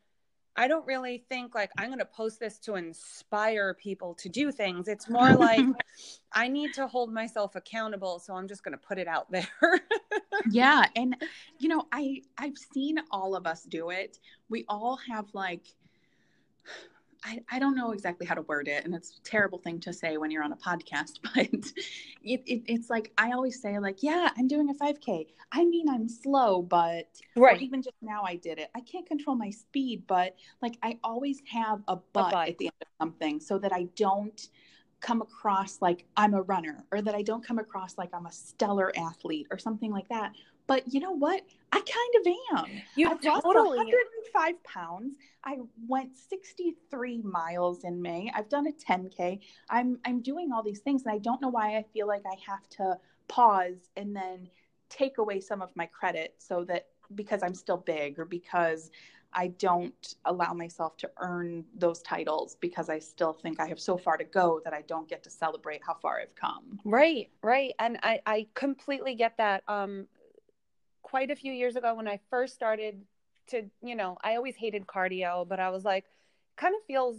I 0.55 0.68
don't 0.68 0.86
really 0.86 1.24
think 1.28 1.55
like 1.55 1.70
I'm 1.78 1.86
going 1.86 1.98
to 1.98 2.05
post 2.05 2.38
this 2.38 2.59
to 2.61 2.74
inspire 2.74 3.74
people 3.74 4.14
to 4.14 4.28
do 4.28 4.53
things. 4.53 4.86
It's 4.86 5.09
more 5.09 5.32
like 5.36 5.64
I 6.32 6.48
need 6.48 6.74
to 6.74 6.86
hold 6.86 7.12
myself 7.12 7.57
accountable, 7.57 8.18
so 8.18 8.34
I'm 8.34 8.48
just 8.48 8.62
going 8.62 8.76
to 8.76 8.86
put 8.86 8.98
it 8.98 9.09
out 9.09 9.30
there. 9.30 9.48
yeah, 10.50 10.84
and 10.94 11.16
you 11.59 11.68
know, 11.68 11.86
I 11.90 12.22
I've 12.36 12.59
seen 12.59 12.98
all 13.11 13.34
of 13.34 13.46
us 13.46 13.62
do 13.62 13.90
it. 13.90 14.18
We 14.48 14.64
all 14.68 14.98
have 15.11 15.26
like 15.32 15.64
I, 17.24 17.40
I 17.50 17.58
don't 17.58 17.76
know 17.76 17.92
exactly 17.92 18.26
how 18.26 18.34
to 18.34 18.42
word 18.42 18.68
it, 18.68 18.84
and 18.84 18.94
it's 18.94 19.18
a 19.18 19.22
terrible 19.22 19.58
thing 19.58 19.78
to 19.80 19.92
say 19.92 20.16
when 20.16 20.30
you're 20.30 20.42
on 20.42 20.52
a 20.52 20.56
podcast, 20.56 21.20
but 21.34 21.46
it, 22.22 22.42
it, 22.46 22.62
it's 22.66 22.90
like 22.90 23.12
I 23.16 23.32
always 23.32 23.60
say, 23.60 23.78
like, 23.78 24.02
yeah, 24.02 24.30
I'm 24.36 24.48
doing 24.48 24.68
a 24.70 24.74
5K. 24.74 25.26
I 25.52 25.64
mean, 25.64 25.88
I'm 25.88 26.08
slow, 26.08 26.62
but 26.62 27.08
right. 27.36 27.60
even 27.60 27.82
just 27.82 27.96
now 28.02 28.22
I 28.24 28.36
did 28.36 28.58
it. 28.58 28.70
I 28.74 28.80
can't 28.80 29.06
control 29.06 29.36
my 29.36 29.50
speed, 29.50 30.04
but 30.06 30.34
like 30.60 30.78
I 30.82 30.98
always 31.04 31.42
have 31.50 31.80
a 31.88 31.96
but, 32.12 32.28
a 32.28 32.30
but. 32.30 32.48
at 32.48 32.58
the 32.58 32.66
end 32.66 32.74
of 32.80 32.88
something 33.00 33.40
so 33.40 33.58
that 33.58 33.72
I 33.72 33.88
don't 33.96 34.48
come 35.02 35.20
across 35.20 35.82
like 35.82 36.04
I'm 36.16 36.32
a 36.32 36.42
runner 36.42 36.84
or 36.92 37.02
that 37.02 37.14
I 37.14 37.22
don't 37.22 37.44
come 37.44 37.58
across 37.58 37.98
like 37.98 38.10
I'm 38.14 38.24
a 38.26 38.32
stellar 38.32 38.92
athlete 38.96 39.48
or 39.50 39.58
something 39.58 39.90
like 39.90 40.08
that. 40.08 40.32
But 40.66 40.92
you 40.92 41.00
know 41.00 41.12
what? 41.12 41.42
I 41.72 41.80
kind 41.80 42.26
of 42.26 42.66
am. 42.66 42.82
You 42.96 43.10
I've 43.10 43.20
totally 43.20 43.78
105 43.78 44.62
pounds. 44.64 45.14
I 45.44 45.56
went 45.88 46.16
63 46.16 47.22
miles 47.22 47.84
in 47.84 48.00
May. 48.00 48.30
I've 48.34 48.48
done 48.48 48.66
a 48.66 48.72
10k. 48.72 49.40
I'm 49.70 49.98
I'm 50.04 50.20
doing 50.20 50.52
all 50.52 50.62
these 50.62 50.80
things 50.80 51.02
and 51.04 51.12
I 51.14 51.18
don't 51.18 51.40
know 51.40 51.48
why 51.48 51.76
I 51.76 51.84
feel 51.92 52.06
like 52.06 52.22
I 52.26 52.36
have 52.46 52.68
to 52.76 52.98
pause 53.28 53.90
and 53.96 54.14
then 54.14 54.48
take 54.88 55.18
away 55.18 55.40
some 55.40 55.62
of 55.62 55.74
my 55.74 55.86
credit 55.86 56.34
so 56.38 56.64
that 56.64 56.88
because 57.14 57.42
I'm 57.42 57.54
still 57.54 57.78
big 57.78 58.18
or 58.18 58.24
because 58.24 58.90
I 59.32 59.48
don't 59.48 60.14
allow 60.26 60.52
myself 60.52 60.96
to 60.98 61.10
earn 61.18 61.64
those 61.74 62.02
titles 62.02 62.56
because 62.60 62.90
I 62.90 62.98
still 62.98 63.32
think 63.32 63.60
I 63.60 63.66
have 63.66 63.80
so 63.80 63.96
far 63.96 64.16
to 64.18 64.24
go 64.24 64.60
that 64.64 64.74
I 64.74 64.82
don't 64.82 65.08
get 65.08 65.22
to 65.24 65.30
celebrate 65.30 65.80
how 65.84 65.94
far 65.94 66.20
I've 66.20 66.34
come. 66.34 66.78
Right, 66.84 67.30
right. 67.42 67.72
And 67.78 67.98
I, 68.02 68.20
I 68.26 68.46
completely 68.54 69.14
get 69.14 69.38
that. 69.38 69.62
Um, 69.68 70.06
quite 71.12 71.30
a 71.30 71.36
few 71.36 71.52
years 71.52 71.76
ago 71.76 71.94
when 71.94 72.08
I 72.08 72.18
first 72.30 72.54
started 72.54 73.02
to, 73.48 73.64
you 73.82 73.94
know, 73.94 74.16
I 74.24 74.36
always 74.36 74.56
hated 74.56 74.86
cardio, 74.86 75.46
but 75.46 75.60
I 75.60 75.68
was 75.68 75.84
like, 75.84 76.06
kind 76.56 76.74
of 76.74 76.80
feels 76.86 77.18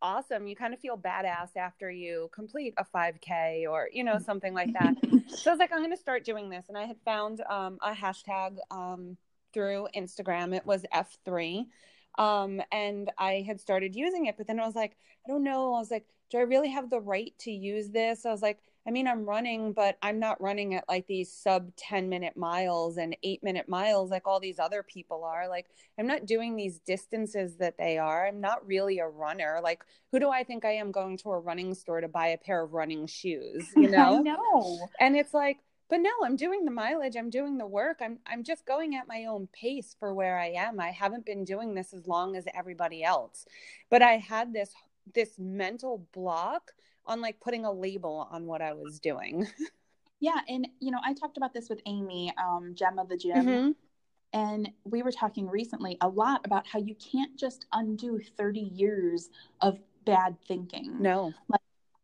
awesome. 0.00 0.46
You 0.46 0.54
kind 0.54 0.72
of 0.72 0.78
feel 0.78 0.96
badass 0.96 1.56
after 1.56 1.90
you 1.90 2.30
complete 2.32 2.74
a 2.78 2.84
5K 2.84 3.66
or, 3.68 3.88
you 3.92 4.04
know, 4.04 4.20
something 4.20 4.54
like 4.54 4.72
that. 4.74 4.94
so 5.26 5.50
I 5.50 5.54
was 5.54 5.58
like, 5.58 5.72
I'm 5.72 5.80
going 5.80 5.90
to 5.90 5.96
start 5.96 6.24
doing 6.24 6.48
this. 6.50 6.66
And 6.68 6.78
I 6.78 6.84
had 6.84 6.98
found 7.04 7.40
um, 7.50 7.78
a 7.82 7.92
hashtag 7.92 8.58
um, 8.70 9.16
through 9.52 9.88
Instagram. 9.96 10.54
It 10.54 10.64
was 10.64 10.84
F3. 10.94 11.66
Um, 12.18 12.62
and 12.70 13.10
I 13.18 13.42
had 13.44 13.60
started 13.60 13.96
using 13.96 14.26
it, 14.26 14.36
but 14.36 14.46
then 14.46 14.60
I 14.60 14.66
was 14.66 14.76
like, 14.76 14.96
I 15.26 15.32
don't 15.32 15.42
know. 15.42 15.74
I 15.74 15.80
was 15.80 15.90
like, 15.90 16.06
do 16.30 16.38
I 16.38 16.42
really 16.42 16.70
have 16.70 16.90
the 16.90 17.00
right 17.00 17.34
to 17.40 17.50
use 17.50 17.88
this? 17.88 18.24
I 18.24 18.30
was 18.30 18.40
like, 18.40 18.60
I 18.86 18.90
mean, 18.92 19.08
I'm 19.08 19.24
running, 19.24 19.72
but 19.72 19.98
I'm 20.00 20.20
not 20.20 20.40
running 20.40 20.74
at 20.74 20.88
like 20.88 21.06
these 21.06 21.32
sub 21.32 21.74
10 21.76 22.08
minute 22.08 22.36
miles 22.36 22.98
and 22.98 23.16
eight 23.24 23.42
minute 23.42 23.68
miles 23.68 24.10
like 24.10 24.26
all 24.26 24.38
these 24.38 24.60
other 24.60 24.82
people 24.82 25.24
are. 25.24 25.48
Like, 25.48 25.66
I'm 25.98 26.06
not 26.06 26.26
doing 26.26 26.54
these 26.54 26.78
distances 26.78 27.56
that 27.56 27.78
they 27.78 27.98
are. 27.98 28.26
I'm 28.26 28.40
not 28.40 28.66
really 28.66 29.00
a 29.00 29.08
runner. 29.08 29.60
Like, 29.62 29.82
who 30.12 30.20
do 30.20 30.30
I 30.30 30.44
think 30.44 30.64
I 30.64 30.72
am 30.72 30.92
going 30.92 31.16
to 31.18 31.30
a 31.30 31.38
running 31.38 31.74
store 31.74 32.00
to 32.00 32.08
buy 32.08 32.28
a 32.28 32.38
pair 32.38 32.62
of 32.62 32.74
running 32.74 33.06
shoes? 33.06 33.66
You 33.74 33.88
know? 33.90 34.18
I 34.18 34.20
know. 34.20 34.78
And 35.00 35.16
it's 35.16 35.34
like, 35.34 35.58
but 35.88 35.98
no, 35.98 36.10
I'm 36.24 36.36
doing 36.36 36.64
the 36.64 36.70
mileage. 36.70 37.16
I'm 37.16 37.30
doing 37.30 37.58
the 37.58 37.66
work. 37.66 37.98
I'm 38.00 38.18
I'm 38.26 38.42
just 38.42 38.66
going 38.66 38.96
at 38.96 39.06
my 39.06 39.26
own 39.26 39.48
pace 39.52 39.94
for 39.98 40.14
where 40.14 40.38
I 40.38 40.48
am. 40.48 40.80
I 40.80 40.90
haven't 40.90 41.24
been 41.24 41.44
doing 41.44 41.74
this 41.74 41.92
as 41.92 42.08
long 42.08 42.34
as 42.34 42.44
everybody 42.54 43.04
else. 43.04 43.46
But 43.88 44.02
I 44.02 44.16
had 44.16 44.52
this 44.52 44.72
this 45.14 45.38
mental 45.38 46.06
block 46.12 46.72
on 47.06 47.20
like 47.20 47.40
putting 47.40 47.64
a 47.64 47.72
label 47.72 48.28
on 48.30 48.46
what 48.46 48.62
I 48.62 48.72
was 48.72 48.98
doing. 49.00 49.46
yeah, 50.20 50.40
and 50.48 50.66
you 50.80 50.90
know, 50.90 51.00
I 51.04 51.14
talked 51.14 51.36
about 51.36 51.54
this 51.54 51.68
with 51.68 51.80
Amy, 51.86 52.32
um, 52.42 52.74
Gemma 52.74 53.06
the 53.08 53.16
Gym. 53.16 53.46
Mm-hmm. 53.46 53.70
And 54.32 54.70
we 54.84 55.02
were 55.02 55.12
talking 55.12 55.48
recently 55.48 55.96
a 56.00 56.08
lot 56.08 56.42
about 56.44 56.66
how 56.66 56.78
you 56.78 56.94
can't 56.96 57.36
just 57.38 57.66
undo 57.72 58.20
30 58.36 58.60
years 58.60 59.30
of 59.60 59.78
bad 60.04 60.36
thinking. 60.46 61.00
No. 61.00 61.32
Like 61.48 61.60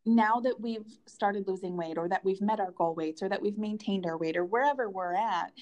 now 0.07 0.41
that 0.41 0.61
we've 0.61 0.87
started 1.07 1.47
losing 1.47 1.77
weight 1.77 1.99
or 1.99 2.09
that 2.09 2.25
we've 2.25 2.41
met 2.41 2.61
our 2.61 2.71
goal 2.73 2.95
weights 2.95 3.23
or 3.23 3.29
that 3.29 3.43
we've 3.43 3.59
maintained 3.59 4.07
our 4.07 4.17
weight 4.17 4.37
or 4.37 4.45
wherever 4.45 4.89
we're 4.89 5.15
at, 5.15 5.53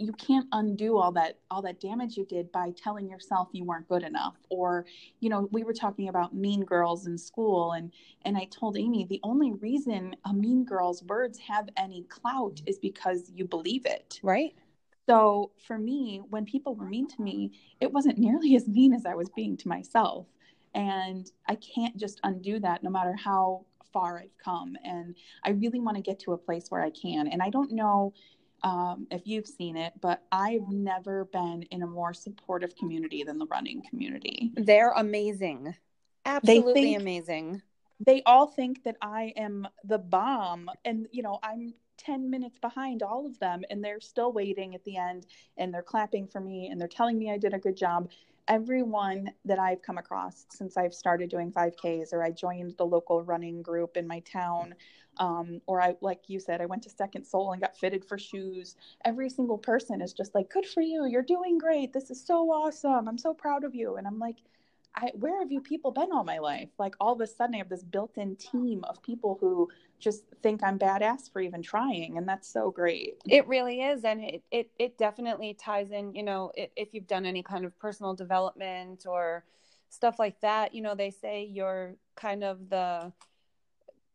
you 0.00 0.12
can't 0.14 0.46
undo 0.52 0.96
all 0.96 1.12
that 1.12 1.38
all 1.50 1.60
that 1.60 1.78
damage 1.78 2.16
you 2.16 2.24
did 2.24 2.50
by 2.52 2.72
telling 2.74 3.08
yourself 3.08 3.48
you 3.52 3.64
weren't 3.64 3.86
good 3.86 4.02
enough. 4.02 4.34
Or 4.48 4.86
you 5.20 5.28
know 5.28 5.48
we 5.52 5.62
were 5.62 5.74
talking 5.74 6.08
about 6.08 6.34
mean 6.34 6.64
girls 6.64 7.06
in 7.06 7.18
school 7.18 7.72
and 7.72 7.92
and 8.22 8.36
i 8.36 8.46
told 8.50 8.78
amy 8.78 9.04
the 9.04 9.20
only 9.22 9.52
reason 9.52 10.16
a 10.24 10.32
mean 10.32 10.64
girl's 10.64 11.02
words 11.04 11.38
have 11.38 11.68
any 11.76 12.04
clout 12.04 12.60
is 12.66 12.78
because 12.78 13.30
you 13.34 13.44
believe 13.44 13.84
it. 13.84 14.18
Right. 14.22 14.54
So 15.06 15.52
for 15.66 15.78
me 15.78 16.22
when 16.30 16.46
people 16.46 16.74
were 16.74 16.86
mean 16.86 17.06
to 17.08 17.22
me 17.22 17.52
it 17.80 17.92
wasn't 17.92 18.18
nearly 18.18 18.56
as 18.56 18.66
mean 18.66 18.94
as 18.94 19.04
i 19.04 19.14
was 19.14 19.28
being 19.36 19.56
to 19.58 19.68
myself. 19.68 20.26
And 20.74 21.30
i 21.46 21.56
can't 21.56 21.96
just 21.98 22.20
undo 22.24 22.58
that 22.60 22.82
no 22.82 22.90
matter 22.90 23.14
how 23.14 23.66
far 23.92 24.18
i've 24.18 24.38
come. 24.42 24.76
And 24.82 25.14
i 25.44 25.50
really 25.50 25.80
want 25.80 25.98
to 25.98 26.02
get 26.02 26.20
to 26.20 26.32
a 26.32 26.38
place 26.38 26.70
where 26.70 26.80
i 26.82 26.90
can. 26.90 27.28
And 27.28 27.42
i 27.42 27.50
don't 27.50 27.72
know 27.72 28.14
um, 28.62 29.06
if 29.10 29.22
you've 29.24 29.46
seen 29.46 29.76
it, 29.76 29.92
but 30.00 30.22
I've 30.30 30.68
never 30.68 31.24
been 31.26 31.62
in 31.70 31.82
a 31.82 31.86
more 31.86 32.14
supportive 32.14 32.76
community 32.76 33.22
than 33.22 33.38
the 33.38 33.46
running 33.46 33.82
community. 33.88 34.52
They're 34.54 34.92
amazing. 34.92 35.74
Absolutely 36.26 36.74
they 36.74 36.82
think, 36.90 37.00
amazing. 37.00 37.62
They 38.04 38.22
all 38.24 38.46
think 38.46 38.84
that 38.84 38.96
I 39.00 39.32
am 39.36 39.66
the 39.84 39.98
bomb. 39.98 40.70
And, 40.84 41.06
you 41.12 41.22
know, 41.22 41.38
I'm 41.42 41.74
10 41.98 42.30
minutes 42.30 42.58
behind 42.58 43.02
all 43.02 43.26
of 43.26 43.38
them, 43.38 43.62
and 43.70 43.84
they're 43.84 44.00
still 44.00 44.32
waiting 44.32 44.74
at 44.74 44.84
the 44.84 44.96
end 44.96 45.26
and 45.56 45.72
they're 45.72 45.82
clapping 45.82 46.26
for 46.26 46.40
me 46.40 46.68
and 46.68 46.80
they're 46.80 46.88
telling 46.88 47.18
me 47.18 47.30
I 47.30 47.38
did 47.38 47.54
a 47.54 47.58
good 47.58 47.76
job. 47.76 48.10
Everyone 48.48 49.30
that 49.44 49.58
I've 49.58 49.82
come 49.82 49.98
across 49.98 50.46
since 50.50 50.76
I've 50.76 50.94
started 50.94 51.30
doing 51.30 51.52
5Ks 51.52 52.12
or 52.12 52.24
I 52.24 52.30
joined 52.30 52.74
the 52.78 52.86
local 52.86 53.22
running 53.22 53.62
group 53.62 53.96
in 53.96 54.06
my 54.06 54.20
town 54.20 54.74
um, 55.20 55.60
or 55.66 55.80
I, 55.80 55.94
like 56.00 56.22
you 56.28 56.40
said, 56.40 56.60
I 56.60 56.66
went 56.66 56.82
to 56.84 56.90
Second 56.90 57.24
Sole 57.24 57.52
and 57.52 57.60
got 57.60 57.76
fitted 57.76 58.04
for 58.04 58.18
shoes. 58.18 58.74
Every 59.04 59.28
single 59.30 59.58
person 59.58 60.00
is 60.00 60.12
just 60.12 60.34
like, 60.34 60.50
good 60.50 60.66
for 60.66 60.80
you. 60.80 61.06
You're 61.06 61.22
doing 61.22 61.58
great. 61.58 61.92
This 61.92 62.10
is 62.10 62.24
so 62.24 62.50
awesome. 62.50 63.06
I'm 63.06 63.18
so 63.18 63.34
proud 63.34 63.62
of 63.62 63.74
you. 63.74 63.96
And 63.96 64.06
I'm 64.06 64.18
like, 64.18 64.36
I, 64.96 65.12
where 65.14 65.38
have 65.38 65.52
you 65.52 65.60
people 65.60 65.92
been 65.92 66.10
all 66.10 66.24
my 66.24 66.38
life? 66.38 66.70
Like 66.78 66.94
all 66.98 67.12
of 67.12 67.20
a 67.20 67.26
sudden, 67.26 67.54
I 67.54 67.58
have 67.58 67.68
this 67.68 67.84
built-in 67.84 68.34
team 68.36 68.82
of 68.84 69.00
people 69.02 69.38
who 69.40 69.68
just 70.00 70.24
think 70.42 70.64
I'm 70.64 70.78
badass 70.78 71.30
for 71.30 71.40
even 71.40 71.62
trying, 71.62 72.16
and 72.16 72.26
that's 72.26 72.48
so 72.48 72.70
great. 72.70 73.18
It 73.28 73.46
really 73.46 73.82
is, 73.82 74.04
and 74.04 74.24
it 74.24 74.42
it 74.50 74.70
it 74.80 74.98
definitely 74.98 75.54
ties 75.54 75.92
in. 75.92 76.14
You 76.14 76.24
know, 76.24 76.50
if 76.56 76.92
you've 76.92 77.06
done 77.06 77.24
any 77.24 77.42
kind 77.42 77.64
of 77.64 77.78
personal 77.78 78.14
development 78.14 79.06
or 79.06 79.44
stuff 79.90 80.18
like 80.18 80.40
that, 80.40 80.74
you 80.74 80.82
know, 80.82 80.94
they 80.96 81.10
say 81.10 81.44
you're 81.44 81.94
kind 82.16 82.42
of 82.42 82.68
the 82.68 83.12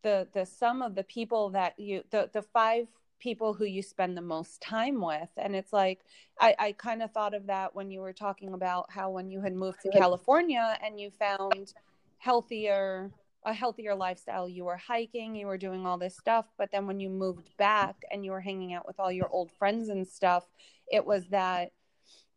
the 0.06 0.28
the 0.32 0.46
sum 0.46 0.82
of 0.82 0.94
the 0.94 1.02
people 1.02 1.50
that 1.50 1.76
you 1.80 2.04
the 2.10 2.30
the 2.32 2.42
five 2.42 2.86
people 3.18 3.52
who 3.52 3.64
you 3.64 3.82
spend 3.82 4.16
the 4.16 4.22
most 4.22 4.60
time 4.60 5.00
with. 5.00 5.30
And 5.36 5.56
it's 5.56 5.72
like 5.72 6.00
i, 6.40 6.54
I 6.58 6.72
kind 6.72 7.02
of 7.02 7.10
thought 7.10 7.34
of 7.34 7.46
that 7.46 7.74
when 7.74 7.90
you 7.90 8.00
were 8.00 8.12
talking 8.12 8.54
about 8.54 8.86
how 8.88 9.10
when 9.10 9.30
you 9.30 9.40
had 9.40 9.54
moved 9.54 9.80
to 9.82 9.90
california 9.90 10.78
and 10.84 11.00
you 11.00 11.10
found 11.10 11.72
healthier 12.18 13.10
a 13.44 13.52
healthier 13.52 13.94
lifestyle 13.94 14.48
you 14.48 14.64
were 14.64 14.76
hiking 14.76 15.34
you 15.34 15.46
were 15.46 15.58
doing 15.58 15.86
all 15.86 15.98
this 15.98 16.16
stuff 16.16 16.46
but 16.58 16.70
then 16.72 16.86
when 16.86 17.00
you 17.00 17.08
moved 17.08 17.48
back 17.56 17.96
and 18.10 18.24
you 18.24 18.32
were 18.32 18.40
hanging 18.40 18.74
out 18.74 18.86
with 18.86 19.00
all 19.00 19.10
your 19.10 19.28
old 19.30 19.50
friends 19.58 19.88
and 19.88 20.06
stuff 20.06 20.44
it 20.90 21.04
was 21.04 21.26
that 21.28 21.72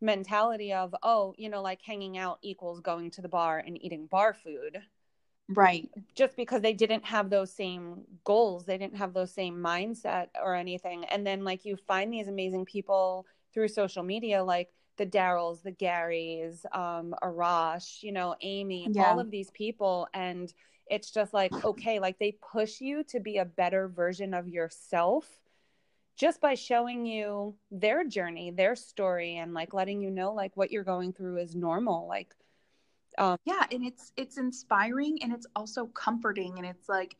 mentality 0.00 0.72
of 0.72 0.94
oh 1.02 1.34
you 1.36 1.50
know 1.50 1.62
like 1.62 1.82
hanging 1.82 2.16
out 2.16 2.38
equals 2.42 2.80
going 2.80 3.10
to 3.10 3.20
the 3.20 3.28
bar 3.28 3.62
and 3.66 3.82
eating 3.84 4.06
bar 4.06 4.32
food 4.32 4.80
right. 5.50 5.88
just 6.14 6.36
because 6.36 6.62
they 6.62 6.72
didn't 6.72 7.04
have 7.04 7.30
those 7.30 7.52
same 7.52 8.02
goals 8.24 8.64
they 8.64 8.78
didn't 8.78 8.96
have 8.96 9.12
those 9.12 9.32
same 9.32 9.56
mindset 9.56 10.28
or 10.42 10.54
anything. 10.54 11.04
And 11.06 11.26
then 11.26 11.44
like 11.44 11.64
you 11.64 11.76
find 11.76 12.12
these 12.12 12.28
amazing 12.28 12.64
people 12.64 13.26
through 13.52 13.68
social 13.68 14.02
media 14.02 14.42
like 14.44 14.68
the 14.96 15.06
daryls 15.06 15.62
the 15.62 15.72
garys 15.72 16.64
um 16.76 17.14
arash 17.22 18.02
you 18.02 18.12
know 18.12 18.36
amy 18.42 18.86
yeah. 18.90 19.04
all 19.10 19.20
of 19.20 19.30
these 19.30 19.50
people. 19.50 20.08
And 20.14 20.52
it's 20.88 21.10
just 21.10 21.32
like 21.32 21.52
okay 21.64 21.98
like 21.98 22.18
they 22.18 22.36
push 22.52 22.80
you 22.80 23.04
to 23.04 23.20
be 23.20 23.38
a 23.38 23.44
better 23.44 23.88
version 23.88 24.34
of 24.34 24.48
yourself 24.48 25.40
just 26.16 26.40
by 26.40 26.54
showing 26.54 27.06
you 27.06 27.54
their 27.70 28.04
journey 28.04 28.50
their 28.50 28.76
story 28.76 29.36
and 29.36 29.54
like 29.54 29.72
letting 29.72 30.02
you 30.02 30.10
know 30.10 30.34
like 30.34 30.56
what 30.56 30.70
you're 30.70 30.84
going 30.84 31.12
through 31.12 31.38
is 31.38 31.54
normal. 31.54 32.06
Like 32.06 32.34
um, 33.18 33.36
yeah 33.44 33.64
and 33.70 33.84
it's 33.84 34.12
it's 34.16 34.38
inspiring 34.38 35.18
and 35.22 35.32
it's 35.32 35.46
also 35.56 35.86
comforting 35.86 36.54
and 36.58 36.66
it's 36.66 36.88
like 36.88 37.16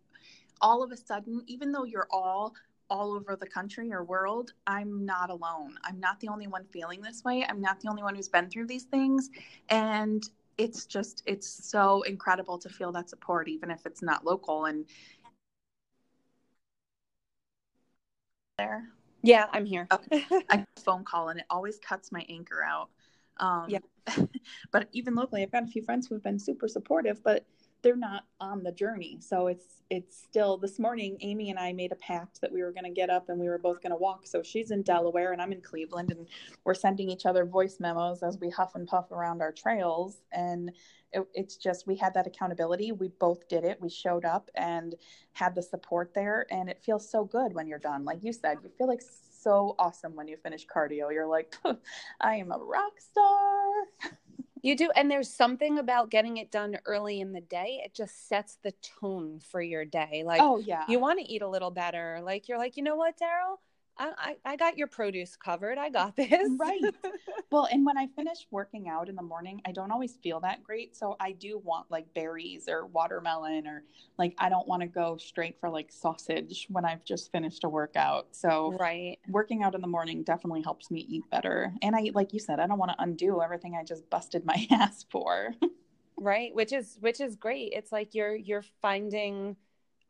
all 0.61 0.82
of 0.82 0.93
a 0.93 0.97
sudden 0.97 1.43
even 1.47 1.72
though 1.72 1.84
you're 1.84 2.09
all 2.11 2.55
all 2.88 3.12
over 3.12 3.36
the 3.36 3.47
country 3.47 3.93
or 3.93 4.03
world 4.03 4.53
i'm 4.66 5.05
not 5.05 5.30
alone. 5.30 5.76
I'm 5.84 6.01
not 6.01 6.18
the 6.20 6.28
only 6.28 6.47
one 6.49 6.64
feeling 6.64 7.01
this 7.01 7.22
way. 7.24 7.45
I'm 7.49 7.61
not 7.61 7.80
the 7.80 7.88
only 7.88 8.03
one 8.03 8.14
who's 8.14 8.28
been 8.28 8.49
through 8.51 8.66
these 8.66 8.84
things 8.84 9.30
and 9.68 10.22
it's 10.59 10.84
just 10.84 11.22
it's 11.26 11.47
so 11.49 12.03
incredible 12.03 12.59
to 12.59 12.68
feel 12.68 12.93
that 12.93 13.09
support 13.09 13.49
even 13.49 13.70
if 13.70 13.86
it's 13.86 14.03
not 14.03 14.24
local 14.24 14.66
and 14.66 14.84
there. 18.59 18.88
Yeah 19.22 19.47
i'm 19.53 19.64
here. 19.64 19.86
Okay. 19.93 20.24
a 20.51 20.66
phone 20.84 21.05
call 21.05 21.28
and 21.30 21.41
it 21.41 21.47
always 21.49 21.78
cuts 21.78 22.12
my 22.12 22.24
anchor 22.28 22.62
out 22.62 22.91
um, 23.41 23.66
yeah. 23.68 23.78
but 24.70 24.88
even 24.93 25.14
locally, 25.14 25.43
I've 25.43 25.51
got 25.51 25.64
a 25.64 25.66
few 25.66 25.82
friends 25.82 26.07
who 26.07 26.14
have 26.14 26.22
been 26.22 26.38
super 26.38 26.68
supportive, 26.68 27.22
but 27.24 27.45
they're 27.82 27.97
not 27.97 28.24
on 28.41 28.62
the 28.62 28.72
journey. 28.72 29.18
So 29.20 29.47
it's 29.47 29.82
it's 29.88 30.16
still 30.22 30.59
this 30.59 30.78
morning. 30.78 31.16
Amy 31.20 31.51
and 31.51 31.59
I 31.59 31.72
made 31.72 31.91
a 31.91 31.97
pact 31.97 32.41
that 32.43 32.53
we 32.53 32.62
were 32.62 32.72
going 32.72 32.84
to 32.84 32.91
get 32.91 33.11
up 33.11 33.28
and 33.28 33.41
we 33.41 33.49
were 33.49 33.59
both 33.59 33.82
going 33.82 33.91
to 33.91 33.97
walk. 33.97 34.26
So 34.26 34.43
she's 34.43 34.70
in 34.70 34.82
Delaware 34.82 35.32
and 35.32 35.43
I'm 35.43 35.53
in 35.53 35.62
Cleveland, 35.62 36.12
and 36.12 36.28
we're 36.64 36.74
sending 36.74 37.11
each 37.11 37.26
other 37.26 37.45
voice 37.45 37.78
memos 37.80 38.22
as 38.22 38.38
we 38.38 38.51
huff 38.51 38.74
and 38.74 38.86
puff 38.86 39.11
around 39.11 39.41
our 39.41 39.53
trails. 39.53 40.22
And 40.32 40.70
it, 41.12 41.26
it's 41.34 41.57
just 41.57 41.86
we 41.86 41.97
had 41.97 42.14
that 42.14 42.26
accountability. 42.26 42.93
We 42.93 43.09
both 43.09 43.49
did 43.49 43.64
it. 43.64 43.80
We 43.80 43.88
showed 43.88 44.24
up 44.24 44.51
and 44.55 44.95
had 45.32 45.55
the 45.55 45.62
support 45.62 46.12
there, 46.14 46.47
and 46.51 46.68
it 46.68 46.82
feels 46.82 47.11
so 47.11 47.24
good 47.24 47.55
when 47.55 47.66
you're 47.66 47.78
done. 47.78 48.05
Like 48.05 48.18
you 48.22 48.32
said, 48.32 48.59
you 48.62 48.70
feel 48.76 48.88
like 48.88 49.03
so 49.43 49.74
awesome 49.78 50.14
when 50.16 50.28
you 50.28 50.36
finish 50.36 50.66
cardio. 50.66 51.12
You're 51.12 51.26
like, 51.26 51.57
I 52.20 52.36
am 52.36 52.53
a 52.53 52.59
rock 52.59 53.01
star. 53.01 54.11
You 54.62 54.76
do. 54.76 54.91
And 54.95 55.11
there's 55.11 55.32
something 55.32 55.78
about 55.78 56.11
getting 56.11 56.36
it 56.36 56.51
done 56.51 56.76
early 56.84 57.20
in 57.20 57.32
the 57.32 57.41
day. 57.41 57.80
It 57.82 57.95
just 57.95 58.28
sets 58.28 58.59
the 58.62 58.74
tone 59.01 59.41
for 59.41 59.62
your 59.62 59.84
day. 59.86 60.22
Like, 60.24 60.43
oh, 60.43 60.59
yeah. 60.59 60.84
You 60.86 60.99
want 60.99 61.18
to 61.18 61.24
eat 61.24 61.41
a 61.41 61.49
little 61.49 61.70
better. 61.70 62.20
Like, 62.22 62.47
you're 62.47 62.59
like, 62.59 62.76
you 62.76 62.82
know 62.82 62.97
what, 62.97 63.18
Daryl? 63.18 63.57
I, 64.01 64.36
I, 64.44 64.57
got 64.57 64.78
your 64.78 64.86
produce 64.86 65.36
covered. 65.36 65.76
I 65.76 65.90
got 65.90 66.16
this. 66.16 66.51
right. 66.59 66.80
Well, 67.51 67.66
and 67.72 67.84
when 67.84 67.98
I 67.98 68.07
finish 68.14 68.46
working 68.53 68.88
out 68.88 69.09
in 69.09 69.16
the 69.16 69.22
morning, 69.22 69.61
I 69.66 69.72
don't 69.72 69.90
always 69.90 70.16
feel 70.22 70.38
that 70.40 70.62
great. 70.62 70.96
So 70.96 71.16
I 71.18 71.32
do 71.32 71.59
want 71.64 71.90
like 71.90 72.12
berries 72.14 72.68
or 72.68 72.86
watermelon 72.86 73.66
or 73.66 73.82
like 74.18 74.36
I 74.38 74.48
don't 74.48 74.68
want 74.68 74.82
to 74.82 74.86
go 74.86 75.16
straight 75.16 75.59
for 75.59 75.68
like 75.68 75.90
sausage 75.90 76.68
when 76.70 76.84
I've 76.84 77.05
just 77.05 77.32
finished 77.32 77.64
a 77.64 77.68
workout. 77.68 78.28
So 78.30 78.76
right. 78.78 79.18
working 79.28 79.64
out 79.64 79.74
in 79.74 79.80
the 79.80 79.88
morning 79.88 80.22
definitely 80.22 80.62
helps 80.62 80.92
me 80.92 81.05
eat 81.09 81.24
better. 81.28 81.74
And 81.82 81.96
I 81.96 82.12
like 82.14 82.32
you 82.32 82.38
said, 82.38 82.61
I 82.61 82.68
don't 82.68 82.78
want 82.78 82.92
to 82.92 83.03
undo 83.03 83.42
everything 83.42 83.74
I 83.74 83.82
just 83.82 84.09
busted 84.11 84.44
my 84.44 84.64
ass 84.70 85.05
for. 85.11 85.53
right. 86.16 86.55
Which 86.55 86.72
is 86.72 86.98
which 87.01 87.20
is 87.20 87.34
great. 87.34 87.72
It's 87.72 87.90
like 87.90 88.14
you're 88.14 88.36
you're 88.36 88.64
finding 88.80 89.57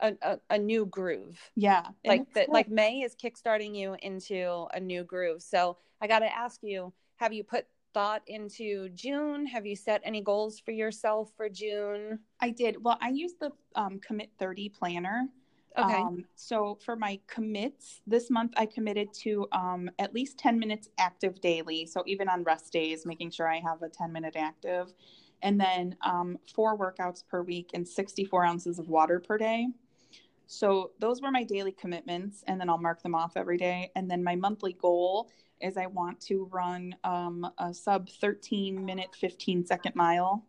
a, 0.00 0.12
a, 0.22 0.38
a 0.50 0.58
new 0.58 0.86
groove. 0.86 1.38
Yeah. 1.56 1.86
Like 2.04 2.32
that 2.34 2.48
like 2.48 2.68
May 2.68 3.00
is 3.00 3.14
kickstarting 3.14 3.74
you 3.74 3.96
into 4.02 4.66
a 4.72 4.80
new 4.80 5.04
groove. 5.04 5.42
So 5.42 5.76
I 6.00 6.06
gotta 6.06 6.34
ask 6.34 6.60
you, 6.62 6.92
have 7.16 7.32
you 7.32 7.44
put 7.44 7.66
thought 7.92 8.22
into 8.26 8.88
June? 8.90 9.46
Have 9.46 9.66
you 9.66 9.76
set 9.76 10.00
any 10.04 10.20
goals 10.20 10.60
for 10.60 10.70
yourself 10.70 11.30
for 11.36 11.48
June? 11.48 12.20
I 12.40 12.50
did. 12.50 12.82
Well, 12.82 12.98
I 13.00 13.10
used 13.10 13.40
the 13.40 13.50
um, 13.74 14.00
Commit 14.00 14.30
30 14.38 14.68
planner. 14.70 15.28
Okay. 15.78 15.94
Um, 15.94 16.24
so 16.34 16.78
for 16.84 16.96
my 16.96 17.20
commits 17.28 18.00
this 18.06 18.30
month, 18.30 18.52
I 18.56 18.66
committed 18.66 19.12
to 19.22 19.46
um, 19.52 19.90
at 19.98 20.12
least 20.12 20.38
10 20.38 20.58
minutes 20.58 20.88
active 20.98 21.40
daily. 21.40 21.86
So 21.86 22.02
even 22.06 22.28
on 22.28 22.42
rest 22.42 22.72
days, 22.72 23.06
making 23.06 23.30
sure 23.30 23.48
I 23.48 23.60
have 23.60 23.82
a 23.82 23.88
10 23.88 24.12
minute 24.12 24.34
active. 24.36 24.92
And 25.42 25.58
then 25.58 25.96
um, 26.02 26.38
four 26.54 26.76
workouts 26.76 27.22
per 27.26 27.42
week 27.42 27.70
and 27.72 27.86
64 27.86 28.44
ounces 28.44 28.78
of 28.78 28.88
water 28.88 29.20
per 29.20 29.38
day. 29.38 29.68
So 30.52 30.90
those 30.98 31.22
were 31.22 31.30
my 31.30 31.44
daily 31.44 31.70
commitments, 31.70 32.42
and 32.48 32.60
then 32.60 32.68
I'll 32.68 32.76
mark 32.76 33.04
them 33.04 33.14
off 33.14 33.36
every 33.36 33.56
day. 33.56 33.92
And 33.94 34.10
then 34.10 34.24
my 34.24 34.34
monthly 34.34 34.72
goal 34.72 35.30
is 35.60 35.76
I 35.76 35.86
want 35.86 36.20
to 36.22 36.48
run 36.50 36.92
um, 37.04 37.48
a 37.58 37.72
sub 37.72 38.08
13 38.08 38.84
minute, 38.84 39.14
15 39.14 39.64
second 39.64 39.94
mile. 39.94 40.44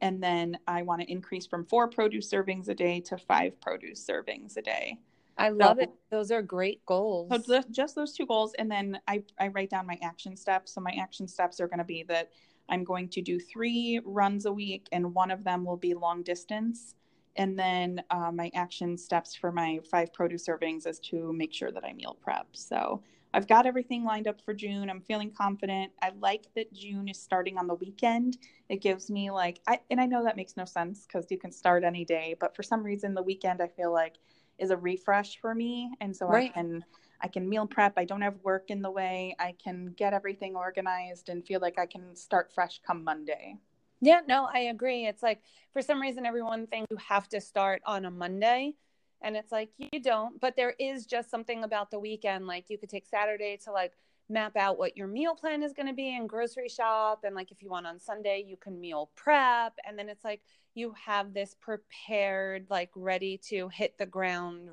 And 0.00 0.22
then 0.22 0.56
I 0.66 0.80
want 0.80 1.02
to 1.02 1.12
increase 1.12 1.46
from 1.46 1.66
four 1.66 1.86
produce 1.86 2.32
servings 2.32 2.70
a 2.70 2.74
day 2.74 2.98
to 3.00 3.18
five 3.18 3.60
produce 3.60 4.02
servings 4.02 4.56
a 4.56 4.62
day. 4.62 4.96
I 5.36 5.50
love 5.50 5.76
so, 5.76 5.82
it. 5.82 5.90
Those 6.10 6.30
are 6.30 6.40
great 6.40 6.84
goals. 6.86 7.28
So 7.44 7.62
just 7.70 7.94
those 7.94 8.14
two 8.14 8.24
goals. 8.24 8.54
And 8.58 8.70
then 8.70 8.98
I, 9.06 9.22
I 9.38 9.48
write 9.48 9.68
down 9.68 9.86
my 9.86 9.98
action 10.02 10.34
steps. 10.34 10.72
So 10.72 10.80
my 10.80 10.96
action 10.98 11.28
steps 11.28 11.60
are 11.60 11.68
going 11.68 11.78
to 11.78 11.84
be 11.84 12.04
that 12.04 12.30
I'm 12.70 12.84
going 12.84 13.10
to 13.10 13.20
do 13.20 13.38
three 13.38 14.00
runs 14.02 14.46
a 14.46 14.52
week, 14.52 14.86
and 14.92 15.12
one 15.12 15.30
of 15.30 15.44
them 15.44 15.62
will 15.62 15.76
be 15.76 15.92
long 15.92 16.22
distance 16.22 16.94
and 17.36 17.58
then 17.58 18.02
uh, 18.10 18.30
my 18.32 18.50
action 18.54 18.96
steps 18.96 19.34
for 19.34 19.52
my 19.52 19.80
five 19.90 20.12
produce 20.12 20.46
servings 20.46 20.86
is 20.86 20.98
to 21.00 21.32
make 21.32 21.52
sure 21.52 21.70
that 21.70 21.84
I 21.84 21.92
meal 21.92 22.16
prep. 22.22 22.48
So 22.52 23.02
I've 23.34 23.48
got 23.48 23.64
everything 23.66 24.04
lined 24.04 24.28
up 24.28 24.40
for 24.42 24.52
June. 24.52 24.90
I'm 24.90 25.00
feeling 25.00 25.30
confident. 25.30 25.92
I 26.02 26.12
like 26.20 26.46
that 26.54 26.72
June 26.74 27.08
is 27.08 27.20
starting 27.20 27.56
on 27.56 27.66
the 27.66 27.74
weekend. 27.74 28.36
It 28.68 28.82
gives 28.82 29.10
me 29.10 29.30
like, 29.30 29.60
I, 29.66 29.80
and 29.90 30.00
I 30.00 30.06
know 30.06 30.22
that 30.24 30.36
makes 30.36 30.56
no 30.56 30.66
sense 30.66 31.06
because 31.06 31.26
you 31.30 31.38
can 31.38 31.50
start 31.50 31.84
any 31.84 32.04
day, 32.04 32.36
but 32.38 32.54
for 32.54 32.62
some 32.62 32.82
reason, 32.82 33.14
the 33.14 33.22
weekend 33.22 33.62
I 33.62 33.68
feel 33.68 33.92
like 33.92 34.16
is 34.58 34.70
a 34.70 34.76
refresh 34.76 35.40
for 35.40 35.54
me, 35.54 35.90
and 36.00 36.14
so 36.14 36.28
right. 36.28 36.50
I 36.50 36.52
can 36.52 36.84
I 37.22 37.28
can 37.28 37.48
meal 37.48 37.66
prep. 37.66 37.94
I 37.96 38.04
don't 38.04 38.20
have 38.20 38.36
work 38.42 38.64
in 38.68 38.82
the 38.82 38.90
way. 38.90 39.34
I 39.38 39.54
can 39.62 39.94
get 39.96 40.12
everything 40.12 40.56
organized 40.56 41.28
and 41.28 41.46
feel 41.46 41.60
like 41.60 41.78
I 41.78 41.86
can 41.86 42.16
start 42.16 42.52
fresh 42.52 42.80
come 42.84 43.04
Monday. 43.04 43.56
Yeah, 44.02 44.20
no, 44.26 44.48
I 44.52 44.58
agree. 44.62 45.06
It's 45.06 45.22
like 45.22 45.42
for 45.72 45.80
some 45.80 46.02
reason 46.02 46.26
everyone 46.26 46.66
thinks 46.66 46.88
you 46.90 46.96
have 47.08 47.28
to 47.28 47.40
start 47.40 47.82
on 47.86 48.04
a 48.04 48.10
Monday 48.10 48.74
and 49.22 49.36
it's 49.36 49.52
like 49.52 49.70
you 49.78 50.00
don't, 50.00 50.40
but 50.40 50.56
there 50.56 50.74
is 50.80 51.06
just 51.06 51.30
something 51.30 51.62
about 51.62 51.92
the 51.92 52.00
weekend 52.00 52.48
like 52.48 52.68
you 52.68 52.76
could 52.76 52.90
take 52.90 53.06
Saturday 53.06 53.56
to 53.64 53.70
like 53.70 53.92
map 54.28 54.56
out 54.56 54.76
what 54.76 54.96
your 54.96 55.06
meal 55.06 55.36
plan 55.36 55.62
is 55.62 55.72
going 55.72 55.86
to 55.86 55.92
be 55.92 56.16
and 56.16 56.28
grocery 56.28 56.68
shop 56.68 57.20
and 57.24 57.36
like 57.36 57.52
if 57.52 57.62
you 57.62 57.70
want 57.70 57.86
on 57.86 58.00
Sunday 58.00 58.44
you 58.44 58.56
can 58.56 58.80
meal 58.80 59.10
prep 59.14 59.74
and 59.86 59.96
then 59.96 60.08
it's 60.08 60.24
like 60.24 60.40
you 60.74 60.92
have 61.06 61.32
this 61.32 61.54
prepared 61.60 62.66
like 62.70 62.90
ready 62.96 63.38
to 63.38 63.68
hit 63.68 63.96
the 63.98 64.06
ground 64.06 64.68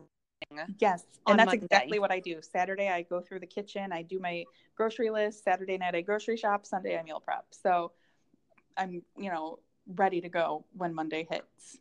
Yes. 0.80 1.04
And 1.28 1.38
that's 1.38 1.48
Monday. 1.48 1.66
exactly 1.66 2.00
what 2.00 2.12
I 2.12 2.20
do. 2.20 2.42
Saturday, 2.42 2.90
I 2.90 3.04
go 3.04 3.22
through 3.22 3.40
the 3.40 3.48
kitchen, 3.48 3.92
I 3.92 4.02
do 4.02 4.20
my 4.20 4.46
grocery 4.76 5.10
list. 5.10 5.44
Saturday 5.44 5.78
night, 5.78 5.96
I 5.96 6.02
grocery 6.02 6.38
shop. 6.38 6.66
Sunday, 6.66 6.98
I 6.98 7.04
meal 7.04 7.20
prep. 7.20 7.46
So 7.52 7.92
I'm, 8.80 9.04
you 9.18 9.30
know, 9.30 9.60
ready 9.96 10.22
to 10.22 10.30
go 10.30 10.66
when 10.74 10.94
Monday 10.94 11.28
hits. 11.30 11.78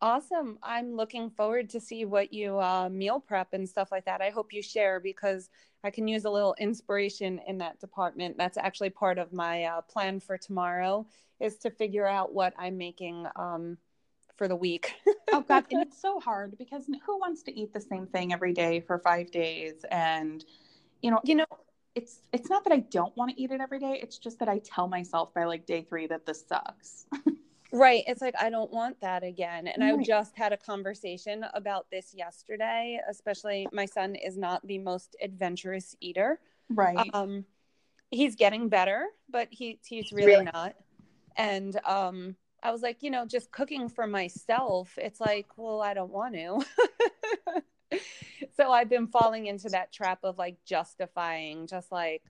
Awesome. 0.00 0.58
I'm 0.64 0.96
looking 0.96 1.30
forward 1.30 1.70
to 1.70 1.80
see 1.80 2.04
what 2.04 2.32
you 2.32 2.58
uh, 2.58 2.88
meal 2.88 3.20
prep 3.20 3.52
and 3.52 3.68
stuff 3.68 3.92
like 3.92 4.04
that. 4.06 4.20
I 4.20 4.30
hope 4.30 4.52
you 4.52 4.60
share 4.60 4.98
because 4.98 5.48
I 5.84 5.90
can 5.90 6.08
use 6.08 6.24
a 6.24 6.30
little 6.30 6.56
inspiration 6.58 7.40
in 7.46 7.58
that 7.58 7.78
department. 7.78 8.36
That's 8.36 8.58
actually 8.58 8.90
part 8.90 9.18
of 9.18 9.32
my 9.32 9.64
uh, 9.64 9.80
plan 9.82 10.18
for 10.18 10.36
tomorrow 10.36 11.06
is 11.38 11.56
to 11.58 11.70
figure 11.70 12.06
out 12.06 12.34
what 12.34 12.52
I'm 12.58 12.76
making 12.76 13.26
um, 13.36 13.78
for 14.36 14.48
the 14.48 14.56
week. 14.56 14.94
oh 15.32 15.40
God, 15.40 15.66
and 15.70 15.82
it's 15.86 16.00
so 16.00 16.18
hard 16.18 16.58
because 16.58 16.86
who 17.06 17.18
wants 17.18 17.44
to 17.44 17.56
eat 17.56 17.72
the 17.72 17.80
same 17.80 18.08
thing 18.08 18.32
every 18.32 18.52
day 18.52 18.80
for 18.80 18.98
five 18.98 19.30
days? 19.30 19.84
And 19.90 20.44
you 21.00 21.12
know, 21.12 21.20
you 21.22 21.36
know, 21.36 21.46
it's 21.94 22.20
it's 22.32 22.48
not 22.48 22.64
that 22.64 22.72
I 22.72 22.78
don't 22.78 23.16
want 23.16 23.30
to 23.30 23.40
eat 23.40 23.50
it 23.50 23.60
every 23.60 23.78
day. 23.78 23.98
It's 24.02 24.18
just 24.18 24.38
that 24.38 24.48
I 24.48 24.58
tell 24.58 24.88
myself 24.88 25.34
by 25.34 25.44
like 25.44 25.66
day 25.66 25.82
three 25.82 26.06
that 26.06 26.26
this 26.26 26.44
sucks. 26.46 27.06
Right. 27.72 28.04
It's 28.06 28.20
like, 28.20 28.34
I 28.38 28.50
don't 28.50 28.70
want 28.70 29.00
that 29.00 29.24
again. 29.24 29.66
And 29.66 29.82
right. 29.82 29.98
I 29.98 30.02
just 30.02 30.36
had 30.36 30.52
a 30.52 30.58
conversation 30.58 31.46
about 31.54 31.86
this 31.90 32.12
yesterday, 32.14 33.00
especially 33.08 33.66
my 33.72 33.86
son 33.86 34.14
is 34.14 34.36
not 34.36 34.64
the 34.66 34.78
most 34.78 35.16
adventurous 35.22 35.96
eater. 36.00 36.38
Right. 36.68 37.08
Um, 37.14 37.46
he's 38.10 38.36
getting 38.36 38.68
better, 38.68 39.06
but 39.30 39.48
he, 39.50 39.78
he's 39.86 40.12
really, 40.12 40.32
really? 40.32 40.44
not. 40.44 40.74
And 41.38 41.80
um, 41.86 42.36
I 42.62 42.72
was 42.72 42.82
like, 42.82 43.02
you 43.02 43.10
know, 43.10 43.24
just 43.24 43.50
cooking 43.50 43.88
for 43.88 44.06
myself, 44.06 44.92
it's 44.98 45.18
like, 45.18 45.46
well, 45.56 45.80
I 45.80 45.94
don't 45.94 46.12
want 46.12 46.34
to. 46.34 46.60
so 48.56 48.70
I've 48.70 48.88
been 48.88 49.06
falling 49.06 49.46
into 49.46 49.68
that 49.70 49.92
trap 49.92 50.20
of 50.22 50.38
like 50.38 50.56
justifying, 50.64 51.66
just 51.66 51.92
like, 51.92 52.22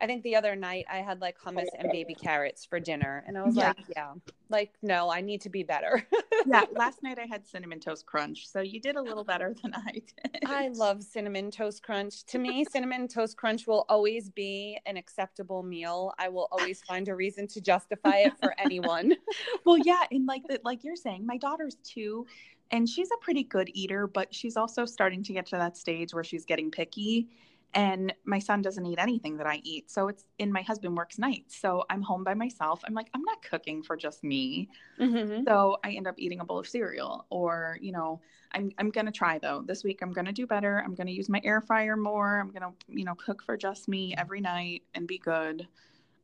I 0.00 0.06
think 0.06 0.22
the 0.22 0.36
other 0.36 0.56
night 0.56 0.86
I 0.90 0.98
had 0.98 1.20
like 1.20 1.38
hummus 1.38 1.68
and 1.78 1.90
baby 1.90 2.14
carrots 2.14 2.64
for 2.64 2.80
dinner, 2.80 3.24
and 3.26 3.38
I 3.38 3.42
was 3.42 3.56
yeah. 3.56 3.68
like, 3.68 3.76
yeah, 3.94 4.12
like 4.48 4.72
no, 4.82 5.10
I 5.10 5.20
need 5.20 5.40
to 5.42 5.48
be 5.48 5.62
better. 5.62 6.06
yeah, 6.46 6.64
last 6.72 7.02
night 7.02 7.18
I 7.18 7.26
had 7.26 7.46
cinnamon 7.46 7.80
toast 7.80 8.04
crunch, 8.04 8.48
so 8.48 8.60
you 8.60 8.80
did 8.80 8.96
a 8.96 9.02
little 9.02 9.24
better 9.24 9.54
than 9.62 9.74
I 9.74 9.92
did. 9.92 10.44
I 10.46 10.68
love 10.68 11.02
cinnamon 11.02 11.50
toast 11.50 11.82
crunch. 11.82 12.24
To 12.26 12.38
me, 12.38 12.64
cinnamon 12.64 13.08
toast 13.08 13.36
crunch 13.36 13.66
will 13.66 13.86
always 13.88 14.30
be 14.30 14.78
an 14.86 14.96
acceptable 14.96 15.62
meal. 15.62 16.12
I 16.18 16.28
will 16.28 16.48
always 16.50 16.82
find 16.82 17.08
a 17.08 17.14
reason 17.14 17.46
to 17.48 17.60
justify 17.60 18.18
it 18.18 18.32
for 18.40 18.54
anyone. 18.58 19.14
well, 19.64 19.78
yeah, 19.78 20.02
and 20.10 20.26
like 20.26 20.42
that, 20.48 20.64
like 20.64 20.84
you're 20.84 20.96
saying, 20.96 21.24
my 21.24 21.36
daughter's 21.36 21.76
two, 21.84 22.26
and 22.74 22.88
she's 22.88 23.08
a 23.12 23.16
pretty 23.18 23.44
good 23.44 23.70
eater, 23.72 24.08
but 24.08 24.34
she's 24.34 24.56
also 24.56 24.84
starting 24.84 25.22
to 25.22 25.32
get 25.32 25.46
to 25.46 25.56
that 25.56 25.76
stage 25.76 26.12
where 26.12 26.24
she's 26.24 26.44
getting 26.44 26.72
picky 26.72 27.28
and 27.72 28.12
my 28.24 28.40
son 28.40 28.62
doesn't 28.62 28.84
eat 28.84 28.98
anything 28.98 29.36
that 29.36 29.46
I 29.46 29.60
eat. 29.62 29.90
So 29.92 30.08
it's 30.08 30.24
in 30.40 30.52
my 30.52 30.62
husband 30.62 30.96
works 30.96 31.16
nights. 31.16 31.56
So 31.56 31.84
I'm 31.88 32.02
home 32.02 32.24
by 32.24 32.34
myself. 32.34 32.82
I'm 32.84 32.94
like, 32.94 33.08
I'm 33.14 33.22
not 33.22 33.42
cooking 33.42 33.82
for 33.82 33.96
just 33.96 34.24
me. 34.24 34.68
Mm-hmm. 35.00 35.44
So 35.46 35.78
I 35.84 35.92
end 35.92 36.08
up 36.08 36.16
eating 36.18 36.40
a 36.40 36.44
bowl 36.44 36.58
of 36.58 36.66
cereal 36.66 37.26
or, 37.30 37.78
you 37.80 37.92
know, 37.92 38.20
I'm, 38.50 38.72
I'm 38.78 38.90
going 38.90 39.06
to 39.06 39.12
try 39.12 39.38
though. 39.38 39.62
This 39.64 39.84
week 39.84 40.00
I'm 40.02 40.12
going 40.12 40.26
to 40.26 40.32
do 40.32 40.46
better. 40.46 40.82
I'm 40.84 40.96
going 40.96 41.06
to 41.06 41.12
use 41.12 41.28
my 41.28 41.40
air 41.44 41.60
fryer 41.60 41.96
more. 41.96 42.40
I'm 42.40 42.50
going 42.50 42.62
to, 42.62 42.72
you 42.88 43.04
know, 43.04 43.14
cook 43.14 43.40
for 43.44 43.56
just 43.56 43.86
me 43.86 44.16
every 44.18 44.40
night 44.40 44.82
and 44.94 45.06
be 45.06 45.18
good. 45.18 45.68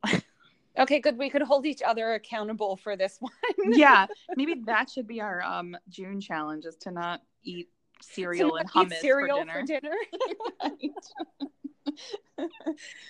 okay, 0.77 0.99
good. 0.99 1.17
We 1.17 1.29
could 1.29 1.41
hold 1.41 1.65
each 1.65 1.81
other 1.81 2.13
accountable 2.13 2.77
for 2.77 2.95
this 2.95 3.17
one. 3.19 3.31
yeah. 3.73 4.07
Maybe 4.35 4.61
that 4.65 4.89
should 4.89 5.07
be 5.07 5.21
our 5.21 5.41
um, 5.41 5.75
June 5.89 6.19
challenge 6.19 6.65
is 6.65 6.75
to 6.77 6.91
not 6.91 7.21
eat 7.43 7.69
cereal 8.01 8.55
and 8.55 8.69
hummus 8.69 8.95
cereal 8.95 9.39
for 9.45 9.63
dinner. 9.63 9.95
For 10.61 10.69
dinner. 10.69 10.87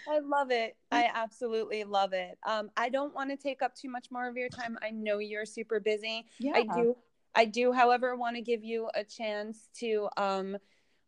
I 0.09 0.19
love 0.19 0.51
it. 0.51 0.75
I 0.91 1.09
absolutely 1.13 1.83
love 1.83 2.13
it. 2.13 2.37
Um, 2.45 2.69
I 2.75 2.89
don't 2.89 3.13
want 3.13 3.29
to 3.29 3.37
take 3.37 3.61
up 3.61 3.75
too 3.75 3.89
much 3.89 4.07
more 4.11 4.27
of 4.27 4.35
your 4.35 4.49
time. 4.49 4.77
I 4.81 4.89
know 4.91 5.19
you're 5.19 5.45
super 5.45 5.79
busy. 5.79 6.25
Yeah. 6.39 6.53
I 6.55 6.63
do. 6.63 6.95
I 7.33 7.45
do, 7.45 7.71
however, 7.71 8.15
want 8.17 8.35
to 8.35 8.41
give 8.41 8.63
you 8.63 8.89
a 8.93 9.05
chance 9.05 9.69
to 9.75 10.09
um, 10.17 10.57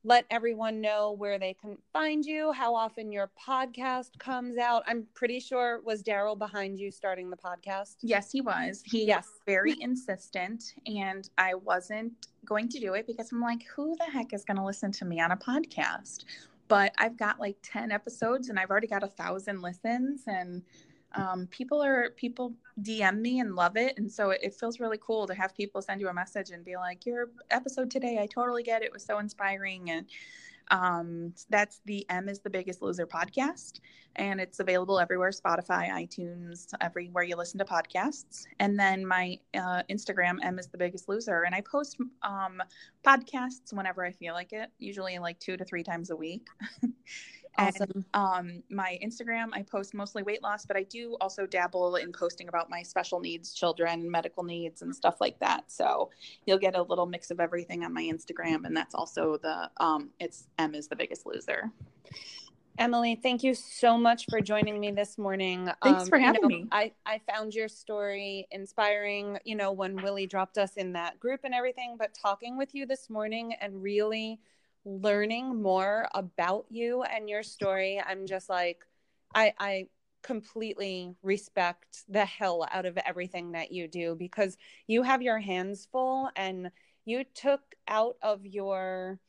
let 0.04 0.26
everyone 0.30 0.82
know 0.82 1.14
where 1.14 1.40
they 1.40 1.54
can 1.54 1.78
find 1.94 2.26
you, 2.26 2.52
how 2.52 2.76
often 2.76 3.12
your 3.12 3.32
podcast 3.40 4.18
comes 4.20 4.58
out. 4.58 4.84
I'm 4.86 5.08
pretty 5.14 5.40
sure 5.40 5.82
was 5.84 6.04
Daryl 6.04 6.38
behind 6.38 6.78
you 6.78 6.92
starting 6.92 7.30
the 7.30 7.38
podcast. 7.38 7.96
Yes, 8.02 8.32
he 8.32 8.42
was. 8.42 8.82
He 8.86 9.06
yes. 9.06 9.26
was 9.26 9.32
very 9.46 9.76
insistent, 9.80 10.74
and 10.86 11.30
I 11.38 11.56
wasn't 11.56 12.28
going 12.46 12.68
to 12.70 12.80
do 12.80 12.94
it 12.96 13.08
because 13.08 13.32
I'm 13.32 13.42
like, 13.42 13.64
who 13.74 13.96
the 13.98 14.12
heck 14.12 14.34
is 14.34 14.44
going 14.44 14.58
to 14.58 14.66
listen 14.66 14.92
to 14.94 15.06
me 15.06 15.22
on 15.22 15.32
a 15.32 15.38
podcast? 15.38 16.26
But 16.68 16.94
I've 16.98 17.18
got 17.18 17.40
like 17.40 17.58
10 17.64 17.92
episodes 17.92 18.50
and 18.50 18.60
I've 18.60 18.70
already 18.70 18.88
got 18.88 19.04
a 19.04 19.08
thousand 19.08 19.62
listens 19.62 20.24
and 20.28 20.64
um, 21.16 21.48
people 21.48 21.82
are 21.84 22.10
people 22.12 22.54
DM 22.82 23.20
me 23.20 23.40
and 23.40 23.56
love 23.56 23.78
it, 23.78 23.98
and 23.98 24.12
so 24.12 24.32
it, 24.32 24.40
it, 24.42 24.56
feels 24.56 24.80
really 24.80 25.00
cool 25.00 25.28
to 25.28 25.36
have 25.36 25.56
people 25.56 25.82
send 25.82 26.02
you 26.02 26.08
a 26.08 26.14
message 26.14 26.50
and 26.50 26.66
be 26.66 26.76
like, 26.76 27.06
"Your 27.06 27.30
episode 27.52 27.92
today, 27.92 28.20
I 28.20 28.28
totally 28.28 28.64
get 28.64 28.82
it. 28.82 28.86
it 28.86 28.94
was 28.94 29.04
so 29.04 29.20
inspiring." 29.20 29.92
And 29.92 30.08
um, 30.72 31.34
that's 31.50 31.82
the 31.86 32.06
Em 32.10 32.30
is 32.30 32.40
the 32.40 32.50
Biggest 32.50 32.82
Loser 32.82 33.06
podcast, 33.06 33.80
and 34.16 34.42
it's 34.42 34.60
available 34.60 35.00
everywhere: 35.00 35.30
Spotify, 35.30 35.90
iTunes, 35.92 36.68
everywhere 36.82 37.24
you 37.24 37.36
listen 37.36 37.60
to 37.60 37.66
podcasts. 37.66 38.46
And 38.60 38.80
then 38.80 39.06
my 39.06 39.38
uh, 39.54 39.84
Instagram 39.92 40.44
Em 40.44 40.58
is 40.58 40.68
the 40.68 40.80
Biggest 40.80 41.08
Loser, 41.08 41.44
and 41.44 41.54
I 41.54 41.62
post 41.62 41.98
um, 42.24 42.62
podcasts 43.06 43.72
whenever 43.72 44.04
I 44.04 44.12
feel 44.12 44.34
like 44.34 44.52
it, 44.52 44.72
usually 44.80 45.20
like 45.20 45.40
two 45.40 45.58
to 45.58 45.66
three 45.66 45.84
times 45.84 46.10
a 46.10 46.16
week. 46.16 46.48
Awesome. 47.58 47.88
And 47.94 48.06
um, 48.14 48.64
my 48.70 48.98
Instagram, 49.04 49.50
I 49.54 49.62
post 49.62 49.94
mostly 49.94 50.24
weight 50.24 50.42
loss, 50.42 50.66
but 50.66 50.76
I 50.76 50.84
do 50.84 51.18
also 51.22 51.46
dabble 51.46 51.98
in 51.98 52.12
posting 52.12 52.48
about 52.48 52.70
my 52.70 52.82
special 52.82 53.20
needs 53.20 53.54
children, 53.54 54.10
medical 54.10 54.44
needs, 54.44 54.82
and 54.82 54.96
stuff 54.96 55.22
like 55.22 55.40
that. 55.40 55.72
So 55.72 56.10
you'll 56.46 56.58
get 56.58 56.76
a 56.76 56.82
little 56.82 57.06
mix 57.06 57.30
of 57.32 57.40
everything 57.40 57.84
on 57.84 57.94
my 57.94 58.04
Instagram, 58.04 58.66
and 58.66 58.76
that's 58.76 58.96
also 58.96 59.38
the 59.38 59.70
um, 59.78 60.10
it's 60.20 60.48
Em 60.58 60.74
is 60.74 60.88
the 60.88 60.96
biggest 60.96 61.26
loser. 61.26 61.72
Emily, 62.80 63.20
thank 63.22 63.44
you 63.44 63.54
so 63.54 63.98
much 64.00 64.26
for 64.30 64.42
joining 64.42 64.80
me 64.80 64.92
this 64.92 65.20
morning. 65.20 65.70
Thanks 65.84 66.04
um, 66.04 66.10
for 66.10 66.18
having 66.18 66.42
you 66.42 66.50
know, 66.50 66.64
me. 66.64 66.68
I, 66.72 66.92
I 67.06 67.22
found 67.32 67.54
your 67.54 67.68
story 67.68 68.48
inspiring, 68.50 69.38
you 69.46 69.56
know, 69.56 69.72
when 69.72 69.96
Willie 69.96 70.26
dropped 70.26 70.58
us 70.58 70.76
in 70.76 70.94
that 70.94 71.20
group 71.20 71.42
and 71.44 71.54
everything, 71.54 71.98
but 72.00 72.18
talking 72.20 72.58
with 72.58 72.74
you 72.74 72.88
this 72.88 73.12
morning 73.12 73.54
and 73.62 73.84
really 73.84 74.40
learning 74.86 75.62
more 75.62 76.08
about 76.14 76.66
you 76.70 77.04
and 77.04 77.30
your 77.30 77.44
story, 77.44 78.02
I'm 78.06 78.26
just 78.26 78.50
like, 78.50 78.86
I, 79.34 79.54
I 79.60 79.88
completely 80.24 81.16
respect 81.22 82.04
the 82.08 82.26
hell 82.26 82.66
out 82.72 82.86
of 82.86 82.98
everything 83.06 83.52
that 83.52 83.72
you 83.72 83.88
do 83.88 84.16
because 84.16 84.58
you 84.88 85.04
have 85.04 85.22
your 85.22 85.40
hands 85.40 85.88
full 85.92 86.30
and 86.36 86.72
you 87.06 87.24
took 87.36 87.62
out 87.88 88.16
of 88.22 88.46
your 88.46 89.20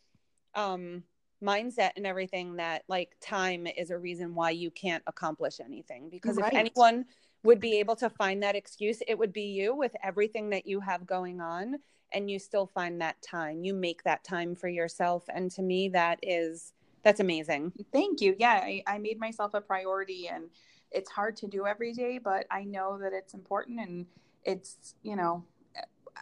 um 0.54 1.02
mindset 1.42 1.90
and 1.96 2.06
everything 2.06 2.56
that 2.56 2.84
like 2.88 3.16
time 3.20 3.66
is 3.66 3.90
a 3.90 3.98
reason 3.98 4.34
why 4.34 4.50
you 4.50 4.70
can't 4.70 5.02
accomplish 5.08 5.58
anything 5.60 6.08
because 6.08 6.36
right. 6.36 6.52
if 6.52 6.58
anyone 6.58 7.04
would 7.42 7.60
be 7.60 7.78
able 7.80 7.96
to 7.96 8.08
find 8.08 8.42
that 8.42 8.54
excuse 8.54 9.02
it 9.08 9.18
would 9.18 9.32
be 9.32 9.42
you 9.42 9.74
with 9.74 9.94
everything 10.02 10.48
that 10.48 10.64
you 10.64 10.78
have 10.78 11.04
going 11.04 11.40
on 11.40 11.74
and 12.12 12.30
you 12.30 12.38
still 12.38 12.66
find 12.66 13.00
that 13.00 13.20
time. 13.22 13.64
You 13.64 13.74
make 13.74 14.02
that 14.04 14.24
time 14.24 14.54
for 14.54 14.68
yourself 14.68 15.24
and 15.28 15.50
to 15.52 15.62
me 15.62 15.88
that 15.90 16.18
is 16.22 16.72
that's 17.02 17.20
amazing. 17.20 17.72
Thank 17.92 18.20
you. 18.20 18.34
Yeah 18.38 18.60
I, 18.62 18.82
I 18.86 18.98
made 18.98 19.18
myself 19.18 19.54
a 19.54 19.60
priority 19.60 20.28
and 20.28 20.44
it's 20.90 21.10
hard 21.10 21.36
to 21.36 21.48
do 21.48 21.66
every 21.66 21.92
day 21.92 22.18
but 22.22 22.46
i 22.50 22.62
know 22.62 22.98
that 22.98 23.12
it's 23.12 23.34
important 23.34 23.80
and 23.80 24.06
it's 24.44 24.94
you 25.02 25.16
know 25.16 25.44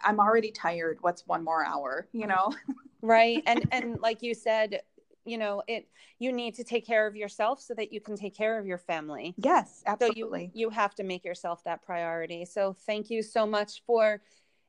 i'm 0.03 0.19
already 0.19 0.51
tired. 0.51 0.97
What's 1.01 1.27
one 1.27 1.43
more 1.43 1.65
hour 1.65 2.07
you 2.11 2.27
know? 2.27 2.51
Right 3.01 3.43
and 3.45 3.67
and 3.71 3.99
like 3.99 4.23
you 4.23 4.33
said 4.33 4.81
you 5.25 5.37
know 5.37 5.61
it 5.67 5.89
you 6.19 6.31
need 6.31 6.55
to 6.55 6.63
take 6.63 6.85
care 6.87 7.05
of 7.05 7.15
yourself 7.17 7.59
so 7.59 7.73
that 7.73 7.91
you 7.91 7.99
can 7.99 8.15
take 8.15 8.33
care 8.35 8.57
of 8.57 8.65
your 8.65 8.77
family. 8.77 9.35
Yes 9.37 9.83
absolutely 9.85 10.39
so 10.39 10.51
you, 10.53 10.67
you 10.67 10.69
have 10.69 10.95
to 10.95 11.03
make 11.03 11.25
yourself 11.25 11.63
that 11.65 11.81
priority. 11.83 12.45
So 12.45 12.73
thank 12.85 13.09
you 13.09 13.21
so 13.21 13.45
much 13.45 13.83
for 13.85 14.21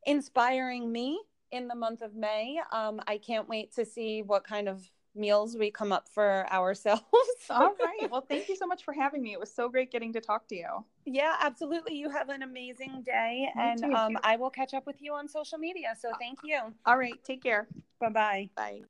inspiring 0.07 0.91
me 0.91 1.21
in 1.51 1.69
the 1.69 1.75
month 1.75 2.03
of 2.03 2.15
May. 2.15 2.61
Um, 2.73 3.01
I 3.07 3.19
can't 3.19 3.49
wait 3.49 3.73
to 3.75 3.85
see 3.85 4.23
what 4.23 4.45
kind 4.45 4.69
of 4.69 4.91
meals 5.15 5.57
we 5.57 5.71
come 5.71 5.93
up 5.93 6.09
for 6.09 6.47
ourselves. 6.53 7.03
All 7.51 7.75
right. 7.81 8.11
Well, 8.11 8.27
thank 8.29 8.49
you 8.49 8.57
so 8.57 8.67
much 8.67 8.85
for 8.85 8.93
having 8.93 9.23
me. 9.23 9.33
It 9.33 9.41
was 9.41 9.55
so 9.55 9.69
great 9.69 9.93
getting 9.93 10.13
to 10.15 10.21
talk 10.21 10.49
to 10.49 10.57
you. 10.57 10.85
Yeah, 11.07 11.37
absolutely. 11.41 11.95
You 11.95 12.11
have 12.11 12.29
an 12.29 12.43
amazing 12.43 13.03
day. 13.05 13.49
and 13.57 13.85
um, 13.95 14.19
I 14.25 14.37
will 14.37 14.51
catch 14.51 14.75
up 14.75 14.87
with 14.87 15.01
you 15.01 15.15
on 15.15 15.29
social 15.29 15.59
media. 15.59 15.95
So 16.01 16.11
thank 16.19 16.39
you. 16.43 16.59
All 16.85 16.99
right. 16.99 17.23
Take 17.25 17.43
care. 17.43 17.69
Bye-bye. 18.01 18.51
Bye. 18.57 18.83